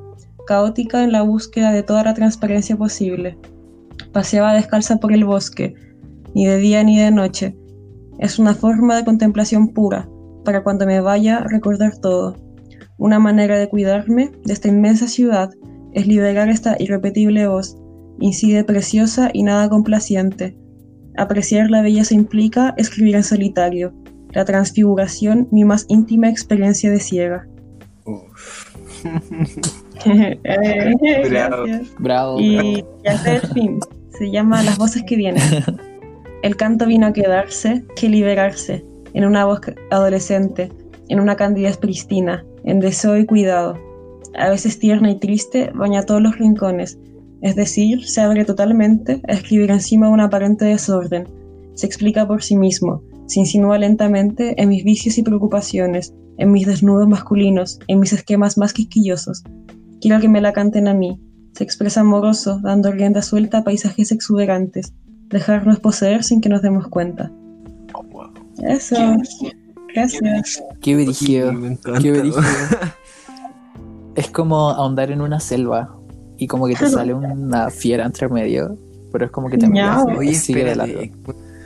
caótica 0.47 1.05
en 1.05 1.13
la 1.13 1.21
búsqueda 1.21 1.71
de 1.73 1.83
toda 1.83 2.03
la 2.03 2.15
transparencia 2.15 2.79
posible. 2.79 3.37
Paseaba 4.13 4.55
descalza 4.55 4.97
por 4.97 5.13
el 5.13 5.27
bosque, 5.27 5.75
ni 6.37 6.45
de 6.45 6.59
día 6.59 6.85
ni 6.85 6.99
de 6.99 7.11
noche. 7.11 7.57
Es 8.19 8.39
una 8.39 8.55
forma 8.55 8.95
de 8.95 9.07
contemplación 9.07 9.69
pura, 9.69 10.07
para 10.45 10.63
cuando 10.63 10.85
me 10.85 11.01
vaya 11.01 11.41
recordar 11.41 11.97
todo. 11.97 12.37
Una 12.99 13.19
manera 13.19 13.59
de 13.59 13.71
cuidarme 13.71 14.33
de 14.45 14.53
esta 14.53 14.69
inmensa 14.69 15.09
ciudad 15.09 15.49
es 15.95 16.07
liberar 16.07 16.51
esta 16.51 16.77
irrepetible 16.79 17.49
voz, 17.49 17.79
incide 18.21 18.65
preciosa 18.65 19.31
y 19.33 19.45
nada 19.45 19.71
complaciente. 19.71 20.59
Apreciar 21.17 21.71
la 21.71 21.81
belleza 21.81 22.15
implica 22.15 22.75
escribir 22.77 23.17
en 23.17 23.25
solitario. 23.25 23.95
La 24.33 24.45
transfiguración, 24.45 25.49
mi 25.51 25.65
más 25.65 25.87
íntima 25.89 26.29
experiencia 26.29 26.91
de 26.91 27.01
ciega. 27.01 27.47
Eh, 30.05 30.85
Bravo. 31.99 32.39
Y 32.39 32.85
ya 33.03 33.13
está 33.13 33.37
el 33.37 33.41
fin. 33.41 33.81
Se 34.11 34.31
llama 34.31 34.63
Las 34.63 34.77
voces 34.77 35.03
que 35.05 35.17
vienen. 35.17 35.43
El 36.47 36.55
canto 36.55 36.87
vino 36.87 37.09
a 37.09 37.13
quedarse, 37.13 37.85
que 37.97 38.09
liberarse, 38.09 38.85
en 39.15 39.25
una 39.25 39.45
voz 39.47 39.63
adolescente, 39.91 40.71
en 41.09 41.19
una 41.19 41.35
candidez 41.35 41.77
pristina, 41.77 42.47
en 42.63 42.79
deseo 42.79 43.19
y 43.19 43.27
cuidado. 43.27 43.77
A 44.39 44.51
veces 44.51 44.79
tierna 44.79 45.11
y 45.11 45.19
triste, 45.19 45.73
baña 45.75 46.05
todos 46.05 46.23
los 46.23 46.39
rincones, 46.39 47.01
es 47.43 47.57
decir, 47.57 48.07
se 48.07 48.21
abre 48.21 48.45
totalmente 48.45 49.21
a 49.27 49.33
escribir 49.33 49.73
encima 49.73 50.09
un 50.09 50.21
aparente 50.21 50.67
desorden, 50.67 51.27
se 51.75 51.87
explica 51.87 52.29
por 52.29 52.45
sí 52.45 52.57
mismo, 52.57 53.03
se 53.27 53.41
insinúa 53.41 53.79
lentamente 53.79 54.55
en 54.63 54.69
mis 54.69 54.85
vicios 54.85 55.19
y 55.19 55.25
preocupaciones, 55.25 56.15
en 56.39 56.53
mis 56.53 56.65
desnudos 56.65 57.09
masculinos, 57.09 57.81
en 57.89 57.99
mis 57.99 58.13
esquemas 58.13 58.57
más 58.57 58.73
quisquillosos. 58.73 59.43
Quiero 60.01 60.21
que 60.21 60.29
me 60.29 60.41
la 60.41 60.53
canten 60.53 60.87
a 60.87 60.95
mí. 60.95 61.21
Se 61.55 61.65
expresa 61.65 62.03
amoroso, 62.03 62.61
dando 62.63 62.93
rienda 62.93 63.23
suelta 63.23 63.59
a 63.59 63.65
paisajes 63.65 64.13
exuberantes, 64.13 64.95
dejarnos 65.29 65.81
poseer 65.81 66.25
sin 66.25 66.41
que 66.41 66.49
nos 66.49 66.63
demos 66.63 66.89
cuenta. 66.89 67.31
Oh, 67.95 68.03
wow. 68.05 68.31
Eso. 68.63 68.97
Gracias. 69.95 70.63
Qué 70.81 70.95
encanta. 70.95 71.53
Qué 72.01 72.13
brígido. 72.13 72.41
Es 74.15 74.31
como 74.31 74.71
ahondar 74.71 75.11
en 75.11 75.21
una 75.21 75.41
selva 75.41 75.95
y 76.39 76.47
como 76.47 76.67
que 76.67 76.75
te 76.75 76.89
sale 76.89 77.13
una 77.13 77.69
fiera 77.69 78.07
entre 78.07 78.29
medio, 78.31 78.75
pero 79.13 79.27
es 79.27 79.31
como 79.31 79.51
que 79.51 79.59
te 79.59 79.67
metes 79.69 80.23
y 80.23 80.35
sigue 80.35 80.71
espérate. 80.71 81.13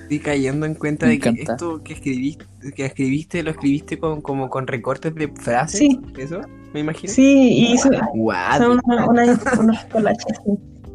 Estoy 0.03 0.19
cayendo 0.19 0.67
en 0.67 0.75
cuenta 0.75 1.07
Me 1.07 1.13
de 1.13 1.19
que 1.21 1.29
encanta. 1.29 1.53
esto 1.53 1.81
que 1.85 1.93
escribiste, 1.93 2.45
que 2.75 2.87
escribiste, 2.87 3.43
lo 3.45 3.53
escribiste 3.53 3.99
con, 4.01 4.21
como 4.21 4.51
con 4.51 4.67
recortes 4.67 5.15
de 5.15 5.29
frases. 5.29 5.79
Sí. 5.79 6.01
¿Eso? 6.19 6.41
¿Me 6.75 6.81
imagino? 6.81 7.13
Sí, 7.13 7.69
y 7.73 7.79
son, 7.79 7.93
Guau, 8.15 8.59
son 8.61 8.81
una- 8.85 9.07
una- 9.09 9.39
unos 9.61 9.85
colaches, 9.85 10.37
sí. 10.45 10.53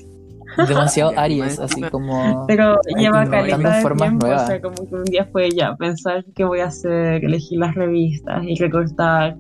Demasiado 0.68 1.14
Aries, 1.18 1.60
así 1.60 1.82
como... 1.84 2.45
Pero 2.47 2.80
lleva 2.97 3.26
caleta 3.30 3.76
de 3.78 3.82
formas 3.82 4.10
tiempo, 4.10 4.26
nuevas. 4.28 4.43
o 4.43 4.47
sea, 4.47 4.62
como 4.62 4.76
que 4.76 4.95
un 4.95 5.04
día 5.06 5.28
fue 5.32 5.49
ya 5.51 5.76
pensar 5.76 6.24
qué 6.36 6.43
voy 6.43 6.60
a 6.60 6.66
hacer, 6.66 7.24
elegir 7.24 7.60
las 7.60 7.76
revistas 7.76 8.43
y 8.43 8.56
recortar. 8.56 9.38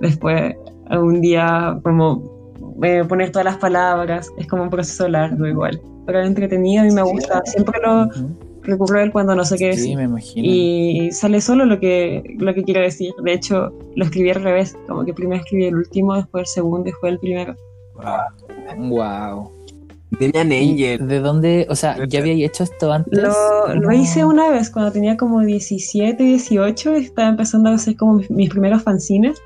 Después, 0.00 0.54
un 0.90 1.20
día 1.20 1.78
como 1.82 2.22
eh, 2.82 3.04
poner 3.08 3.30
todas 3.30 3.44
las 3.44 3.56
palabras, 3.58 4.30
es 4.38 4.46
como 4.46 4.62
un 4.64 4.70
proceso 4.70 5.08
largo 5.08 5.46
igual. 5.46 5.80
Pero 6.06 6.20
es 6.20 6.26
entretenido, 6.26 6.82
a 6.82 6.86
mí 6.86 6.92
me 6.92 7.02
gusta, 7.02 7.40
siempre 7.44 7.80
lo 7.84 8.06
Ujú. 8.06 8.36
recurro 8.62 8.98
a 8.98 9.02
él 9.04 9.12
cuando 9.12 9.34
no 9.36 9.44
sé 9.44 9.56
qué 9.56 9.72
Sí, 9.74 9.80
decir. 9.80 9.96
me 9.96 10.04
imagino. 10.04 10.44
Y 10.48 11.10
sale 11.12 11.40
solo 11.40 11.64
lo 11.64 11.78
que, 11.78 12.22
lo 12.38 12.52
que 12.54 12.64
quiero 12.64 12.80
decir. 12.80 13.12
De 13.22 13.32
hecho, 13.34 13.72
lo 13.94 14.04
escribí 14.04 14.30
al 14.30 14.42
revés, 14.42 14.76
como 14.88 15.04
que 15.04 15.14
primero 15.14 15.40
escribí 15.42 15.66
el 15.66 15.76
último, 15.76 16.14
después 16.16 16.42
el 16.42 16.46
segundo 16.48 16.88
y 16.88 16.92
después 16.92 17.12
el 17.12 17.18
primero. 17.20 17.54
Guau. 17.94 18.20
Wow. 18.88 19.50
Demian 20.18 20.52
Angel. 20.52 21.06
¿De 21.06 21.20
dónde? 21.20 21.66
O 21.68 21.76
sea, 21.76 21.96
¿ya 22.06 22.20
había 22.20 22.34
hecho 22.46 22.64
esto 22.64 22.92
antes? 22.92 23.22
Lo, 23.22 23.92
hice 23.92 24.24
una 24.24 24.50
vez 24.50 24.70
cuando 24.70 24.92
tenía 24.92 25.16
como 25.16 25.40
17, 25.40 26.22
18, 26.22 26.94
estaba 26.94 27.28
empezando 27.28 27.70
a 27.70 27.74
hacer 27.74 27.96
como 27.96 28.14
mis, 28.14 28.30
mis 28.30 28.50
primeros 28.50 28.82
fanzines. 28.82 29.40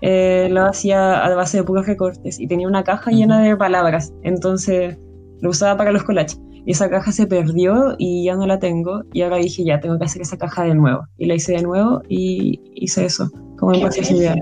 Eh, 0.00 0.48
lo 0.50 0.64
hacía 0.64 1.24
a 1.24 1.34
base 1.34 1.58
de 1.58 1.62
puros 1.62 1.86
recortes 1.86 2.40
y 2.40 2.48
tenía 2.48 2.66
una 2.66 2.82
caja 2.82 3.12
llena 3.12 3.40
de 3.40 3.56
palabras, 3.56 4.12
entonces 4.24 4.98
lo 5.40 5.50
usaba 5.50 5.76
para 5.76 5.92
los 5.92 6.02
collages. 6.02 6.40
Y 6.64 6.72
esa 6.72 6.90
caja 6.90 7.12
se 7.12 7.26
perdió 7.26 7.94
y 7.98 8.24
ya 8.24 8.36
no 8.36 8.46
la 8.46 8.58
tengo. 8.58 9.02
Y 9.12 9.22
ahora 9.22 9.36
dije, 9.36 9.64
ya, 9.64 9.80
tengo 9.80 9.98
que 9.98 10.04
hacer 10.04 10.22
esa 10.22 10.36
caja 10.36 10.64
de 10.64 10.74
nuevo. 10.74 11.02
Y 11.18 11.26
la 11.26 11.34
hice 11.34 11.52
de 11.52 11.62
nuevo 11.62 12.02
y 12.08 12.60
hice 12.74 13.04
eso, 13.04 13.30
como 13.58 13.74
idea. 13.74 14.36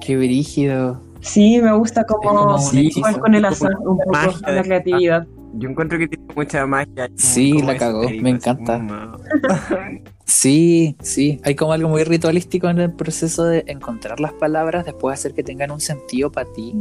Qué 0.00 0.16
brígido. 0.16 1.00
Sí, 1.26 1.60
me 1.60 1.72
gusta 1.76 2.04
como, 2.04 2.56
jugar 2.58 3.18
con 3.20 3.34
el 3.34 3.44
azar 3.44 3.72
un 3.80 3.98
poco, 3.98 4.10
magia 4.12 4.38
con 4.44 4.54
la 4.54 4.62
creatividad. 4.62 5.26
Yo 5.58 5.68
encuentro 5.70 5.98
que 5.98 6.08
tiene 6.08 6.24
mucha 6.34 6.66
magia. 6.66 7.10
Sí, 7.16 7.60
la 7.62 7.76
cagó, 7.76 8.08
me 8.20 8.30
encanta. 8.30 8.78
como- 8.78 9.16
Sí, 10.24 10.96
sí. 11.00 11.40
Hay 11.44 11.54
como 11.54 11.72
algo 11.72 11.88
muy 11.88 12.02
ritualístico 12.04 12.68
en 12.68 12.80
el 12.80 12.92
proceso 12.92 13.44
de 13.44 13.64
encontrar 13.68 14.18
las 14.20 14.32
palabras, 14.32 14.84
después 14.84 15.14
hacer 15.18 15.34
que 15.34 15.42
tengan 15.44 15.70
un 15.70 15.80
sentido 15.80 16.30
para 16.32 16.50
ti. 16.52 16.74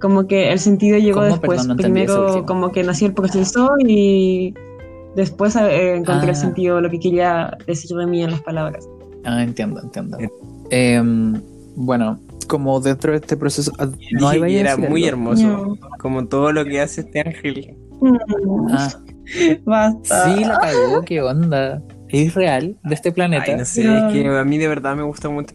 Como 0.00 0.26
que 0.26 0.50
el 0.50 0.58
sentido 0.58 0.96
llegó 0.98 1.20
¿Cómo? 1.20 1.26
después. 1.30 1.60
Perdón, 1.60 1.68
no 1.68 1.76
Primero 1.76 2.46
como 2.46 2.72
que 2.72 2.82
nació 2.82 3.06
el 3.08 3.12
proceso 3.12 3.70
y 3.86 4.54
después 5.14 5.56
eh, 5.56 5.94
encontré 5.96 6.28
Ah. 6.28 6.30
el 6.30 6.36
sentido, 6.36 6.80
lo 6.80 6.88
que 6.90 6.98
quería 6.98 7.56
decir 7.66 7.94
de 7.96 8.06
mí 8.06 8.22
en 8.22 8.30
las 8.30 8.40
palabras. 8.42 8.88
Ah, 9.24 9.42
entiendo, 9.42 9.80
entiendo. 9.82 10.16
Em, 10.70 11.40
bueno, 11.76 12.18
como 12.50 12.80
dentro 12.80 13.12
de 13.12 13.18
este 13.18 13.36
proceso, 13.36 13.72
ah, 13.78 13.88
no 14.12 14.28
hay 14.28 14.52
Y 14.52 14.56
era 14.58 14.76
muy 14.76 15.04
hermoso. 15.06 15.46
No. 15.46 15.76
Como 15.98 16.26
todo 16.26 16.52
lo 16.52 16.64
que 16.64 16.80
hace 16.80 17.02
este 17.02 17.20
ángel. 17.20 17.76
Mm, 18.00 18.16
Ah, 18.72 18.88
Basta. 19.64 20.24
sí, 20.34 20.44
la 20.44 20.58
cagó, 20.58 21.02
qué 21.02 21.22
onda. 21.22 21.82
Es 22.08 22.34
real, 22.34 22.76
de 22.82 22.94
este 22.94 23.12
planeta. 23.12 23.44
Ay, 23.46 23.56
no 23.58 23.64
sé, 23.64 23.84
No. 23.84 24.08
es 24.08 24.12
que 24.12 24.26
a 24.26 24.44
mí 24.44 24.58
de 24.58 24.66
verdad 24.66 24.96
me 24.96 25.04
gusta 25.04 25.28
mucho 25.28 25.54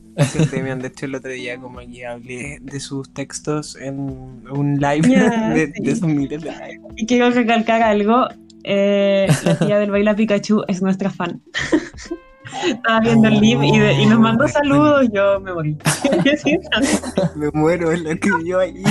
Demian. 0.52 0.80
De 0.80 0.88
hecho, 0.88 1.06
el 1.06 1.16
otro 1.16 1.32
día 1.32 1.58
como 1.60 1.80
que 1.80 2.06
hablé 2.06 2.60
de 2.62 2.80
sus 2.80 3.14
textos 3.14 3.76
en 3.76 4.00
un 4.00 4.78
live 4.80 5.02
Ya, 5.10 5.50
de, 5.54 5.74
sí. 5.74 5.84
de 5.84 5.92
esos 5.92 6.08
miles 6.08 6.42
de 6.44 6.52
live. 6.52 6.82
Y 6.96 7.06
quiero 7.06 7.30
recalcar 7.32 7.82
algo. 7.84 8.28
eh, 8.64 9.28
la 9.44 9.60
tía 9.60 9.78
del 9.80 9.92
Baila 9.92 10.16
Pikachu 10.16 10.64
es 10.70 10.82
nuestra 10.82 11.10
fan. 11.10 11.42
Estaba 12.66 13.00
viendo 13.00 13.28
el 13.28 13.40
live 13.40 13.68
y, 13.68 13.80
de- 13.80 13.94
y 13.94 14.06
nos 14.06 14.20
mandó 14.20 14.48
saludos. 14.48 15.08
Yo 15.14 15.40
me 15.40 15.54
morí. 15.54 15.78
Me 17.36 17.50
muero, 17.54 17.92
es 17.92 18.02
lo 18.02 18.10
que 18.18 18.30
yo 18.46 18.60
ahí. 18.60 18.84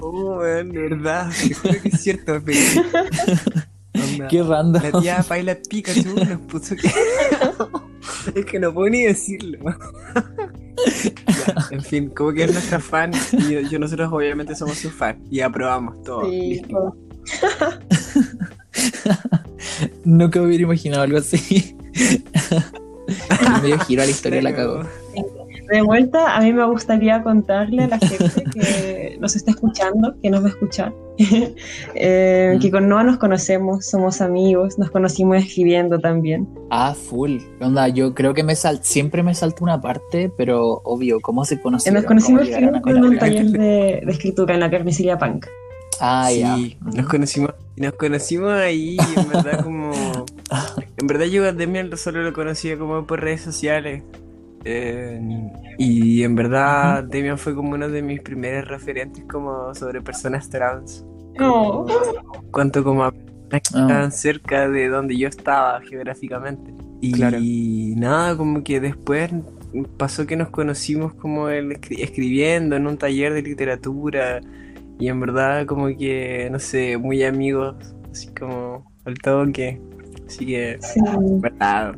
Oh, 0.00 0.36
man, 0.36 0.70
de 0.70 0.80
verdad, 0.88 1.30
te 1.30 1.54
juro 1.54 1.74
que 1.82 1.88
es 1.88 2.00
cierto. 2.00 2.40
pero- 2.44 2.58
Onda, 3.94 4.28
Qué 4.28 4.42
random. 4.42 4.82
La 4.82 5.00
tía 5.00 5.24
Paila 5.26 5.56
Pikachu 5.68 6.14
nos 6.14 6.40
puso 6.42 6.76
que. 6.76 6.90
es 8.40 8.44
que 8.44 8.58
no 8.58 8.74
puedo 8.74 8.90
ni 8.90 9.04
decirlo. 9.04 9.58
Ya, 11.26 11.54
en 11.70 11.82
fin, 11.82 12.10
como 12.10 12.32
que 12.32 12.44
es 12.44 12.52
nuestra 12.52 12.78
fan 12.78 13.10
y 13.32 13.52
yo, 13.54 13.60
yo- 13.60 13.78
nosotros 13.78 14.10
obviamente 14.12 14.54
somos 14.54 14.76
su 14.76 14.90
fan 14.90 15.22
y 15.30 15.40
aprobamos 15.40 16.02
todo. 16.02 16.28
Sí, 16.28 16.60
Listo. 16.60 16.96
Nunca 20.04 20.40
me 20.40 20.46
hubiera 20.46 20.64
imaginado 20.64 21.02
algo 21.02 21.18
así. 21.18 21.76
El 23.08 23.62
medio 23.62 23.78
giro 23.80 24.02
a 24.02 24.04
la 24.04 24.10
historia 24.10 24.42
la 24.42 24.54
cagó. 24.54 24.82
De 25.72 25.82
vuelta, 25.82 26.36
a 26.36 26.40
mí 26.40 26.52
me 26.52 26.64
gustaría 26.66 27.22
contarle 27.24 27.84
a 27.84 27.88
la 27.88 27.98
gente 27.98 28.44
que 28.52 29.16
nos 29.20 29.34
está 29.34 29.50
escuchando, 29.50 30.14
que 30.22 30.30
nos 30.30 30.42
va 30.42 30.46
a 30.46 30.50
escuchar, 30.50 30.92
eh, 31.18 32.52
Mm. 32.56 32.60
que 32.60 32.70
con 32.70 32.88
Noah 32.88 33.02
nos 33.02 33.18
conocemos, 33.18 33.84
somos 33.86 34.20
amigos, 34.20 34.78
nos 34.78 34.90
conocimos 34.92 35.38
escribiendo 35.38 35.98
también. 35.98 36.48
Ah, 36.70 36.94
full. 36.94 37.38
Onda, 37.60 37.88
yo 37.88 38.14
creo 38.14 38.32
que 38.32 38.44
me 38.44 38.54
sal 38.54 38.80
siempre 38.82 39.22
me 39.24 39.34
salta 39.34 39.64
una 39.64 39.80
parte, 39.80 40.30
pero 40.36 40.80
obvio, 40.84 41.18
¿cómo 41.20 41.44
se 41.44 41.54
Eh, 41.54 41.60
conocieron? 41.60 41.94
nos 42.00 42.06
conocimos 42.06 42.42
¿Cómo 42.42 42.50
llegaron 42.50 42.74
a 42.74 42.78
escribiendo 42.78 43.06
en 43.08 43.12
un 43.14 43.18
taller 43.18 43.46
de, 43.46 44.02
de 44.06 44.12
escritura 44.12 44.54
en 44.54 44.60
la 44.60 44.70
carnicería 44.70 45.18
Punk. 45.18 45.46
Ah, 46.00 46.30
ya. 46.32 46.56
Sí, 46.56 46.76
nos 46.94 47.06
conocimos, 47.06 47.54
nos 47.76 47.92
conocimos 47.94 48.52
ahí 48.52 48.96
y 48.96 49.20
en 49.20 49.28
verdad 49.28 49.64
como... 49.64 49.90
En 50.98 51.06
verdad 51.08 51.26
yo 51.26 51.44
a 51.44 51.52
Demian 51.52 51.94
solo 51.98 52.22
lo 52.22 52.32
conocía 52.32 52.78
como 52.78 53.06
por 53.06 53.20
redes 53.20 53.42
sociales. 53.42 54.02
Eh, 54.64 55.20
y 55.78 56.22
en 56.22 56.34
verdad 56.34 57.04
Demian 57.04 57.36
fue 57.38 57.54
como 57.54 57.72
uno 57.74 57.88
de 57.88 58.00
mis 58.02 58.20
primeros 58.20 58.66
referentes 58.68 59.22
como 59.24 59.74
sobre 59.74 60.00
personas 60.00 60.48
trans. 60.48 61.04
No. 61.38 61.84
Cuanto 62.50 62.82
como 62.82 63.04
a 63.04 63.12
personas 63.12 63.28
que 63.50 63.78
Ah. 63.78 63.82
estaban 63.82 64.12
cerca 64.12 64.68
de 64.68 64.88
donde 64.88 65.16
yo 65.18 65.28
estaba 65.28 65.80
geográficamente. 65.82 66.72
Y 67.02 67.12
Claro. 67.12 67.38
nada, 67.40 68.36
como 68.36 68.64
que 68.64 68.80
después 68.80 69.30
pasó 69.98 70.26
que 70.26 70.36
nos 70.36 70.48
conocimos 70.48 71.12
como 71.14 71.48
el 71.50 71.72
escri- 71.72 72.02
escribiendo 72.02 72.74
en 72.76 72.86
un 72.86 72.96
taller 72.96 73.34
de 73.34 73.42
literatura. 73.42 74.40
Y 74.98 75.08
en 75.08 75.20
verdad 75.20 75.66
como 75.66 75.86
que, 75.88 76.48
no 76.50 76.58
sé, 76.58 76.96
muy 76.96 77.22
amigos, 77.22 77.74
así 78.10 78.28
como 78.28 78.90
al 79.04 79.14
toque. 79.18 79.80
Así 80.26 80.46
que, 80.46 80.76
Sí. 80.80 81.00
en 81.00 81.40
verdad, 81.40 81.94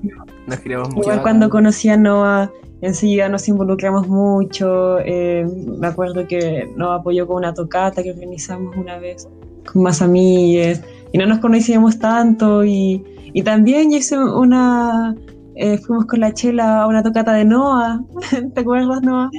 nos 0.47 0.59
queremos 0.61 0.89
mucho. 0.91 1.03
Igual 1.03 1.23
cuando 1.23 1.49
conocí 1.49 1.89
a 1.89 1.97
Noah, 1.97 2.51
enseguida 2.83 3.29
nos 3.29 3.49
involucramos 3.49 4.09
mucho. 4.09 4.99
eh, 5.01 5.47
me 5.79 5.87
acuerdo 5.87 6.27
que 6.27 6.69
Noah 6.77 6.97
apoyó 6.97 7.27
con 7.27 7.37
una 7.37 7.55
tocata 7.55 8.03
que 8.03 8.11
organizamos 8.11 8.77
una 8.77 8.99
vez 8.99 9.29
con 9.73 9.83
más 9.83 10.03
amigues 10.03 10.83
y 11.13 11.19
no 11.19 11.27
nos 11.27 11.39
conocíamos 11.39 11.99
tanto. 11.99 12.65
Y, 12.65 13.03
y 13.33 13.43
también 13.43 13.93
hice 13.93 14.19
una. 14.19 15.15
eh, 15.55 15.79
fuimos 15.79 16.05
con 16.07 16.21
la 16.21 16.33
chela 16.35 16.83
a 16.83 16.87
una 16.87 17.03
tocata 17.03 17.33
de 17.33 17.45
Noah. 17.45 18.01
¿Te 18.55 18.61
acuerdas, 18.61 19.03
Noah? 19.03 19.31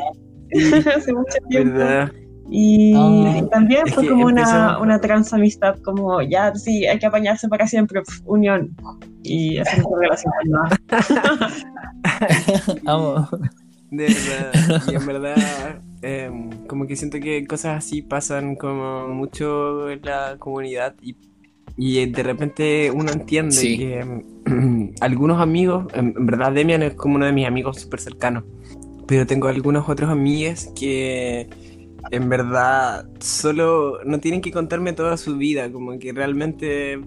Hace 0.95 1.14
mucho 1.14 1.38
tiempo. 1.49 1.78
¿Verdad? 1.78 2.12
Y 2.52 2.93
Ah. 2.95 3.41
también 3.52 3.84
Es 3.88 3.93
fue 3.93 4.08
como 4.08 4.26
una, 4.26 4.80
una 4.80 5.00
trans 5.00 5.32
amistad, 5.34 5.76
como 5.84 6.22
ya, 6.22 6.54
sí, 6.56 6.88
hay 6.88 6.97
que 6.97 7.06
apañarse 7.06 7.47
para 7.47 7.68
siempre, 7.68 8.02
pf, 8.02 8.22
unión. 8.26 8.76
Y 9.24 9.58
hacer 9.60 9.84
una 9.86 10.02
relación 10.02 10.34
con 10.41 10.52
Noah. 10.52 10.70
Amo. 12.86 13.28
De 13.91 14.06
verdad, 14.06 14.84
y 14.91 14.95
en 14.95 15.06
verdad, 15.08 15.82
em, 16.04 16.50
como 16.68 16.86
que 16.86 16.95
siento 16.95 17.20
que 17.20 17.45
cosas 17.47 17.78
así 17.84 18.02
pasan 18.04 18.56
como 18.56 19.08
mucho 19.08 19.89
en 19.89 20.02
la 20.04 20.36
comunidad 20.38 20.93
y, 21.02 21.16
y 21.76 22.06
de 22.06 22.24
repente 22.24 22.91
uno 22.93 23.12
entiende 23.12 23.52
Sí. 23.56 23.78
que 23.80 24.00
em, 24.00 24.91
algunos 25.02 25.41
amigos, 25.41 25.86
en, 25.95 26.14
en 26.18 26.26
verdad 26.28 26.52
Demian 26.52 26.84
es 26.84 26.93
como 26.93 27.16
uno 27.16 27.26
de 27.26 27.32
mis 27.34 27.47
amigos 27.47 27.80
súper 27.82 28.00
cercanos, 28.00 28.43
pero 29.08 29.26
tengo 29.26 29.47
algunos 29.47 29.89
otros 29.89 30.10
amigos 30.12 30.70
que 30.80 31.50
en 32.12 32.30
verdad 32.30 33.08
solo 33.20 34.00
no 34.06 34.20
tienen 34.20 34.41
que 34.41 34.52
contarme 34.52 34.93
toda 34.93 35.18
su 35.18 35.38
vida, 35.38 35.72
como 35.72 35.97
que 36.00 36.14
realmente 36.14 37.00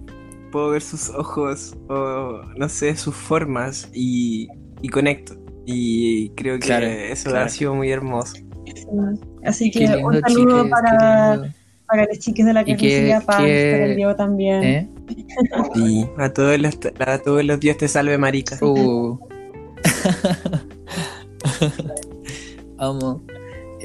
puedo 0.51 0.69
ver 0.69 0.81
sus 0.81 1.09
ojos 1.09 1.75
o 1.89 2.41
no 2.57 2.69
sé, 2.69 2.95
sus 2.95 3.15
formas 3.15 3.89
y, 3.93 4.47
y 4.81 4.89
conecto. 4.89 5.35
Y 5.65 6.29
creo 6.31 6.55
que 6.59 6.67
Claro, 6.67 6.85
eso 6.87 7.29
claro. 7.29 7.45
ha 7.45 7.49
sido 7.49 7.73
muy 7.73 7.89
hermoso. 7.89 8.35
Así 9.45 9.71
que 9.71 9.79
lindo, 9.81 9.99
un 10.07 10.19
saludo 10.21 10.57
chiques, 10.63 10.71
para, 10.71 11.51
para 11.87 12.05
los 12.05 12.19
chiques 12.19 12.45
de 12.45 12.53
la 12.53 12.63
carnicería 12.65 13.21
Paz, 13.21 13.37
que- 13.37 13.71
para 13.73 13.85
el 13.85 13.95
Diego 13.95 14.15
también. 14.15 14.63
¿Eh? 14.63 14.89
Y 15.75 16.05
a 16.17 16.31
todos 16.33 16.59
los, 16.59 16.77
a 16.99 17.17
todos 17.19 17.43
los 17.43 17.59
Dios 17.59 17.77
te 17.77 17.87
salve, 17.87 18.17
marica. 18.17 18.57
Uh. 18.63 19.17
Amo. 22.77 23.23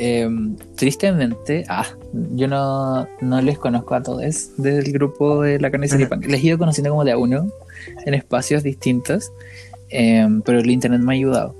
Em, 0.00 0.54
tristemente, 0.76 1.64
ah, 1.68 1.84
yo 2.12 2.46
no, 2.46 3.08
no 3.20 3.42
les 3.42 3.58
conozco 3.58 3.96
a 3.96 4.02
todos 4.02 4.52
del 4.56 4.92
grupo 4.92 5.42
de 5.42 5.58
la 5.58 5.68
Ajá. 5.68 6.08
Punk. 6.08 6.26
Les 6.26 6.40
he 6.40 6.46
ido 6.46 6.58
conociendo 6.58 6.90
como 6.90 7.04
de 7.04 7.10
a 7.10 7.18
uno 7.18 7.48
en 8.06 8.14
espacios 8.14 8.62
distintos, 8.62 9.32
em, 9.88 10.40
pero 10.42 10.60
el 10.60 10.70
internet 10.70 11.00
me 11.00 11.12
ha 11.12 11.16
ayudado. 11.16 11.56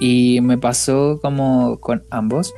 Y 0.00 0.40
me 0.40 0.58
pasó 0.58 1.20
como 1.22 1.78
con 1.78 2.02
ambos, 2.10 2.52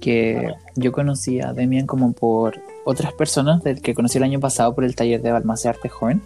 que 0.00 0.54
yo 0.76 0.92
conocí 0.92 1.42
a 1.42 1.52
Demian 1.52 1.86
como 1.86 2.12
por 2.12 2.58
otras 2.86 3.12
personas 3.12 3.62
del 3.62 3.82
que 3.82 3.94
conocí 3.94 4.16
el 4.16 4.24
año 4.24 4.40
pasado 4.40 4.74
por 4.74 4.84
el 4.84 4.96
taller 4.96 5.20
de 5.20 5.30
Balmacé 5.30 5.68
Arte 5.68 5.90
Joven. 5.90 6.22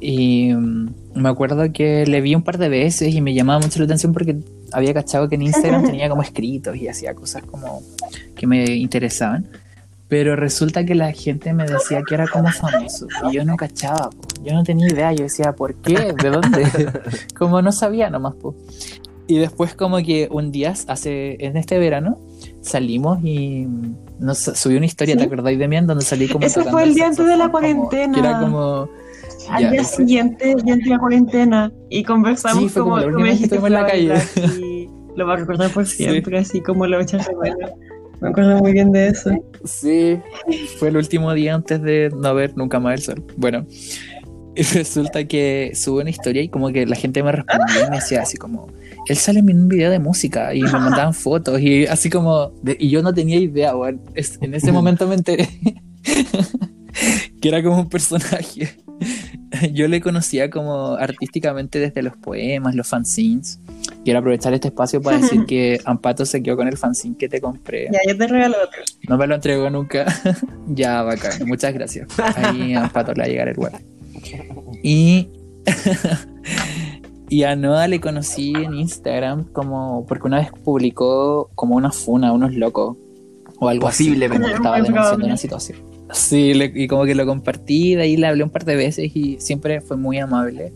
Y 0.00 0.54
mm, 0.54 0.88
me 1.16 1.28
acuerdo 1.28 1.70
que 1.70 2.06
le 2.06 2.22
vi 2.22 2.34
un 2.34 2.42
par 2.42 2.56
de 2.56 2.70
veces 2.70 3.14
y 3.14 3.20
me 3.20 3.34
llamaba 3.34 3.60
mucho 3.60 3.78
la 3.78 3.84
atención 3.84 4.14
porque 4.14 4.38
había 4.74 4.92
cachado 4.94 5.28
que 5.28 5.36
en 5.36 5.42
Instagram 5.42 5.84
tenía 5.86 6.08
como 6.08 6.22
escritos 6.22 6.76
y 6.76 6.88
hacía 6.88 7.14
cosas 7.14 7.42
como 7.44 7.82
que 8.36 8.46
me 8.46 8.64
interesaban. 8.76 9.46
Pero 10.06 10.36
resulta 10.36 10.84
que 10.84 10.94
la 10.94 11.12
gente 11.12 11.52
me 11.54 11.64
decía 11.64 12.02
que 12.06 12.14
era 12.14 12.28
como 12.28 12.48
famoso 12.50 13.06
y 13.30 13.34
yo 13.34 13.44
no 13.44 13.56
cachaba, 13.56 14.10
po. 14.10 14.44
yo 14.44 14.52
no 14.52 14.62
tenía 14.62 14.86
idea, 14.88 15.12
yo 15.12 15.24
decía, 15.24 15.52
¿por 15.54 15.74
qué? 15.76 16.12
¿De 16.22 16.28
dónde? 16.30 16.66
como 17.38 17.62
no 17.62 17.72
sabía 17.72 18.10
nomás. 18.10 18.34
po. 18.34 18.54
Y 19.26 19.38
después 19.38 19.74
como 19.74 19.96
que 19.98 20.28
un 20.30 20.52
día, 20.52 20.74
hace 20.88 21.42
en 21.44 21.56
este 21.56 21.78
verano, 21.78 22.18
salimos 22.60 23.24
y 23.24 23.66
nos 24.18 24.38
subí 24.38 24.76
una 24.76 24.84
historia, 24.86 25.14
¿Sí? 25.14 25.20
¿te 25.20 25.24
acordáis 25.24 25.58
de 25.58 25.66
mí? 25.66 25.76
En 25.76 25.86
donde 25.86 26.04
salí 26.04 26.28
como 26.28 26.44
Ese 26.46 26.62
fue 26.64 26.82
el 26.82 26.94
día 26.94 27.06
antes 27.06 27.24
de 27.24 27.36
la 27.36 27.44
saxofón, 27.46 27.62
como- 27.72 27.88
cuarentena. 27.88 28.12
que 28.14 28.20
era 28.20 28.40
como... 28.40 28.88
Al 29.48 29.62
ya, 29.62 29.70
día 29.70 29.80
ese- 29.82 29.96
siguiente, 29.96 30.54
ya 30.64 30.74
entré 30.74 30.94
a 30.94 30.98
cuarentena 30.98 31.72
y 31.90 32.02
conversamos 32.04 32.62
Sí, 32.64 32.68
fue 32.68 32.82
como 32.82 32.96
la 32.96 33.02
tú 33.02 33.08
última 33.08 33.22
me 33.24 33.30
vez 33.30 33.38
que 33.40 33.46
dijiste 33.46 33.56
estuvimos 33.56 34.06
en 34.06 34.16
la 34.16 34.20
calle. 34.56 34.60
Y 34.60 34.88
lo 35.16 35.26
va 35.26 35.34
a 35.34 35.36
recordar 35.36 35.70
por 35.70 35.86
Sí. 35.86 35.96
siempre, 36.04 36.38
así 36.38 36.60
como 36.60 36.86
lo 36.86 37.00
echas 37.00 37.26
de 37.26 37.36
menos. 37.36 37.70
Me 38.20 38.28
acuerdo 38.30 38.58
muy 38.58 38.72
bien 38.72 38.90
de 38.92 39.08
eso. 39.08 39.30
Sí, 39.64 40.18
fue 40.78 40.88
el 40.88 40.96
último 40.96 41.32
día 41.34 41.54
antes 41.54 41.82
de 41.82 42.10
no 42.16 42.34
ver 42.34 42.56
nunca 42.56 42.80
más 42.80 42.94
el 42.94 43.00
sol. 43.02 43.24
Bueno, 43.36 43.66
y 44.56 44.62
resulta 44.62 45.24
que 45.24 45.72
sube 45.74 46.00
una 46.02 46.10
historia 46.10 46.40
y 46.42 46.48
como 46.48 46.70
que 46.70 46.86
la 46.86 46.96
gente 46.96 47.22
me 47.22 47.32
respondía 47.32 47.86
y 47.86 47.90
me 47.90 47.96
decía 47.96 48.22
así 48.22 48.36
como, 48.36 48.68
él 49.08 49.16
sale 49.16 49.40
en 49.40 49.50
un 49.50 49.68
video 49.68 49.90
de 49.90 49.98
música 49.98 50.54
y 50.54 50.62
me 50.62 50.70
mandaban 50.72 51.12
fotos 51.14 51.60
y 51.60 51.86
así 51.86 52.08
como, 52.08 52.52
de- 52.62 52.76
y 52.78 52.88
yo 52.88 53.02
no 53.02 53.12
tenía 53.12 53.36
idea, 53.38 53.76
weón. 53.76 54.00
En 54.40 54.54
ese 54.54 54.72
momento 54.72 55.06
me 55.06 55.16
enteré 55.16 55.48
que 57.40 57.48
era 57.48 57.62
como 57.62 57.80
un 57.80 57.88
personaje. 57.88 58.68
Yo 59.72 59.88
le 59.88 60.00
conocía 60.00 60.50
como 60.50 60.94
artísticamente 60.94 61.78
desde 61.78 62.02
los 62.02 62.16
poemas, 62.16 62.74
los 62.74 62.86
fanzines. 62.86 63.58
Quiero 64.04 64.18
aprovechar 64.20 64.54
este 64.54 64.68
espacio 64.68 65.00
para 65.00 65.18
decir 65.18 65.44
que 65.48 65.80
Ampato 65.84 66.26
se 66.26 66.42
quedó 66.42 66.56
con 66.56 66.68
el 66.68 66.76
fanzine 66.76 67.16
que 67.16 67.28
te 67.28 67.40
compré. 67.40 67.88
Ya, 67.92 68.00
yo 68.06 68.16
te 68.16 68.26
regalo 68.26 68.56
otro. 68.62 68.80
No 69.08 69.16
me 69.16 69.26
lo 69.26 69.34
entregó 69.34 69.70
nunca. 69.70 70.06
ya, 70.68 71.02
bacán. 71.02 71.46
Muchas 71.46 71.72
gracias. 71.74 72.08
Ahí 72.36 72.74
a 72.74 72.88
Pato 72.88 73.12
le 73.12 73.20
va 73.20 73.24
a 73.24 73.28
llegar 73.28 73.48
el 73.48 73.54
guardia. 73.54 73.80
Y. 74.82 75.28
y 77.28 77.42
a 77.44 77.56
Noah 77.56 77.88
le 77.88 78.00
conocí 78.00 78.52
en 78.54 78.74
Instagram 78.74 79.44
como. 79.52 80.04
Porque 80.06 80.26
una 80.26 80.38
vez 80.38 80.50
publicó 80.64 81.50
como 81.54 81.76
una 81.76 81.90
funa, 81.90 82.32
unos 82.32 82.54
locos. 82.54 82.96
O 83.58 83.68
algo 83.68 83.86
Posiblemente. 83.86 84.46
así. 84.46 84.56
Como 84.56 84.56
estaba 84.56 84.76
denunciando 84.82 85.26
una 85.26 85.36
situación. 85.36 85.93
Sí, 86.14 86.54
le- 86.54 86.72
y 86.74 86.86
como 86.88 87.04
que 87.04 87.14
lo 87.14 87.26
compartí, 87.26 87.94
de 87.96 88.02
ahí 88.02 88.16
le 88.16 88.26
hablé 88.26 88.44
un 88.44 88.50
par 88.50 88.64
de 88.64 88.76
veces 88.76 89.14
y 89.14 89.36
siempre 89.40 89.80
fue 89.80 89.96
muy 89.96 90.18
amable. 90.18 90.72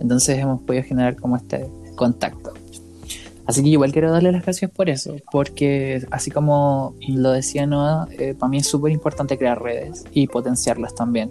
Entonces 0.00 0.38
hemos 0.38 0.62
podido 0.62 0.84
generar 0.84 1.16
como 1.16 1.36
este 1.36 1.66
contacto. 1.96 2.52
Así 3.44 3.62
que 3.62 3.70
igual 3.70 3.92
quiero 3.92 4.12
darle 4.12 4.30
las 4.30 4.42
gracias 4.42 4.70
por 4.70 4.88
eso, 4.90 5.16
porque 5.32 6.02
así 6.10 6.30
como 6.30 6.94
lo 7.08 7.32
decía 7.32 7.66
Noah, 7.66 8.06
eh, 8.18 8.34
para 8.38 8.50
mí 8.50 8.58
es 8.58 8.66
súper 8.66 8.92
importante 8.92 9.36
crear 9.38 9.60
redes 9.60 10.04
y 10.12 10.26
potenciarlas 10.26 10.94
también. 10.94 11.30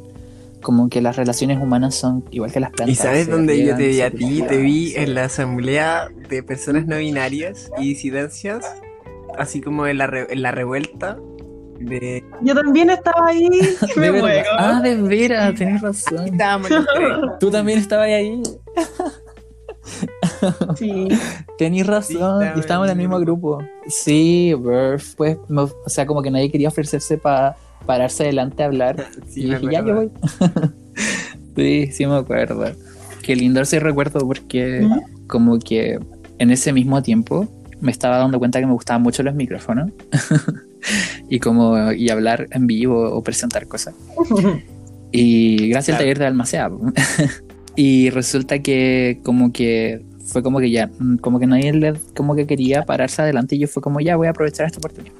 Como 0.61 0.89
que 0.89 0.99
las 0.99 1.15
relaciones 1.15 1.59
humanas 1.61 1.93
son 1.93 2.23
igual 2.31 2.51
que 2.51 2.59
las 2.59 2.71
plantas. 2.71 2.91
¿Y 2.91 2.95
sabes 2.99 3.29
dónde 3.29 3.63
yo 3.63 3.75
te 3.77 3.87
vi 3.89 4.01
a 4.01 4.09
ti? 4.09 4.41
Te 4.47 4.57
vi 4.57 4.93
en 4.95 5.13
la 5.13 5.25
asamblea 5.25 6.09
de 6.29 6.41
personas 6.41 6.87
no 6.87 6.97
binarias 6.97 7.71
y 7.77 7.89
disidencias, 7.89 8.65
así 9.37 9.61
como 9.61 9.85
en 9.85 9.99
la, 9.99 10.07
re- 10.07 10.27
en 10.33 10.41
la 10.41 10.51
revuelta 10.51 11.17
de... 11.79 12.23
Yo 12.41 12.53
también 12.55 12.89
estaba 12.89 13.27
ahí. 13.27 13.49
De 13.95 13.95
Me 13.97 14.11
verdad. 14.11 14.21
muero. 14.21 14.49
Ah, 14.57 14.81
de 14.81 14.95
veras, 14.95 15.55
tenés 15.55 15.81
razón. 15.81 16.25
Estábamos. 16.27 16.69
Tú 17.39 17.49
también 17.51 17.79
estabas 17.79 18.07
ahí. 18.07 18.41
Sí. 20.75 21.07
Tenís 21.57 21.83
Sí, 21.83 21.87
razón, 21.89 22.45
y 22.55 22.59
estábamos 22.59 22.87
en 22.87 22.91
el 22.93 22.97
mismo 22.97 23.19
grupo. 23.19 23.63
Sí, 23.87 24.53
Burf, 24.53 25.15
pues, 25.15 25.37
me- 25.47 25.61
o 25.61 25.71
sea, 25.89 26.05
como 26.05 26.21
que 26.21 26.29
nadie 26.29 26.51
quería 26.51 26.67
ofrecerse 26.67 27.17
para 27.17 27.55
pararse 27.85 28.23
adelante 28.23 28.63
a 28.63 28.65
hablar. 28.67 29.07
Sí, 29.29 29.43
y 29.43 29.45
dije, 29.55 29.67
ya, 29.71 29.83
yo 29.85 29.95
voy. 29.95 30.11
sí, 31.55 31.87
sí 31.91 32.05
me 32.05 32.15
acuerdo. 32.17 32.65
Qué 33.21 33.35
lindo 33.35 33.61
ese 33.61 33.79
recuerdo 33.79 34.19
porque 34.19 34.81
¿Mm? 34.81 35.27
como 35.27 35.57
que 35.59 35.99
en 36.39 36.51
ese 36.51 36.73
mismo 36.73 37.01
tiempo 37.01 37.47
me 37.79 37.91
estaba 37.91 38.17
dando 38.17 38.39
cuenta 38.39 38.59
que 38.59 38.65
me 38.67 38.73
gustaban 38.73 39.01
mucho 39.03 39.23
los 39.23 39.35
micrófonos 39.35 39.91
y 41.29 41.39
como 41.39 41.91
y 41.91 42.09
hablar 42.09 42.47
en 42.51 42.67
vivo 42.67 43.09
o 43.11 43.21
presentar 43.23 43.67
cosas. 43.67 43.93
Y 45.11 45.69
gracias 45.69 45.95
al 45.95 45.99
Claro. 45.99 46.03
taller 46.03 46.19
de 46.19 46.25
Almacea. 46.25 46.69
y 47.75 48.09
resulta 48.09 48.59
que 48.59 49.19
como 49.23 49.51
que 49.51 50.01
fue 50.25 50.43
como 50.43 50.59
que 50.59 50.69
ya, 50.69 50.87
mm, 50.99 51.17
como 51.17 51.39
que 51.39 51.47
nadie 51.47 51.71
le, 51.73 51.93
como 52.15 52.35
que 52.35 52.45
quería 52.45 52.83
pararse 52.83 53.21
adelante 53.21 53.55
y 53.55 53.59
yo 53.59 53.67
fue 53.67 53.81
como 53.81 54.01
ya 54.01 54.17
voy 54.17 54.27
a 54.27 54.31
aprovechar 54.31 54.65
esta 54.65 54.79
oportunidad. 54.79 55.13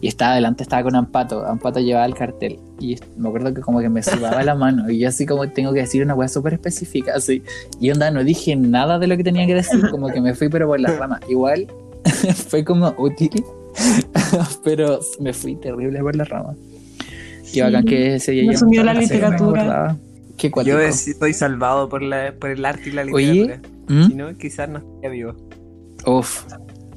Y 0.00 0.08
estaba 0.08 0.32
adelante, 0.32 0.62
estaba 0.62 0.82
con 0.82 0.94
Ampato, 0.96 1.46
Ampato 1.46 1.80
llevaba 1.80 2.04
el 2.04 2.14
cartel 2.14 2.58
y 2.78 2.96
me 3.16 3.28
acuerdo 3.28 3.54
que 3.54 3.62
como 3.62 3.80
que 3.80 3.88
me 3.88 4.02
sudaba 4.02 4.42
la 4.44 4.54
mano 4.64 4.90
y 4.90 4.98
yo 4.98 5.08
así 5.08 5.24
como 5.24 5.48
tengo 5.48 5.72
que 5.72 5.80
decir 5.80 6.02
una 6.04 6.14
cosa 6.14 6.28
súper 6.28 6.54
específica, 6.54 7.14
así. 7.16 7.42
Y 7.80 7.90
onda, 7.90 8.10
no 8.10 8.22
dije 8.22 8.54
nada 8.54 8.98
de 8.98 9.06
lo 9.06 9.16
que 9.16 9.24
tenía 9.24 9.46
que 9.46 9.54
decir, 9.54 9.88
como 9.90 10.08
que 10.08 10.20
me 10.20 10.34
fui 10.34 10.48
pero 10.48 10.68
por 10.68 10.78
las 10.78 10.96
ramas. 10.98 11.20
Igual 11.28 11.66
fue 12.48 12.62
como 12.64 12.94
útil, 12.98 13.30
pero 14.64 15.00
me 15.20 15.32
fui 15.32 15.56
terrible 15.56 16.00
por 16.00 16.16
las 16.16 16.28
ramas. 16.28 16.56
Qué 17.52 17.62
bacán 17.62 17.84
que 17.84 18.16
ese 18.16 18.32
día 18.32 18.44
Me 18.46 18.52
yo 18.52 18.58
sumió 18.58 18.82
la 18.82 18.94
literatura. 18.94 19.96
Qué. 20.36 20.50
Yo 20.64 20.80
estoy 20.80 21.32
salvado 21.32 21.88
por, 21.88 22.02
la, 22.02 22.34
por 22.38 22.50
el 22.50 22.64
arte 22.64 22.88
y 22.88 22.92
la 22.92 23.02
Oye, 23.02 23.32
literatura. 23.32 23.74
¿Mm? 23.88 24.06
Si 24.06 24.14
no, 24.14 24.36
quizás 24.36 24.68
no 24.68 24.78
estaría 24.78 25.10
vivo. 25.10 25.34
Uf, 26.06 26.44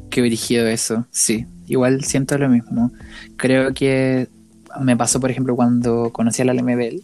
qué 0.10 0.22
dirigido 0.22 0.68
eso. 0.68 1.06
Sí, 1.12 1.46
igual 1.68 2.04
siento 2.04 2.38
lo 2.38 2.50
mismo. 2.50 2.92
Creo 3.36 3.74
que 3.74 4.28
me 4.82 4.98
pasó, 4.98 5.20
por 5.20 5.30
ejemplo, 5.32 5.56
cuando 5.56 6.12
conocí 6.12 6.42
a 6.42 6.46
la 6.46 6.54
Lemebel, 6.54 7.04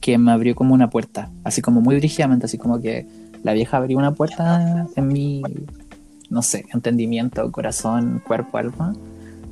que 0.00 0.18
me 0.18 0.32
abrió 0.32 0.54
como 0.54 0.74
una 0.74 0.90
puerta, 0.90 1.30
así 1.44 1.62
como 1.62 1.80
muy 1.80 1.94
dirigidamente, 1.96 2.46
así 2.46 2.58
como 2.58 2.80
que 2.80 3.06
la 3.42 3.52
vieja 3.52 3.76
abrió 3.76 3.98
una 3.98 4.12
puerta 4.12 4.86
en 4.96 5.08
mi, 5.08 5.42
no 6.30 6.42
sé, 6.42 6.64
entendimiento, 6.72 7.50
corazón, 7.52 8.22
cuerpo, 8.26 8.58
alma, 8.58 8.94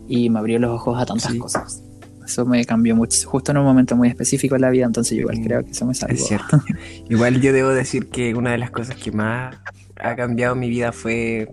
y 0.08 0.30
me 0.30 0.38
abrió 0.38 0.58
los 0.58 0.70
ojos 0.72 1.00
a 1.00 1.06
tantas 1.06 1.32
Sí. 1.32 1.38
cosas. 1.38 1.82
Eso 2.24 2.46
me 2.46 2.64
cambió 2.64 2.94
mucho, 2.94 3.28
justo 3.28 3.50
en 3.50 3.58
un 3.58 3.64
momento 3.64 3.96
muy 3.96 4.08
específico 4.08 4.54
en 4.54 4.60
la 4.62 4.70
vida, 4.70 4.86
entonces 4.86 5.12
yo 5.16 5.22
igual 5.22 5.38
Mm, 5.40 5.44
creo 5.44 5.64
que 5.64 5.70
eso 5.72 5.84
me 5.86 5.94
salvó. 5.94 6.14
Es 6.14 6.26
cierto. 6.26 6.62
Igual 7.10 7.40
yo 7.40 7.52
debo 7.52 7.70
decir 7.70 8.08
que 8.08 8.34
una 8.34 8.52
de 8.52 8.58
las 8.58 8.70
cosas 8.70 8.94
que 8.96 9.10
más 9.10 9.56
ha 10.00 10.14
cambiado 10.16 10.54
mi 10.54 10.68
vida 10.68 10.92
fue 10.92 11.48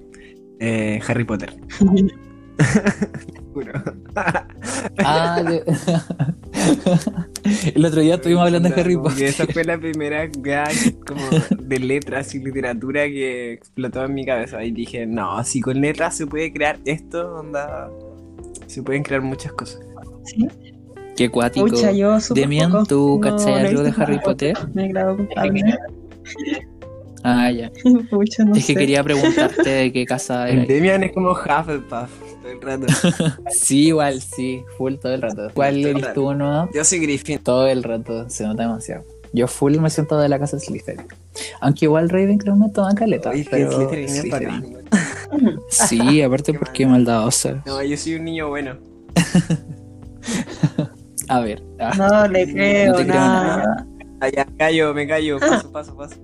eh, 0.60 1.00
Harry 1.08 1.24
Potter. 1.24 1.56
Ah, 5.04 5.42
de- 5.44 5.64
el 7.76 7.86
otro 7.86 8.02
día 8.02 8.16
estuvimos 8.16 8.46
hablando 8.46 8.70
de 8.70 8.82
Harry 8.82 8.98
Potter. 8.98 9.28
Esa 9.28 9.46
fue 9.48 9.64
la 9.64 9.78
primera 9.78 10.28
weá 10.40 10.66
como 11.06 11.22
de 11.58 11.80
letras 11.80 12.34
y 12.36 12.40
literatura 12.40 13.04
que 13.06 13.54
explotó 13.54 14.06
en 14.06 14.14
mi 14.14 14.26
cabeza. 14.26 14.64
Y 14.64 14.72
dije, 14.72 15.06
no, 15.06 15.44
si 15.44 15.62
con 15.62 15.82
letras 15.82 16.16
se 16.18 16.28
puede 16.28 16.52
crear 16.54 16.80
esto, 16.86 17.36
onda. 17.36 17.90
Se 18.68 18.84
pueden 18.84 19.04
crear 19.04 19.22
muchas 19.22 19.52
cosas. 19.54 19.80
Sí. 20.26 20.48
Qué 21.18 21.30
cuático. 21.30 21.68
Pucha, 21.68 21.92
yo 21.92 22.20
súper 22.20 22.44
Demian, 22.44 22.72
poco. 22.72 22.86
¿tú 22.86 23.20
cachai 23.22 23.64
no 23.64 23.70
algo 23.70 23.84
de 23.84 23.94
Harry 23.98 24.20
Potter? 24.20 24.58
Me 24.74 24.88
grabo 24.90 25.18
culpable. 25.18 25.78
Ah, 27.24 27.52
ya. 27.52 27.70
Pucha, 28.10 28.46
no 28.46 28.56
es 28.56 28.66
que 28.66 28.76
quería 28.76 29.04
preguntarte 29.04 29.70
de 29.70 29.92
qué 29.92 30.06
casa 30.06 30.48
era. 30.50 30.66
Demian 30.66 31.04
es 31.04 31.12
como 31.12 31.32
Hufflepuff 31.32 32.10
todo 32.58 32.74
el 32.74 32.82
rato. 32.82 33.42
Sí, 33.52 33.88
igual, 33.88 34.22
sí, 34.22 34.64
full 34.78 34.96
todo 34.96 35.14
el 35.14 35.22
rato. 35.22 35.50
¿Cuál 35.54 35.86
eres 35.86 36.14
tú, 36.14 36.34
no? 36.34 36.70
Yo 36.74 36.84
soy 36.84 37.00
Griffin. 37.00 37.40
Todo 37.40 37.68
el 37.68 37.84
rato, 37.84 38.30
se 38.30 38.46
nota 38.46 38.64
demasiado. 38.64 39.06
Yo 39.34 39.48
full 39.48 39.78
me 39.80 39.90
siento 39.90 40.18
de 40.20 40.28
la 40.28 40.40
casa 40.40 40.58
de 40.58 40.64
Slytherin. 40.64 41.06
Aunque 41.62 41.86
igual 41.86 42.10
Ravenclaw 42.10 42.56
me 42.56 42.70
toma 42.70 42.96
caleta. 42.96 43.30
Oye, 43.30 43.46
pero 43.50 43.72
Slytherin 43.72 44.10
Slytherin. 44.10 44.78
Sí, 45.70 46.22
aparte 46.24 46.54
porque 46.60 46.88
maldadosa. 46.88 47.62
No, 47.66 47.82
yo 47.84 47.96
soy 47.96 48.16
un 48.16 48.24
niño 48.26 48.50
bueno. 48.50 48.78
A 51.28 51.40
ver. 51.42 51.62
ah, 51.80 51.94
No 51.96 52.28
le 52.28 52.52
creo, 52.52 52.92
No 52.92 52.98
te 52.98 53.04
creo 53.04 53.16
nada. 53.16 53.88
Ah, 54.22 54.46
callo, 54.58 54.94
me 54.96 55.08
callo. 55.08 55.40
Paso, 55.40 55.72
paso, 55.72 55.96
paso. 55.96 56.16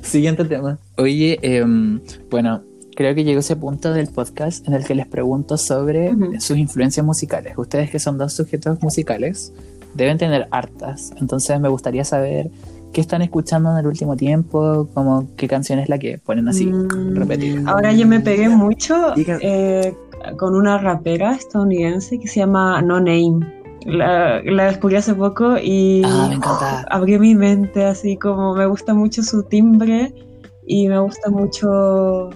Siguiente 0.00 0.44
tema. 0.44 0.78
Oye, 0.96 1.38
em, 1.42 2.00
bueno, 2.30 2.62
creo 2.94 3.14
que 3.14 3.24
llegó 3.24 3.40
ese 3.40 3.56
punto 3.56 3.92
del 3.92 4.08
podcast 4.08 4.66
en 4.68 4.74
el 4.74 4.84
que 4.84 4.94
les 4.94 5.06
pregunto 5.06 5.56
sobre 5.56 6.12
sus 6.40 6.56
influencias 6.56 7.04
musicales. 7.04 7.54
Ustedes 7.56 7.90
que 7.90 7.98
son 7.98 8.18
dos 8.18 8.32
sujetos 8.32 8.82
musicales 8.82 9.52
deben 9.94 10.18
tener 10.18 10.46
hartas. 10.50 11.12
Entonces 11.20 11.58
me 11.60 11.68
gustaría 11.68 12.04
saber 12.04 12.50
qué 12.92 13.00
están 13.00 13.22
escuchando 13.22 13.70
en 13.72 13.78
el 13.78 13.86
último 13.86 14.16
tiempo, 14.16 14.88
como 14.94 15.26
qué 15.36 15.48
canción 15.48 15.78
es 15.80 15.88
la 15.88 15.98
que 15.98 16.18
ponen 16.18 16.48
así, 16.48 16.66
Mm, 16.66 17.16
repetir. 17.16 17.62
Ahora 17.66 17.92
yo 17.92 18.06
me 18.06 18.20
pegué 18.20 18.48
mucho 18.48 19.14
eh, 19.16 19.94
con 20.36 20.54
una 20.54 20.78
rapera 20.78 21.34
estadounidense 21.34 22.18
que 22.18 22.28
se 22.28 22.40
llama 22.40 22.80
No 22.82 22.98
Name. 23.00 23.40
La, 23.86 24.40
la 24.44 24.66
descubrí 24.66 24.96
hace 24.96 25.12
poco 25.14 25.58
y 25.58 26.02
Ah, 26.06 26.26
me 26.28 26.36
encanta. 26.36 26.82
abrió 26.90 27.18
mi 27.20 27.34
mente, 27.34 27.84
así 27.84 28.16
como 28.16 28.54
me 28.54 28.66
gusta 28.66 28.94
mucho 28.94 29.22
su 29.22 29.42
timbre 29.42 30.14
y 30.66 30.88
me 30.88 30.98
gusta 31.00 31.28
mucho 31.30 32.30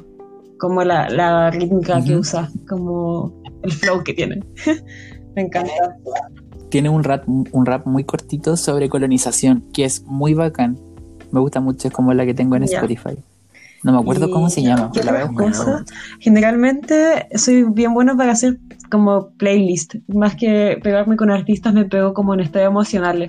como 0.59 0.83
la, 0.85 1.09
la 1.09 1.51
rítmica 1.51 2.03
que 2.03 2.17
usa, 2.17 2.51
como 2.69 3.33
el 3.63 3.73
flow 3.73 4.03
que 4.05 4.15
tiene. 4.15 4.43
me 5.37 5.43
encanta. 5.43 5.73
Tiene 6.69 6.89
un 6.91 7.03
rap, 7.05 7.25
un 7.27 7.65
rap 7.67 7.87
muy 7.87 8.05
cortito 8.05 8.57
sobre 8.57 8.89
colonización, 8.89 9.65
que 9.73 9.85
es 9.85 10.03
muy 10.05 10.35
bacán. 10.35 10.79
Me 11.31 11.41
gusta 11.41 11.61
mucho, 11.61 11.89
es 11.89 11.95
como 11.95 12.13
la 12.13 12.27
que 12.27 12.35
tengo 12.35 12.57
en. 12.57 12.65
Spotify. 12.65 13.17
No 13.85 13.93
me 13.93 13.99
acuerdo 13.99 14.29
Y- 14.29 14.33
cómo 14.33 14.51
se 14.51 14.63
llama, 14.63 14.91
¿Qué 14.93 15.01
pero 15.01 15.13
la 15.13 15.19
veo 15.19 15.35
cosa? 15.35 15.85
Generalmente 16.19 17.29
soy 17.37 17.63
bien 17.65 17.95
bueno 17.95 18.17
para 18.17 18.33
hacer 18.33 18.59
como 18.91 19.31
playlist. 19.39 19.95
Más 20.09 20.35
que 20.35 20.79
pegarme 20.83 21.17
con 21.17 21.31
artistas, 21.31 21.73
me 21.75 21.85
pego 21.85 22.13
como 22.13 22.35
en 22.35 22.41
estados 22.41 22.69
emocionales. 22.69 23.29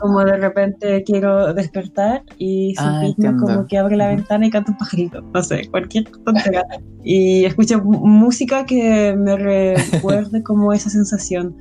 Como 0.00 0.24
de 0.24 0.36
repente 0.36 1.02
quiero 1.04 1.52
despertar 1.54 2.22
y 2.38 2.74
su 2.76 2.82
Ah, 2.84 3.02
como 3.38 3.66
que 3.66 3.78
abre 3.78 3.96
la 3.96 4.08
ventana 4.08 4.46
y 4.46 4.50
canta 4.50 4.72
un 4.72 4.78
pajarito. 4.78 5.20
No 5.34 5.42
sé, 5.42 5.68
cualquier 5.70 6.04
tontería. 6.24 6.64
Y 7.02 7.44
escucho 7.44 7.80
música 7.82 8.64
que 8.64 9.14
me 9.16 9.36
recuerde 9.36 10.42
como 10.42 10.72
esa 10.72 10.90
sensación. 10.90 11.54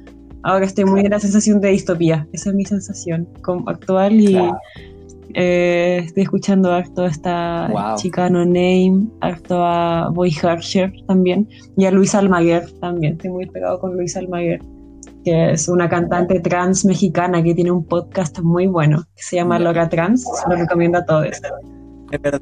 Ahora 0.43 0.65
estoy 0.65 0.85
muy 0.85 1.01
en 1.01 1.09
la 1.09 1.19
sensación 1.19 1.59
de 1.61 1.69
distopía. 1.69 2.27
Esa 2.31 2.49
es 2.51 2.55
mi 2.55 2.63
sensación 2.65 3.27
como 3.41 3.69
actual 3.69 4.13
y 4.19 4.27
Claro. 4.33 4.57
eh, 5.33 6.01
estoy 6.05 6.23
escuchando 6.23 6.71
harto 6.71 7.03
a 7.03 7.07
esta 7.07 7.67
Wow. 7.71 7.97
chica 7.97 8.29
No 8.29 8.45
Name, 8.45 9.07
harto 9.21 9.63
a 9.63 10.09
Boy 10.13 10.31
Harsher 10.41 10.93
también 11.07 11.47
y 11.75 11.85
a 11.85 11.91
Luis 11.91 12.15
Almaguer 12.15 12.65
también. 12.79 13.13
Estoy 13.13 13.31
muy 13.31 13.45
pegado 13.47 13.79
con 13.79 13.95
Luis 13.97 14.15
Almaguer, 14.15 14.61
que 15.27 15.51
es 15.51 15.67
una 15.67 15.89
cantante 15.89 16.39
trans 16.39 16.85
mexicana 16.85 17.43
que 17.43 17.53
tiene 17.53 17.69
un 17.69 17.83
podcast 17.83 18.39
muy 18.39 18.65
bueno 18.65 19.03
que 19.13 19.23
se 19.23 19.35
llama 19.35 19.57
Ya. 19.57 19.65
Lora 19.65 19.89
Trans. 19.89 20.23
Se 20.23 20.49
lo 20.49 20.55
recomiendo 20.55 20.99
a 20.99 21.05
todos. 21.05 21.27
Es 22.11 22.21
verdad. 22.21 22.41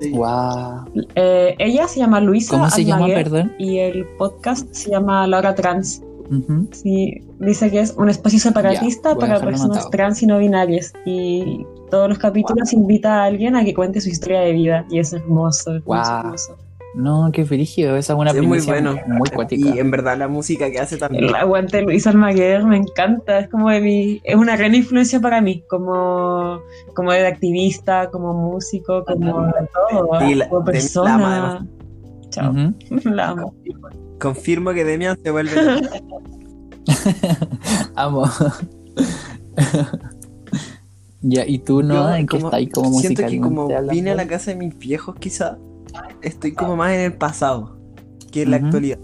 Sí. 0.00 0.12
Wow. 0.12 0.86
Eh, 1.14 1.54
ella 1.58 1.86
se 1.86 2.00
llama 2.00 2.18
Luisa 2.20 2.52
¿Cómo 2.52 2.70
se 2.70 2.86
llama, 2.86 3.08
perdón? 3.08 3.52
y 3.58 3.76
el 3.76 4.06
podcast 4.16 4.72
se 4.72 4.90
llama 4.90 5.26
Lora 5.26 5.54
Trans. 5.54 6.02
Sí, 6.70 7.22
dice 7.40 7.70
que 7.70 7.80
es 7.80 7.94
un 7.98 8.08
espacio 8.08 8.38
separatista 8.38 9.10
a 9.10 9.16
para 9.16 9.38
personas 9.38 9.90
trans 9.90 10.22
y 10.22 10.26
no 10.26 10.38
binarias. 10.38 10.94
Y 11.04 11.66
todos 11.90 12.08
los 12.08 12.16
capítulos 12.16 12.72
invita 12.72 13.22
a 13.22 13.24
alguien 13.24 13.54
a 13.54 13.62
que 13.62 13.74
cuente 13.74 14.00
su 14.00 14.08
historia 14.08 14.40
de 14.40 14.52
vida. 14.52 14.86
Y 14.88 14.98
es 14.98 15.12
hermoso. 15.12 15.78
Guau. 15.84 16.20
hermoso. 16.20 16.56
No, 16.94 17.30
qué 17.32 17.44
frígido, 17.46 17.96
esa 17.96 18.12
es 18.12 18.18
una 18.18 18.32
Es 18.32 18.42
muy 18.42 18.60
bueno. 18.60 18.96
muy 19.06 19.30
cuática. 19.30 19.74
Y 19.74 19.78
en 19.78 19.90
verdad 19.90 20.18
la 20.18 20.28
música 20.28 20.70
que 20.70 20.78
hace 20.78 20.98
también. 20.98 21.24
El 21.24 21.34
aguante 21.34 21.80
Luis 21.82 22.06
Almaguer 22.06 22.64
me 22.64 22.76
encanta. 22.76 23.38
Es 23.40 23.48
como 23.48 23.70
de 23.70 23.80
mi, 23.80 24.20
es 24.24 24.36
una 24.36 24.56
gran 24.56 24.74
influencia 24.74 25.18
para 25.20 25.40
mí. 25.40 25.64
Como, 25.68 26.60
como 26.94 27.12
de 27.12 27.26
activista, 27.26 28.10
como 28.10 28.34
músico, 28.34 29.04
como 29.06 29.46
de 29.46 29.52
todo. 29.90 30.20
Sí, 30.20 30.34
la- 30.34 30.48
como 30.48 30.60
de- 30.60 30.66
la 30.66 30.72
persona. 30.72 31.14
ama, 31.14 31.66
Chao. 32.28 32.50
Ujú. 32.50 32.74
La 33.10 33.28
amo. 33.30 33.54
Confirmo 34.20 34.72
que 34.72 34.84
Demian 34.84 35.18
se 35.22 35.30
vuelve. 35.30 35.52
Amo. 37.96 38.24
ya, 41.22 41.46
¿y 41.46 41.58
tú 41.58 41.82
no? 41.82 41.94
Yo 41.94 42.14
¿En 42.16 42.26
qué 42.26 42.36
como- 42.36 42.48
estás 42.48 42.58
ahí 42.58 42.66
como 42.68 42.98
Siento 43.00 43.26
que 43.26 43.40
como 43.40 43.68
vine 43.90 44.10
a 44.10 44.14
la 44.14 44.26
casa 44.26 44.50
de 44.50 44.56
mis 44.56 44.76
viejos, 44.78 45.16
quizá 45.16 45.58
estoy 46.22 46.52
como 46.52 46.76
más 46.76 46.92
en 46.92 47.00
el 47.00 47.12
pasado 47.12 47.76
que 48.30 48.42
en 48.42 48.50
la 48.50 48.56
actualidad. 48.56 48.98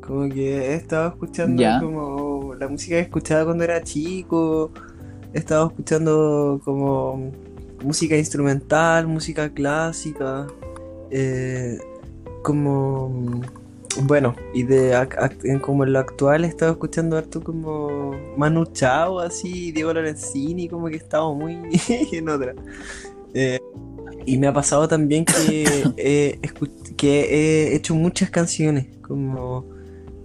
Como 0.00 0.28
que 0.28 0.72
he 0.72 0.74
estado 0.74 1.08
escuchando 1.08 1.62
como 1.80 2.54
la 2.54 2.68
música 2.68 2.96
que 2.96 3.02
escuchaba 3.02 3.44
cuando 3.44 3.64
era 3.64 3.82
chico. 3.82 4.70
He 5.34 5.38
estado 5.38 5.66
escuchando 5.68 6.60
como 6.64 7.30
música 7.84 8.16
instrumental, 8.16 9.06
música 9.06 9.48
clásica. 9.50 10.46
eh, 11.10 11.78
como 12.42 13.42
bueno, 14.02 14.34
y 14.54 14.62
de 14.62 14.94
en 15.42 15.58
como 15.58 15.84
en 15.84 15.92
lo 15.92 15.98
actual 15.98 16.44
he 16.44 16.48
estado 16.48 16.72
escuchando 16.72 17.16
harto 17.16 17.42
como 17.42 18.12
Manu 18.36 18.66
Chao, 18.66 19.18
así, 19.18 19.72
Diego 19.72 19.92
Lorenzini, 19.92 20.68
como 20.68 20.86
que 20.88 20.94
he 20.94 20.98
estado 20.98 21.34
muy 21.34 21.58
en 22.12 22.28
otra. 22.28 22.54
Eh, 23.40 23.60
y 24.26 24.36
me 24.36 24.48
ha 24.48 24.52
pasado 24.52 24.88
también 24.88 25.24
que, 25.24 25.62
he 25.96 26.40
escu- 26.42 26.96
que 26.96 27.20
he 27.70 27.76
hecho 27.76 27.94
muchas 27.94 28.30
canciones, 28.30 28.86
como 29.00 29.64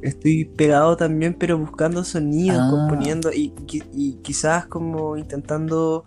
estoy 0.01 0.45
pegado 0.45 0.97
también, 0.97 1.35
pero 1.37 1.57
buscando 1.59 2.03
sonidos, 2.03 2.57
Ah. 2.59 2.69
componiendo 2.71 3.31
y, 3.31 3.51
qui- 3.67 3.83
y 3.93 4.13
quizás 4.23 4.65
como 4.65 5.15
intentando 5.15 6.05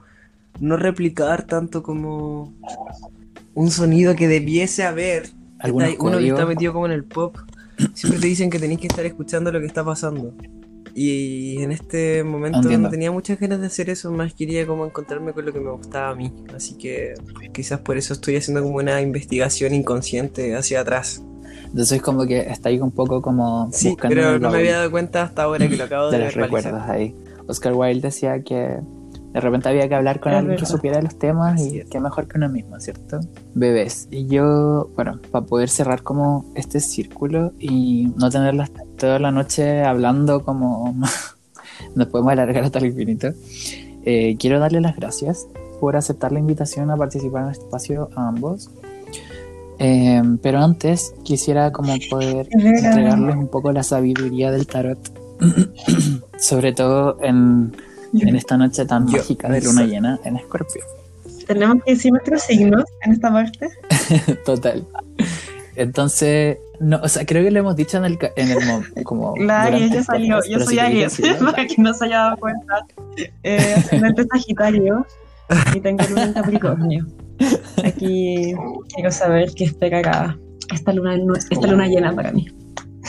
no 0.61 0.77
replicar 0.77 1.45
tanto 1.47 1.83
como 1.83 2.53
un 3.55 3.71
sonido 3.71 4.15
que 4.17 4.27
debiese 4.27 4.83
haber. 4.85 5.23
Está- 5.63 5.71
uno 6.01 6.19
que 6.19 6.29
está 6.29 6.45
metido 6.45 6.73
como 6.73 6.87
en 6.87 6.93
el 6.93 7.05
pop, 7.05 7.37
siempre 7.95 8.21
te 8.21 8.27
dicen 8.27 8.51
que 8.51 8.59
tenés 8.59 8.79
que 8.79 8.89
estar 8.89 9.07
escuchando 9.07 9.53
lo 9.53 9.61
que 9.61 9.67
está 9.67 9.85
pasando. 9.85 10.35
Y 10.99 11.61
en 11.63 11.73
este 11.73 12.25
momento 12.25 12.57
Entiendo. 12.61 12.89
no 12.89 12.91
tenía 12.91 13.13
muchas 13.13 13.39
ganas 13.39 13.61
de 13.61 13.67
hacer 13.67 13.91
eso, 13.91 14.11
más 14.11 14.33
quería 14.33 14.67
como 14.67 14.87
encontrarme 14.87 15.35
con 15.35 15.45
lo 15.45 15.53
que 15.53 15.61
me 15.61 15.71
gustaba 15.71 16.09
a 16.09 16.15
mí. 16.15 16.33
Así 16.55 16.75
que 16.79 17.13
quizás 17.53 17.81
por 17.81 17.99
eso 17.99 18.15
estoy 18.15 18.37
haciendo 18.37 18.63
como 18.63 18.77
una 18.77 19.03
investigación 19.03 19.75
inconsciente 19.75 20.57
hacia 20.57 20.81
atrás. 20.81 21.23
Entonces 21.67 22.01
como 22.01 22.25
que 22.27 22.39
está 22.41 22.71
ahí 22.71 22.81
un 22.81 22.93
poco 22.93 23.21
como 23.21 23.69
Sí, 23.73 23.91
buscando 23.91 24.15
pero 24.15 24.39
no 24.39 24.51
me 24.51 24.59
había 24.59 24.77
dado 24.79 24.91
cuenta 24.91 25.23
hasta 25.25 25.43
ahora 25.43 25.69
que 25.69 25.77
lo 25.77 25.85
acabo 25.85 26.11
de 26.11 26.19
de 26.19 26.31
recuerdos 26.31 26.83
ahí. 26.89 27.15
Oscar 27.47 27.75
Wilde 27.75 28.01
decía 28.01 28.43
que 28.43 28.79
de 29.35 29.41
repente 29.41 29.69
había 29.69 29.87
que 29.87 29.95
hablar 29.95 30.19
con 30.19 30.33
Es 30.33 30.39
alguien 30.39 30.57
que 30.57 30.63
verdad. 30.63 30.75
supiera 30.77 30.97
de 30.97 31.03
los 31.03 31.19
temas 31.19 31.61
Así 31.61 31.77
y 31.77 31.79
es. 31.81 31.89
qué 31.91 32.01
mejor 32.01 32.27
que 32.27 32.39
uno 32.39 32.49
mismo, 32.49 32.81
¿cierto? 32.81 33.21
Bebés. 33.55 34.09
Y 34.11 34.27
yo, 34.29 34.89
bueno, 34.97 35.21
para 35.31 35.45
poder 35.45 35.69
cerrar 35.69 36.03
como 36.03 36.51
este 36.55 36.81
círculo 36.81 37.53
y 37.59 38.07
no 38.17 38.31
tenerlas 38.31 38.71
toda 38.97 39.19
la 39.19 39.31
noche 39.31 39.83
hablando 39.83 40.45
como 40.45 40.95
nos 41.95 42.07
podemos 42.09 42.33
alargar 42.33 42.65
hasta 42.65 42.79
el 42.79 42.87
infinito, 42.87 43.29
eh, 44.05 44.37
quiero 44.39 44.59
darle 44.61 44.81
las 44.81 44.97
gracias 44.97 45.47
por 45.81 45.97
aceptar 45.97 46.33
la 46.33 46.39
invitación 46.39 46.91
a 46.91 46.97
participar 46.97 47.45
en 47.45 47.51
este 47.51 47.65
espacio 47.65 48.09
a 48.17 48.29
ambos. 48.29 48.71
Eh, 49.79 50.23
pero 50.43 50.59
antes 50.61 51.13
quisiera 51.23 51.71
como 51.71 51.95
poder 52.09 52.49
entregarles 52.51 53.37
un 53.37 53.49
poco 53.49 53.73
la 53.73 53.83
sabiduría 53.83 54.51
del 54.51 54.67
tarot, 54.67 54.99
sobre 56.39 56.73
todo 56.73 57.19
en, 57.23 57.77
en 58.15 58.37
esta 58.37 58.57
noche 58.57 58.87
tan 58.87 59.07
Yo- 59.07 59.19
mágica 59.19 59.49
de 59.51 59.61
luna 59.61 59.85
llena 59.85 60.19
en 60.25 60.37
Escorpio. 60.37 60.83
Tenemos 61.47 61.85
que 61.85 61.93
decir 61.93 62.11
nuestros 62.11 62.43
signos 62.43 62.85
en 63.03 63.13
esta 63.13 63.31
parte. 63.31 63.69
Total. 64.45 64.85
Entonces, 65.77 66.59
no, 66.81 67.01
o 67.03 67.09
sea, 67.09 67.25
creo 67.27 67.43
que 67.45 67.51
lo 67.51 67.59
hemos 67.61 67.77
dicho 67.77 67.97
en 67.99 68.05
el, 68.05 68.19
ca- 68.19 68.33
en 68.37 68.51
el 68.51 68.65
mo- 68.67 68.83
como 69.05 69.35
La 69.39 69.63
Aries 69.65 69.91
durante 69.91 69.97
ya 69.99 70.03
salió. 70.05 70.41
Yo 70.49 70.61
soy 70.61 70.79
Aries, 70.79 71.21
para 71.41 71.67
que 71.67 71.75
no 71.83 71.93
se 71.95 72.05
haya 72.07 72.19
dado 72.19 72.37
cuenta. 72.39 72.87
Eh, 73.43 73.75
ascendente 73.77 74.25
Sagitario 74.33 75.07
y 75.75 75.81
tengo 75.81 76.05
luna 76.09 76.25
en 76.25 76.33
Capricornio. 76.33 77.07
Aquí 77.85 78.55
quiero 78.95 79.11
saber 79.11 79.51
qué 79.55 79.65
esperará 79.65 80.37
esta 80.75 80.93
luna, 80.93 81.17
esta 81.51 81.67
luna 81.67 81.87
llena 81.87 82.15
para 82.15 82.33
mí. 82.33 82.47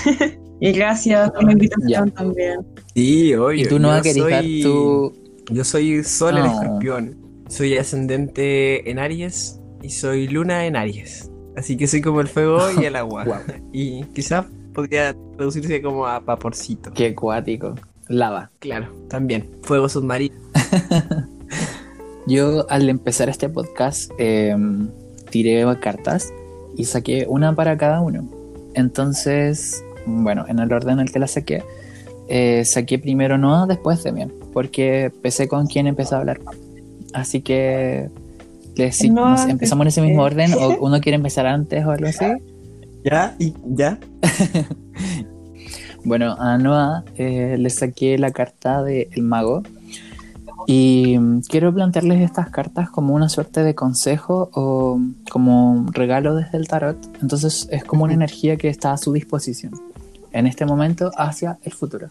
y 0.61 0.71
gracias 0.73 1.31
por 1.31 1.43
la 1.43 1.51
invitación 1.53 2.07
Ya. 2.09 2.13
también. 2.13 2.59
Sí, 2.95 3.33
obvio. 3.35 3.61
y 3.63 3.65
tú 3.67 3.79
no 3.79 4.03
soy- 4.03 4.61
tu... 4.63 5.13
Yo 5.49 5.63
soy 5.63 6.03
Sol 6.03 6.37
en. 6.37 6.45
Escorpión. 6.45 7.17
Soy 7.47 7.77
ascendente 7.77 8.89
en 8.91 8.99
Aries 8.99 9.59
y 9.81 9.89
soy 9.91 10.27
Luna 10.27 10.65
en 10.65 10.75
Aries. 10.75 11.31
Así 11.57 11.75
que 11.75 11.87
soy 11.87 12.01
como 12.01 12.21
el 12.21 12.27
fuego 12.27 12.59
y 12.79 12.85
el 12.85 12.95
agua. 12.95 13.25
Y 13.73 14.03
quizás 14.13 14.45
podría 14.73 15.15
traducirse 15.35 15.81
como 15.81 16.05
a 16.05 16.19
vaporcito. 16.19 16.93
qué 16.93 17.15
cuático. 17.15 17.73
Lava. 18.07 18.51
Claro, 18.59 18.93
también. 19.09 19.49
Fuego 19.63 19.89
submarino. 19.89 20.35
Yo 22.27 22.69
al 22.69 22.87
empezar 22.89 23.27
este 23.27 23.49
podcast 23.49 24.11
eh, 24.19 24.55
tiré 25.31 25.65
cartas 25.79 26.31
y 26.75 26.85
saqué 26.85 27.25
una 27.27 27.55
para 27.55 27.75
cada 27.75 28.01
uno. 28.01 28.29
Entonces, 28.75 29.83
bueno, 30.05 30.45
en 30.47 30.59
el 30.59 30.71
orden 30.71 30.99
en 30.99 31.07
el 31.07 31.11
que 31.11 31.19
la 31.19 31.27
saqué, 31.27 31.63
eh, 32.27 32.63
saqué 32.65 32.99
primero 32.99 33.39
Noah, 33.39 33.65
después 33.65 34.03
Demian, 34.03 34.31
porque 34.53 35.05
empecé 35.05 35.47
con 35.47 35.65
quien 35.65 35.87
empezó 35.87 36.17
a 36.17 36.19
hablar. 36.19 36.39
Así 37.13 37.41
que 37.41 38.09
le- 38.77 38.91
si 38.91 39.09
Noah, 39.09 39.31
nos 39.31 39.49
empezamos 39.49 39.83
en 39.83 39.87
ese 39.89 40.01
mismo 40.01 40.21
orden 40.29 40.53
o 40.53 40.77
uno 40.79 40.99
quiere 41.01 41.15
empezar 41.15 41.45
antes 41.47 41.85
o 41.85 41.91
algo 41.91 42.07
así. 42.07 42.25
¿Ya? 43.03 43.35
¿Y 43.39 43.53
ya? 43.65 43.97
Bueno, 46.03 46.37
a 46.39 46.57
Noah 46.57 47.03
eh, 47.17 47.57
le 47.59 47.69
saqué 47.69 48.17
la 48.17 48.31
carta 48.31 48.81
de 48.81 49.09
El 49.11 49.23
Mago 49.23 49.63
y 50.65 51.17
mm, 51.19 51.41
quiero 51.49 51.73
plantearles 51.73 52.21
estas 52.21 52.49
cartas 52.49 52.89
como 52.89 53.13
una 53.13 53.27
suerte 53.27 53.61
de 53.63 53.75
consejo 53.75 54.49
o 54.53 54.99
como 55.29 55.85
regalo 55.91 56.33
desde 56.35 56.57
el 56.57 56.67
tarot. 56.69 56.97
Entonces 57.21 57.67
es 57.71 57.83
como 57.83 58.05
una 58.05 58.13
energía 58.13 58.55
que 58.55 58.69
está 58.69 58.93
a 58.93 58.97
su 58.97 59.11
disposición 59.11 59.73
en 60.31 60.47
este 60.47 60.65
momento 60.65 61.11
hacia 61.17 61.57
el 61.63 61.73
futuro. 61.73 62.09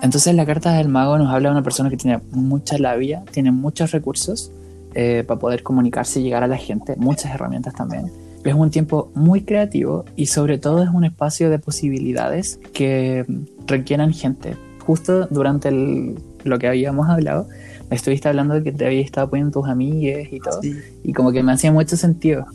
Entonces 0.00 0.34
la 0.34 0.44
carta 0.44 0.72
del 0.72 0.88
mago 0.88 1.18
nos 1.18 1.32
habla 1.32 1.50
de 1.50 1.54
una 1.54 1.62
persona 1.62 1.88
que 1.88 1.96
tiene 1.96 2.20
mucha 2.32 2.78
labia, 2.78 3.22
tiene 3.30 3.52
muchos 3.52 3.92
recursos 3.92 4.50
eh, 4.94 5.24
para 5.26 5.38
poder 5.40 5.62
comunicarse 5.62 6.20
y 6.20 6.24
llegar 6.24 6.42
a 6.42 6.46
la 6.48 6.56
gente, 6.56 6.94
muchas 6.96 7.34
herramientas 7.34 7.74
también. 7.74 8.10
Es 8.44 8.54
un 8.54 8.70
tiempo 8.70 9.10
muy 9.14 9.42
creativo 9.42 10.04
y 10.16 10.26
sobre 10.26 10.58
todo 10.58 10.82
es 10.82 10.88
un 10.90 11.04
espacio 11.04 11.48
de 11.50 11.58
posibilidades 11.58 12.58
que 12.72 13.24
requieran 13.66 14.12
gente. 14.12 14.56
Justo 14.84 15.26
durante 15.30 15.68
el- 15.68 16.16
lo 16.44 16.58
que 16.58 16.66
habíamos 16.66 17.08
hablado, 17.08 17.46
me 17.88 17.94
estuviste 17.96 18.28
hablando 18.28 18.54
de 18.54 18.62
que 18.64 18.72
te 18.72 18.84
habías 18.86 19.04
estado 19.04 19.30
poniendo 19.30 19.60
tus 19.60 19.68
amigues 19.68 20.32
y 20.32 20.40
todo. 20.40 20.60
Sí. 20.60 20.74
Y 21.04 21.12
como 21.12 21.30
que 21.30 21.42
me 21.44 21.52
hacía 21.52 21.70
mucho 21.70 21.96
sentido. 21.96 22.46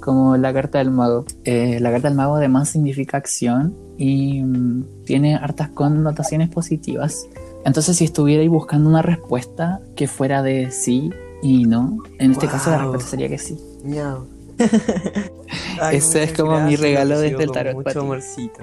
Como 0.00 0.36
la 0.36 0.52
carta 0.52 0.78
del 0.78 0.90
mago. 0.90 1.24
Eh, 1.44 1.78
la 1.80 1.90
carta 1.92 2.08
del 2.08 2.16
mago 2.16 2.34
además 2.36 2.68
significa 2.68 3.16
acción 3.16 3.74
y 3.96 4.42
mm, 4.42 4.84
tiene 5.06 5.36
hartas 5.36 5.68
connotaciones 5.70 6.48
positivas. 6.50 7.26
Entonces 7.64 7.96
si 7.96 8.04
estuvierais 8.04 8.50
buscando 8.50 8.90
una 8.90 9.00
respuesta 9.02 9.80
que 9.94 10.08
fuera 10.08 10.42
de 10.42 10.72
sí 10.72 11.10
y 11.42 11.64
no, 11.64 11.98
en 12.18 12.32
este 12.32 12.46
caso 12.46 12.70
la 12.70 12.78
respuesta 12.78 13.10
sería 13.10 13.28
que 13.28 13.38
sí. 13.38 13.58
Miau. 13.84 14.26
Ese 15.92 16.22
es 16.22 16.32
como 16.32 16.60
mi 16.60 16.76
regalo 16.76 17.14
lo 17.14 17.20
desde 17.20 17.42
el 17.44 17.50
tarot 17.50 17.74
para 17.74 17.74
Mucho 17.74 17.92
ti. 17.92 17.98
amorcito. 17.98 18.60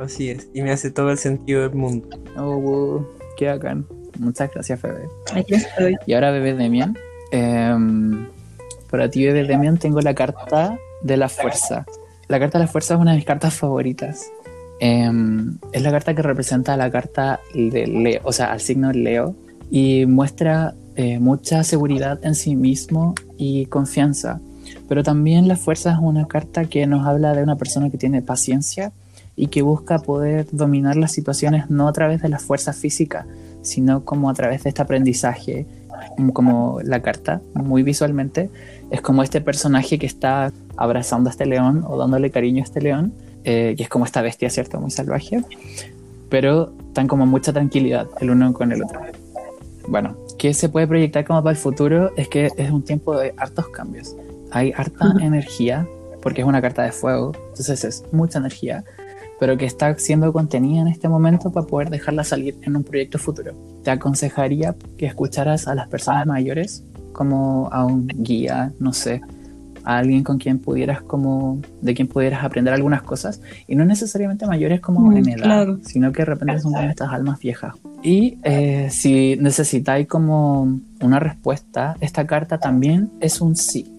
Así 0.00 0.30
es. 0.30 0.48
Y 0.52 0.62
me 0.62 0.72
hace 0.72 0.90
todo 0.90 1.10
el 1.10 1.18
sentido 1.18 1.62
del 1.62 1.74
mundo. 1.74 2.08
Oh, 2.36 2.58
wow, 2.58 3.06
qué 3.36 3.46
bacán. 3.48 3.86
Muchas 4.18 4.50
gracias, 4.52 4.80
Febe. 4.80 5.08
Aquí 5.34 5.54
estoy. 5.54 5.96
Y 6.06 6.14
ahora, 6.14 6.30
bebé 6.32 6.54
Demian. 6.54 6.96
em, 7.32 8.26
para 8.90 9.08
ti, 9.10 9.24
bebé 9.24 9.44
Demian, 9.44 9.78
tengo 9.78 10.00
la 10.00 10.14
carta 10.14 10.78
de 11.02 11.16
la 11.16 11.28
fuerza. 11.28 11.86
La 12.28 12.38
carta 12.38 12.58
de 12.58 12.64
la 12.64 12.70
fuerza 12.70 12.94
es 12.94 13.00
una 13.00 13.12
de 13.12 13.18
mis 13.18 13.26
cartas 13.26 13.54
favoritas. 13.54 14.26
Em, 14.80 15.56
es 15.72 15.82
la 15.82 15.90
carta 15.90 16.14
que 16.14 16.22
representa 16.22 16.74
a 16.74 16.76
la 16.76 16.90
carta 16.90 17.40
de 17.54 17.86
Leo, 17.86 18.20
o 18.24 18.32
sea, 18.32 18.52
al 18.52 18.60
signo 18.60 18.92
Leo, 18.92 19.34
y 19.70 20.04
muestra 20.06 20.74
eh, 20.96 21.18
mucha 21.18 21.62
seguridad 21.62 22.18
en 22.22 22.34
sí 22.34 22.56
mismo 22.56 23.14
y 23.36 23.66
confianza. 23.66 24.40
Pero 24.88 25.02
también 25.02 25.46
la 25.46 25.56
fuerza 25.56 25.92
es 25.92 25.98
una 26.00 26.26
carta 26.26 26.64
que 26.64 26.86
nos 26.86 27.06
habla 27.06 27.34
de 27.34 27.42
una 27.42 27.56
persona 27.56 27.90
que 27.90 27.98
tiene 27.98 28.22
paciencia 28.22 28.92
y 29.36 29.48
que 29.48 29.62
busca 29.62 29.98
poder 29.98 30.46
dominar 30.50 30.96
las 30.96 31.12
situaciones 31.12 31.68
no 31.70 31.86
a 31.86 31.92
través 31.92 32.22
de 32.22 32.30
la 32.30 32.38
fuerza 32.38 32.72
física, 32.72 33.26
sino 33.62 34.04
como 34.04 34.30
a 34.30 34.34
través 34.34 34.64
de 34.64 34.70
este 34.70 34.80
aprendizaje, 34.80 35.66
como 36.32 36.80
la 36.82 37.02
carta, 37.02 37.42
muy 37.54 37.82
visualmente, 37.82 38.48
es 38.90 39.00
como 39.02 39.22
este 39.22 39.40
personaje 39.40 39.98
que 39.98 40.06
está 40.06 40.52
abrazando 40.76 41.28
a 41.28 41.32
este 41.32 41.46
león 41.46 41.84
o 41.86 41.98
dándole 41.98 42.30
cariño 42.30 42.62
a 42.62 42.64
este 42.64 42.80
león, 42.80 43.12
eh, 43.44 43.74
que 43.76 43.82
es 43.82 43.88
como 43.88 44.04
esta 44.04 44.22
bestia, 44.22 44.48
¿cierto? 44.48 44.80
Muy 44.80 44.90
salvaje, 44.90 45.42
pero 46.30 46.72
tan 46.94 47.06
como 47.06 47.26
mucha 47.26 47.52
tranquilidad 47.52 48.08
el 48.20 48.30
uno 48.30 48.52
con 48.52 48.72
el 48.72 48.82
otro. 48.82 49.00
Bueno, 49.88 50.16
¿qué 50.46 50.54
se 50.54 50.68
puede 50.68 50.86
proyectar 50.86 51.24
como 51.24 51.42
para 51.42 51.56
el 51.56 51.56
futuro? 51.56 52.12
Es 52.16 52.28
que 52.28 52.52
es 52.56 52.70
un 52.70 52.84
tiempo 52.84 53.18
de 53.18 53.34
hartos 53.36 53.66
cambios. 53.70 54.14
Hay 54.52 54.72
harta 54.76 55.12
energía, 55.20 55.88
porque 56.22 56.42
es 56.42 56.46
una 56.46 56.62
carta 56.62 56.84
de 56.84 56.92
fuego, 56.92 57.32
entonces 57.48 57.82
es 57.82 58.04
mucha 58.12 58.38
energía, 58.38 58.84
pero 59.40 59.56
que 59.56 59.66
está 59.66 59.98
siendo 59.98 60.32
contenida 60.32 60.82
en 60.82 60.86
este 60.86 61.08
momento 61.08 61.50
para 61.50 61.66
poder 61.66 61.90
dejarla 61.90 62.22
salir 62.22 62.56
en 62.62 62.76
un 62.76 62.84
proyecto 62.84 63.18
futuro. 63.18 63.54
Te 63.82 63.90
aconsejaría 63.90 64.76
que 64.96 65.06
escucharas 65.06 65.66
a 65.66 65.74
las 65.74 65.88
personas 65.88 66.28
mayores 66.28 66.84
como 67.12 67.68
a 67.72 67.84
un 67.84 68.06
guía, 68.06 68.72
no 68.78 68.92
sé, 68.92 69.22
a 69.86 69.96
alguien 69.98 70.22
con 70.22 70.36
quien 70.38 70.58
pudieras 70.58 71.00
como, 71.00 71.60
de 71.80 71.94
quien 71.94 72.08
pudieras 72.08 72.44
aprender 72.44 72.74
algunas 72.74 73.02
cosas, 73.02 73.40
y 73.66 73.74
no 73.76 73.84
necesariamente 73.86 74.46
mayores 74.46 74.80
como 74.80 75.00
Mm, 75.10 75.16
en 75.16 75.28
edad, 75.30 75.44
claro. 75.44 75.78
sino 75.84 76.12
que 76.12 76.22
de 76.22 76.26
repente 76.26 76.58
son 76.60 76.72
como 76.74 76.88
estas 76.90 77.10
almas 77.12 77.38
viejas. 77.40 77.74
Y 78.02 78.38
eh, 78.42 78.88
si 78.90 79.36
necesitáis 79.40 80.06
como 80.06 80.78
una 81.00 81.18
respuesta, 81.20 81.96
esta 82.00 82.26
carta 82.26 82.58
también 82.58 83.10
es 83.20 83.40
un 83.40 83.56
sí 83.56 83.92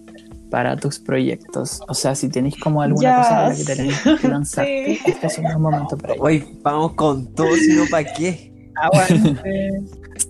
para 0.50 0.76
tus 0.76 0.98
proyectos. 0.98 1.80
O 1.88 1.94
sea, 1.94 2.14
si 2.14 2.28
tenéis 2.28 2.56
como 2.56 2.80
alguna 2.82 3.02
Ya, 3.02 3.16
cosa 3.18 3.30
para 3.30 3.48
la 3.50 3.54
que 3.56 3.64
tenéis 3.64 4.00
que 4.20 4.28
lanzarte, 4.36 4.98
sí. 5.04 5.10
este 5.10 5.26
es 5.26 5.38
un 5.38 5.44
buen 5.44 5.60
momento 5.60 5.96
para 5.98 6.14
ello. 6.14 6.22
Hoy 6.22 6.44
vamos 6.62 6.92
con 6.94 7.26
todo, 7.34 7.54
sino 7.56 7.82
para 7.90 8.04
qué. 8.12 8.52
Aguante. 8.80 9.82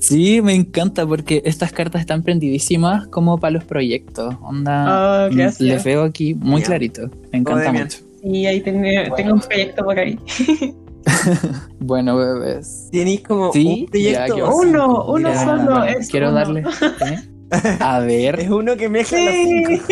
Sí, 0.08 0.40
me 0.42 0.54
encanta 0.54 1.06
porque 1.06 1.42
estas 1.44 1.70
cartas 1.72 2.00
están 2.00 2.22
prendidísimas 2.22 3.06
como 3.08 3.38
para 3.38 3.50
los 3.52 3.64
proyectos. 3.64 4.34
Onda, 4.42 5.26
Oh, 5.26 5.34
gracias. 5.34 5.60
les 5.60 5.84
veo 5.84 6.02
aquí 6.02 6.34
muy 6.34 6.62
clarito. 6.62 7.10
Me 7.32 7.38
encanta 7.40 7.62
Demian. 7.64 7.84
mucho. 7.84 7.98
Y 8.24 8.46
ahí 8.46 8.60
tengo 8.60 9.34
un 9.34 9.40
proyecto 9.40 9.84
por 9.84 9.98
ahí. 9.98 10.18
Bueno, 11.80 12.16
bebés. 12.16 12.88
¿Tenéis 12.92 13.22
como 13.22 13.52
Sí, 13.52 13.82
un 13.84 13.90
proyecto? 13.90 14.36
ya. 14.36 14.44
Uno, 14.46 15.04
uno 15.06 15.28
Mira, 15.30 15.44
solo. 15.44 15.62
bueno, 15.62 15.84
es 15.84 16.08
quiero 16.10 16.28
uno. 16.28 16.36
darle. 16.36 16.60
¿eh? 16.60 17.18
A 17.80 18.00
ver. 18.00 18.40
Es 18.40 18.50
uno 18.50 18.76
que 18.76 18.88
mezcla 18.88 19.18
las 19.20 19.34
Sí. 19.34 19.64
cinco. 19.68 19.84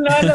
no 0.00 0.22
lo 0.22 0.34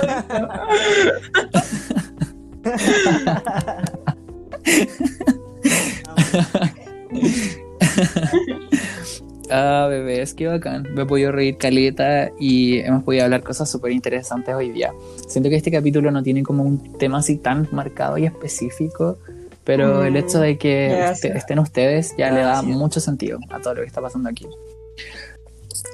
he 7.14 7.59
Ah, 9.52 9.88
bebés, 9.90 10.36
qué 10.36 10.46
bacán. 10.46 10.84
Me 10.94 11.02
he 11.02 11.06
podido 11.08 11.32
reír 11.32 11.58
caleta 11.58 12.30
y 12.40 12.78
hemos 12.82 13.04
podido 13.04 13.24
hablar 13.24 13.42
cosas 13.42 13.68
súper 13.68 13.92
interesantes 13.92 14.54
hoy 14.54 14.70
día. 14.70 14.92
Siento 15.28 15.50
que 15.50 15.56
este 15.56 15.72
capítulo 15.72 16.12
no 16.12 16.22
tiene 16.22 16.44
como 16.44 16.62
un 16.62 17.00
tema 17.00 17.18
así 17.18 17.38
tan 17.38 17.68
marcado 17.72 18.20
y 18.20 18.26
específico, 18.28 19.18
pero 19.64 20.02
Mm, 20.02 20.06
el 20.06 20.16
hecho 20.18 20.40
de 20.40 20.60
que 20.60 20.90
gracias. 20.96 21.36
estén 21.36 21.58
ustedes 21.58 22.14
ya 22.16 22.30
le 22.30 22.42
da 22.42 22.62
Gracias. 22.62 22.78
mucho 22.78 23.00
sentido 23.00 23.40
a 23.50 23.60
todo 23.60 23.74
lo 23.74 23.82
que 23.82 23.88
está 23.88 24.02
pasando 24.02 24.30
aquí. 24.30 24.46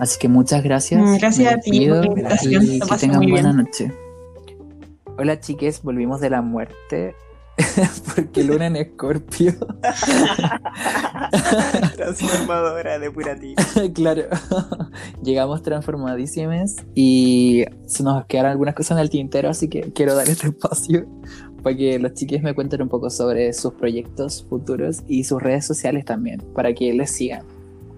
Así 0.01 0.19
que 0.19 0.27
muchas 0.27 0.61
gracias. 0.61 1.01
Mm, 1.01 1.15
gracias 1.17 1.53
a 1.53 1.57
ti 1.59 1.87
por 1.87 1.97
la 1.99 2.05
invitación, 2.07 2.63
y 2.65 2.79
que 2.81 2.97
tengan 2.97 3.29
buena 3.29 3.53
noche. 3.53 3.89
Hola 5.17 5.39
chiques, 5.39 5.81
volvimos 5.81 6.19
de 6.19 6.29
la 6.29 6.41
muerte. 6.41 7.15
Porque 8.15 8.43
Luna 8.43 8.67
en 8.67 8.75
Escorpio. 8.75 9.53
Transformadora 11.95 12.99
depurativa. 12.99 13.61
claro. 13.93 14.23
Llegamos 15.23 15.61
transformadísimas 15.61 16.75
y 16.93 17.65
se 17.85 18.03
nos 18.03 18.25
quedaron 18.25 18.51
algunas 18.51 18.75
cosas 18.75 18.97
en 18.97 19.03
el 19.03 19.09
tintero, 19.09 19.49
así 19.49 19.69
que 19.69 19.93
quiero 19.93 20.15
dar 20.15 20.27
este 20.27 20.47
espacio 20.47 21.07
para 21.63 21.75
que 21.75 21.97
los 21.97 22.13
chiques 22.13 22.43
me 22.43 22.53
cuenten 22.53 22.81
un 22.83 22.89
poco 22.89 23.09
sobre 23.09 23.51
sus 23.53 23.73
proyectos 23.73 24.45
futuros 24.47 25.01
y 25.07 25.23
sus 25.23 25.41
redes 25.41 25.65
sociales 25.65 26.05
también, 26.05 26.41
para 26.53 26.73
que 26.73 26.93
les 26.93 27.11
sigan. 27.11 27.43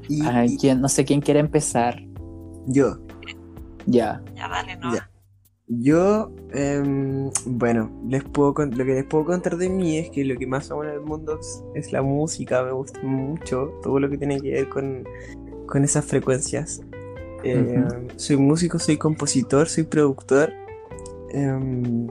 Y, 0.08 0.26
A 0.26 0.45
y 0.45 0.58
quien, 0.58 0.80
no 0.80 0.88
sé 0.88 1.03
quién 1.03 1.20
quiere 1.20 1.41
empezar. 1.41 2.01
yo. 2.68 2.97
Ya. 3.86 4.22
Ya, 4.36 4.47
dale, 4.49 4.76
no. 4.78 4.93
Ya. 4.93 5.10
Yo, 5.70 6.32
em, 6.53 7.30
bueno, 7.45 7.91
les 8.07 8.24
puedo 8.24 8.53
con- 8.53 8.72
lo 8.72 8.86
que 8.86 8.93
les 8.93 9.03
puedo 9.05 9.26
contar 9.26 9.57
de 9.57 9.70
mí 9.70 9.97
es 9.97 10.09
que 10.09 10.24
lo 10.24 10.38
que 10.38 10.47
más 10.47 10.72
amo 10.72 10.84
en 10.86 10.91
el 10.91 11.01
mundo 11.01 11.38
es, 11.76 11.91
la 11.91 12.01
música, 12.01 12.63
me 12.63 12.72
gusta 12.72 13.01
mucho 13.03 13.74
todo 13.84 13.99
lo 13.99 14.09
que 14.09 14.18
tiene 14.18 14.39
que 14.39 14.51
ver 14.51 14.70
con, 14.70 15.03
con 15.65 15.84
esas 15.84 16.05
frecuencias. 16.05 16.82
Eh, 17.43 17.84
Soy 18.15 18.38
músico, 18.38 18.80
soy 18.80 18.97
compositor, 18.97 19.68
soy 19.68 19.84
productor. 19.84 20.53
Em, 21.32 22.07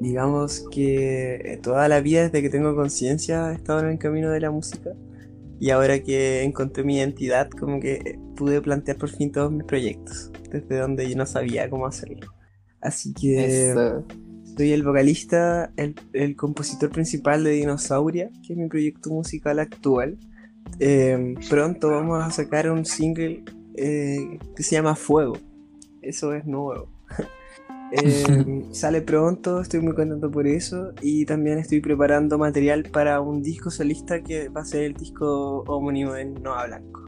digamos 0.00 0.66
que 0.70 1.36
eh, 1.36 1.56
toda 1.62 1.88
la 1.88 2.00
vida 2.00 2.22
desde 2.24 2.42
que 2.42 2.50
tengo 2.50 2.74
conciencia 2.76 3.52
he 3.52 3.54
estado 3.54 3.80
en 3.80 3.86
el 3.86 3.98
camino 3.98 4.30
de 4.30 4.40
la 4.40 4.50
música 4.50 4.90
y 5.58 5.70
ahora 5.70 6.02
que 6.02 6.42
encontré 6.42 6.84
mi 6.84 6.98
identidad 6.98 7.48
como 7.50 7.80
que 7.80 7.94
eh, 8.04 8.18
pude 8.36 8.60
plantear 8.60 8.98
por 8.98 9.08
fin 9.08 9.32
todos 9.32 9.50
mis 9.52 9.64
proyectos 9.64 10.30
desde 10.50 10.76
donde 10.78 11.08
yo 11.08 11.16
no 11.16 11.24
sabía 11.24 11.70
cómo 11.70 11.86
hacerlo. 11.86 12.34
Así 12.82 13.14
que 13.14 13.70
Eso. 13.70 14.04
soy 14.56 14.72
el 14.72 14.82
vocalista, 14.82 15.72
el, 15.76 15.94
el 16.12 16.36
compositor 16.36 16.90
principal 16.90 17.44
de 17.44 17.52
Dinosauria, 17.52 18.28
que 18.46 18.52
es 18.52 18.58
mi 18.58 18.68
proyecto 18.68 19.10
musical 19.10 19.60
actual. 19.60 20.18
Eh, 20.78 21.34
pronto 21.48 21.90
vamos 21.90 22.22
a 22.22 22.30
sacar 22.30 22.70
un 22.70 22.84
single 22.84 23.44
eh, 23.76 24.38
que 24.56 24.62
se 24.62 24.74
llama 24.74 24.96
Fuego. 24.96 25.38
Eso 26.02 26.34
es 26.34 26.44
nuevo. 26.44 26.88
Eh, 27.94 28.64
sale 28.72 29.02
pronto, 29.02 29.60
estoy 29.60 29.80
muy 29.80 29.94
contento 29.94 30.30
por 30.30 30.46
eso. 30.46 30.94
Y 31.02 31.26
también 31.26 31.58
estoy 31.58 31.82
preparando 31.82 32.38
material 32.38 32.84
para 32.84 33.20
un 33.20 33.42
disco 33.42 33.70
solista 33.70 34.22
que 34.22 34.48
va 34.48 34.62
a 34.62 34.64
ser 34.64 34.84
el 34.84 34.94
disco 34.94 35.62
homónimo 35.66 36.16
en 36.16 36.32
Nova 36.42 36.68
Blanco. 36.68 37.04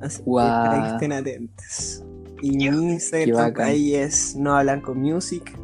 Así 0.00 0.22
que 0.22 0.30
para 0.30 0.82
que 0.82 0.88
estén 0.92 1.12
atentos. 1.12 2.04
Y 2.42 2.50
mi 2.52 2.64
Instagram 2.64 3.54
ahí 3.58 3.94
es 3.94 4.36
Nova 4.36 4.62
Blanco 4.62 4.94
Music. 4.94 5.56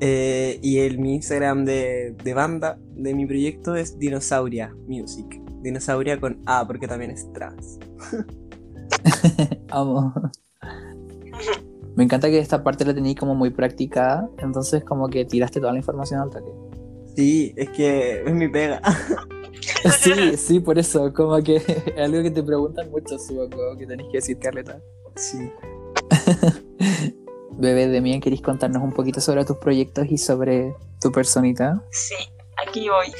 Eh, 0.00 0.58
y 0.62 0.78
el 0.78 0.98
mi 0.98 1.14
Instagram 1.14 1.64
de, 1.64 2.14
de 2.22 2.34
banda 2.34 2.78
de 2.94 3.14
mi 3.14 3.26
proyecto 3.26 3.74
es 3.74 3.98
Dinosauria 3.98 4.74
Music. 4.86 5.40
Dinosauria 5.62 6.20
con 6.20 6.40
A 6.46 6.66
porque 6.66 6.86
también 6.86 7.10
es 7.10 7.32
trans. 7.32 7.78
Amo. 9.70 10.12
Me 11.96 12.04
encanta 12.04 12.28
que 12.28 12.38
esta 12.38 12.62
parte 12.62 12.84
la 12.84 12.92
tenéis 12.92 13.16
como 13.16 13.34
muy 13.34 13.50
practicada, 13.50 14.28
entonces 14.38 14.82
como 14.82 15.08
que 15.08 15.24
tiraste 15.24 15.60
toda 15.60 15.72
la 15.72 15.78
información 15.78 16.20
al 16.20 16.30
toque. 16.30 16.50
Sí, 17.14 17.54
es 17.56 17.70
que 17.70 18.24
es 18.24 18.34
mi 18.34 18.48
pega. 18.48 18.82
Sí, 20.00 20.36
sí, 20.36 20.60
por 20.60 20.78
eso, 20.78 21.12
como 21.12 21.42
que 21.42 21.56
es 21.56 21.98
algo 21.98 22.22
que 22.22 22.30
te 22.30 22.42
preguntan 22.42 22.90
mucho, 22.90 23.18
supongo, 23.18 23.76
que 23.76 23.86
tenés 23.86 24.06
que 24.08 24.18
decir, 24.18 24.38
Carleta. 24.38 24.80
Sí. 25.16 25.50
Bebé 27.58 27.86
de 27.88 28.00
mí, 28.00 28.18
¿queréis 28.20 28.42
contarnos 28.42 28.82
un 28.82 28.92
poquito 28.92 29.20
sobre 29.20 29.44
tus 29.44 29.56
proyectos 29.58 30.06
y 30.10 30.18
sobre 30.18 30.74
tu 31.00 31.12
personita? 31.12 31.82
Sí, 31.90 32.16
aquí 32.66 32.88
voy. 32.88 33.12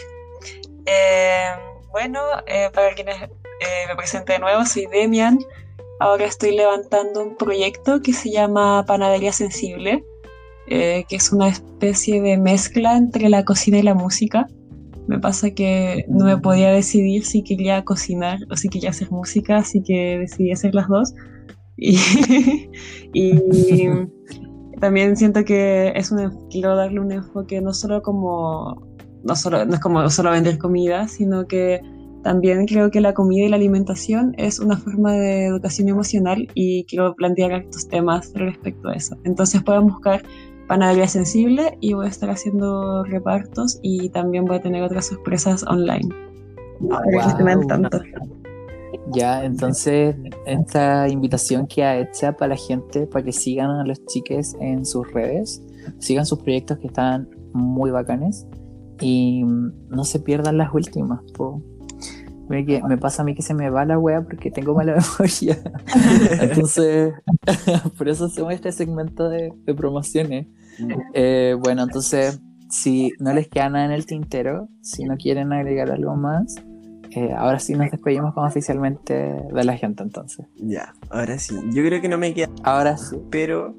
Eh, 0.87 1.51
bueno, 1.93 2.21
eh, 2.47 2.71
para 2.75 2.95
quienes 2.95 3.17
eh, 3.23 3.29
me 3.89 3.97
presente 3.97 4.33
de 4.35 4.39
nuevo, 4.41 4.65
soy 4.67 4.87
Demian. 4.87 5.39
Ahora 6.01 6.25
estoy 6.25 6.57
levantando 6.57 7.23
un 7.23 7.37
proyecto 7.37 8.03
que 8.03 8.13
se 8.13 8.31
llama 8.31 8.85
Panadería 8.87 9.33
Sensible, 9.33 10.05
que 10.67 11.07
es 11.09 11.33
una 11.33 11.49
especie 11.49 12.21
de 12.21 12.37
mezcla 12.37 12.97
entre 12.97 13.29
la 13.29 13.45
cocina 13.45 13.79
y 13.79 13.83
la 13.83 13.95
música. 13.95 14.49
Me 15.07 15.21
pasa 15.21 15.51
que 15.53 16.05
no 16.09 16.25
me 16.25 16.37
podía 16.39 16.73
decidir 16.73 17.25
si 17.25 17.45
quería 17.45 17.85
cocinar 17.85 18.39
o 18.51 18.57
si 18.57 18.69
quería 18.69 18.91
hacer 18.91 19.11
música, 19.11 19.59
así 19.59 19.83
que 19.83 20.19
decidí 20.19 20.51
hacer 20.51 20.75
las 20.75 20.89
dos. 20.89 21.15
Y, 21.77 21.99
y 23.13 23.41
también 24.81 25.17
siento 25.17 25.45
que 25.45 25.93
es 25.95 26.11
un, 26.13 26.49
quiero 26.51 26.77
darle 26.77 27.01
un 27.01 27.13
enfoque 27.13 27.61
no 27.61 27.73
solo 27.73 28.03
como 28.03 28.87
no 29.25 29.35
solo 29.37 29.65
no 29.65 29.75
es 29.75 29.81
como 29.81 30.09
solo 30.11 30.31
vender 30.31 30.59
comida, 30.59 31.09
sino 31.09 31.47
que 31.47 31.81
también 32.23 32.67
creo 32.67 32.91
que 32.91 33.01
la 33.01 33.15
comida 33.15 33.47
y 33.47 33.49
la 33.49 33.57
alimentación 33.57 34.35
es 34.39 34.59
una 34.59 34.77
forma 34.77 35.13
de 35.13 35.47
educación 35.47 35.89
emocional 35.89 36.49
y 36.55 36.85
quiero 36.85 37.15
plantear 37.15 37.53
estos 37.53 37.89
temas 37.89 38.33
respecto 38.35 38.89
a 38.89 38.95
eso. 38.95 39.17
Entonces 39.25 39.63
pueden 39.63 39.87
buscar 39.89 40.23
Panadería 40.67 41.07
Sensible 41.07 41.77
y 41.81 41.93
voy 41.93 42.07
a 42.07 42.09
estar 42.09 42.31
haciendo 42.31 43.05
repartos 43.05 43.79
y 43.83 44.09
también 44.09 44.47
voy 44.47 44.57
a 44.57 44.63
tener 44.63 44.83
otras 44.83 45.07
sorpresas 45.07 45.63
online. 45.65 46.09
Al 46.91 47.57
Wow. 47.57 47.67
tanto. 47.67 48.01
Ya, 49.13 49.45
entonces 49.45 50.17
esta 50.47 51.09
invitación 51.09 51.67
queda 51.67 51.99
hecha 51.99 52.33
para 52.37 52.51
la 52.51 52.57
gente, 52.57 53.07
para 53.07 53.25
que 53.25 53.33
sigan 53.33 53.71
a 53.71 53.85
los 53.85 54.05
chiques 54.07 54.57
en 54.61 54.87
sus 54.87 55.11
redes, 55.13 55.63
sigan 55.99 56.25
sus 56.25 56.39
proyectos 56.41 56.79
que 56.79 56.87
están 56.87 57.29
muy 57.53 57.91
bacanes 57.91 58.47
y 59.01 59.43
no 59.45 60.05
se 60.05 60.21
pierdan 60.21 60.59
las 60.59 60.73
últimas. 60.73 61.21
po. 61.33 61.63
Mira 62.49 62.65
que 62.67 62.83
me 62.83 62.99
pasa 62.99 63.23
a 63.23 63.25
mí 63.25 63.35
que 63.35 63.43
se 63.43 63.55
me 63.55 63.71
va 63.71 63.87
la 63.87 63.99
wea 63.99 64.23
porque 64.23 64.51
tengo 64.51 64.75
mala 64.75 64.97
memoria. 65.19 65.59
Entonces, 66.41 67.15
por 67.99 68.09
eso 68.09 68.27
hacemos 68.27 68.53
este 68.53 68.73
segmento 68.73 69.29
de, 69.29 69.53
de 69.65 69.75
promociones. 69.75 70.47
Eh, 71.15 71.57
bueno, 71.63 71.85
entonces, 71.85 72.41
si 72.69 73.13
no 73.19 73.33
les 73.33 73.49
queda 73.49 73.71
nada 73.71 73.85
en 73.87 73.93
el 73.93 74.07
tintero, 74.07 74.69
si 74.83 75.05
no 75.05 75.17
quieren 75.17 75.53
agregar 75.53 75.91
algo 75.91 76.17
más, 76.17 76.57
eh, 77.17 77.33
ahora 77.37 77.59
sí 77.59 77.75
nos 77.75 77.91
despedimos 77.91 78.35
como 78.35 78.47
oficialmente 78.47 79.15
de 79.15 79.65
la 79.65 79.77
gente 79.77 80.03
entonces. 80.03 80.47
Ya, 80.57 80.95
ahora 81.11 81.39
sí. 81.39 81.55
Yo 81.73 81.85
creo 81.85 82.01
que 82.01 82.09
no 82.09 82.19
me 82.19 82.35
queda, 82.35 82.51
Ahora 82.63 82.97
sí. 82.97 83.17
pero 83.31 83.75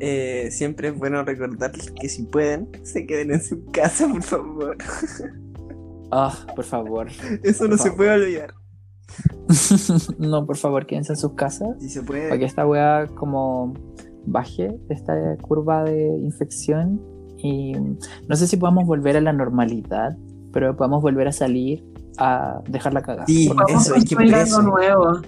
eh, 0.00 0.48
siempre 0.50 0.88
es 0.88 0.98
bueno 0.98 1.24
recordarles 1.24 1.90
que 1.92 2.08
si 2.08 2.24
pueden, 2.24 2.68
se 2.82 3.06
queden 3.06 3.32
en 3.32 3.42
su 3.42 3.64
casa, 3.66 4.08
por 4.08 4.22
favor. 4.22 4.76
Ah, 6.10 6.32
por 6.54 6.64
favor. 6.64 7.08
Eso 7.42 7.66
no 7.66 7.76
se 7.78 7.90
puede 7.92 8.10
olvidar. 8.10 8.54
no, 10.18 10.46
por 10.46 10.56
favor, 10.56 10.86
quédense 10.86 11.12
en 11.12 11.16
sus 11.16 11.32
casas. 11.34 11.76
Si 11.80 11.88
se 11.88 12.02
Para 12.02 12.20
que 12.22 12.28
puede. 12.28 12.44
esta 12.44 12.66
wea 12.66 13.06
como 13.14 13.74
baje 14.26 14.68
de 14.88 14.94
esta 14.94 15.14
curva 15.38 15.84
de 15.84 16.06
infección. 16.18 17.00
Y 17.38 17.72
no 18.28 18.36
sé 18.36 18.46
si 18.46 18.56
podamos 18.56 18.86
volver 18.86 19.16
a 19.16 19.20
la 19.20 19.32
normalidad, 19.32 20.16
pero 20.52 20.76
podamos 20.76 21.02
volver 21.02 21.28
a 21.28 21.32
salir 21.32 21.84
a 22.18 22.60
dejarla 22.68 23.02
cagar. 23.02 23.26
Sí, 23.26 23.48
Por 23.48 23.56
Vamos 23.56 23.82
eso, 23.86 23.94
a 23.94 23.96
hay 23.96 24.04
que 24.04 24.14
construir 24.16 24.30
por 24.32 24.40
algo 24.40 24.48
eso. 24.48 24.62
nuevo. 24.62 25.20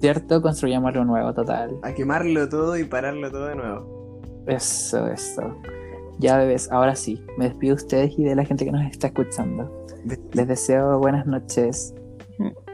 ¿Cierto? 0.00 0.42
Construyamos 0.42 0.88
algo 0.92 1.04
nuevo, 1.04 1.32
total. 1.34 1.76
A 1.82 1.92
quemarlo 1.92 2.48
todo 2.48 2.76
y 2.76 2.84
pararlo 2.84 3.30
todo 3.30 3.46
de 3.46 3.54
nuevo. 3.56 4.20
Eso, 4.46 5.06
eso. 5.06 5.42
Ya 6.18 6.36
bebés, 6.38 6.70
ahora 6.72 6.96
sí. 6.96 7.24
Me 7.38 7.44
despido 7.46 7.76
de 7.76 7.82
ustedes 7.82 8.18
y 8.18 8.24
de 8.24 8.34
la 8.34 8.44
gente 8.44 8.64
que 8.64 8.72
nos 8.72 8.84
está 8.90 9.06
escuchando. 9.08 9.86
Les 10.32 10.48
deseo 10.48 10.98
buenas 10.98 11.26
noches. 11.26 11.94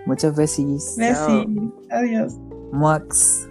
Muchos 0.07 0.37
besis. 0.37 0.95
Bessie. 0.97 1.47
Adiós. 1.91 2.35
Muax. 2.72 3.49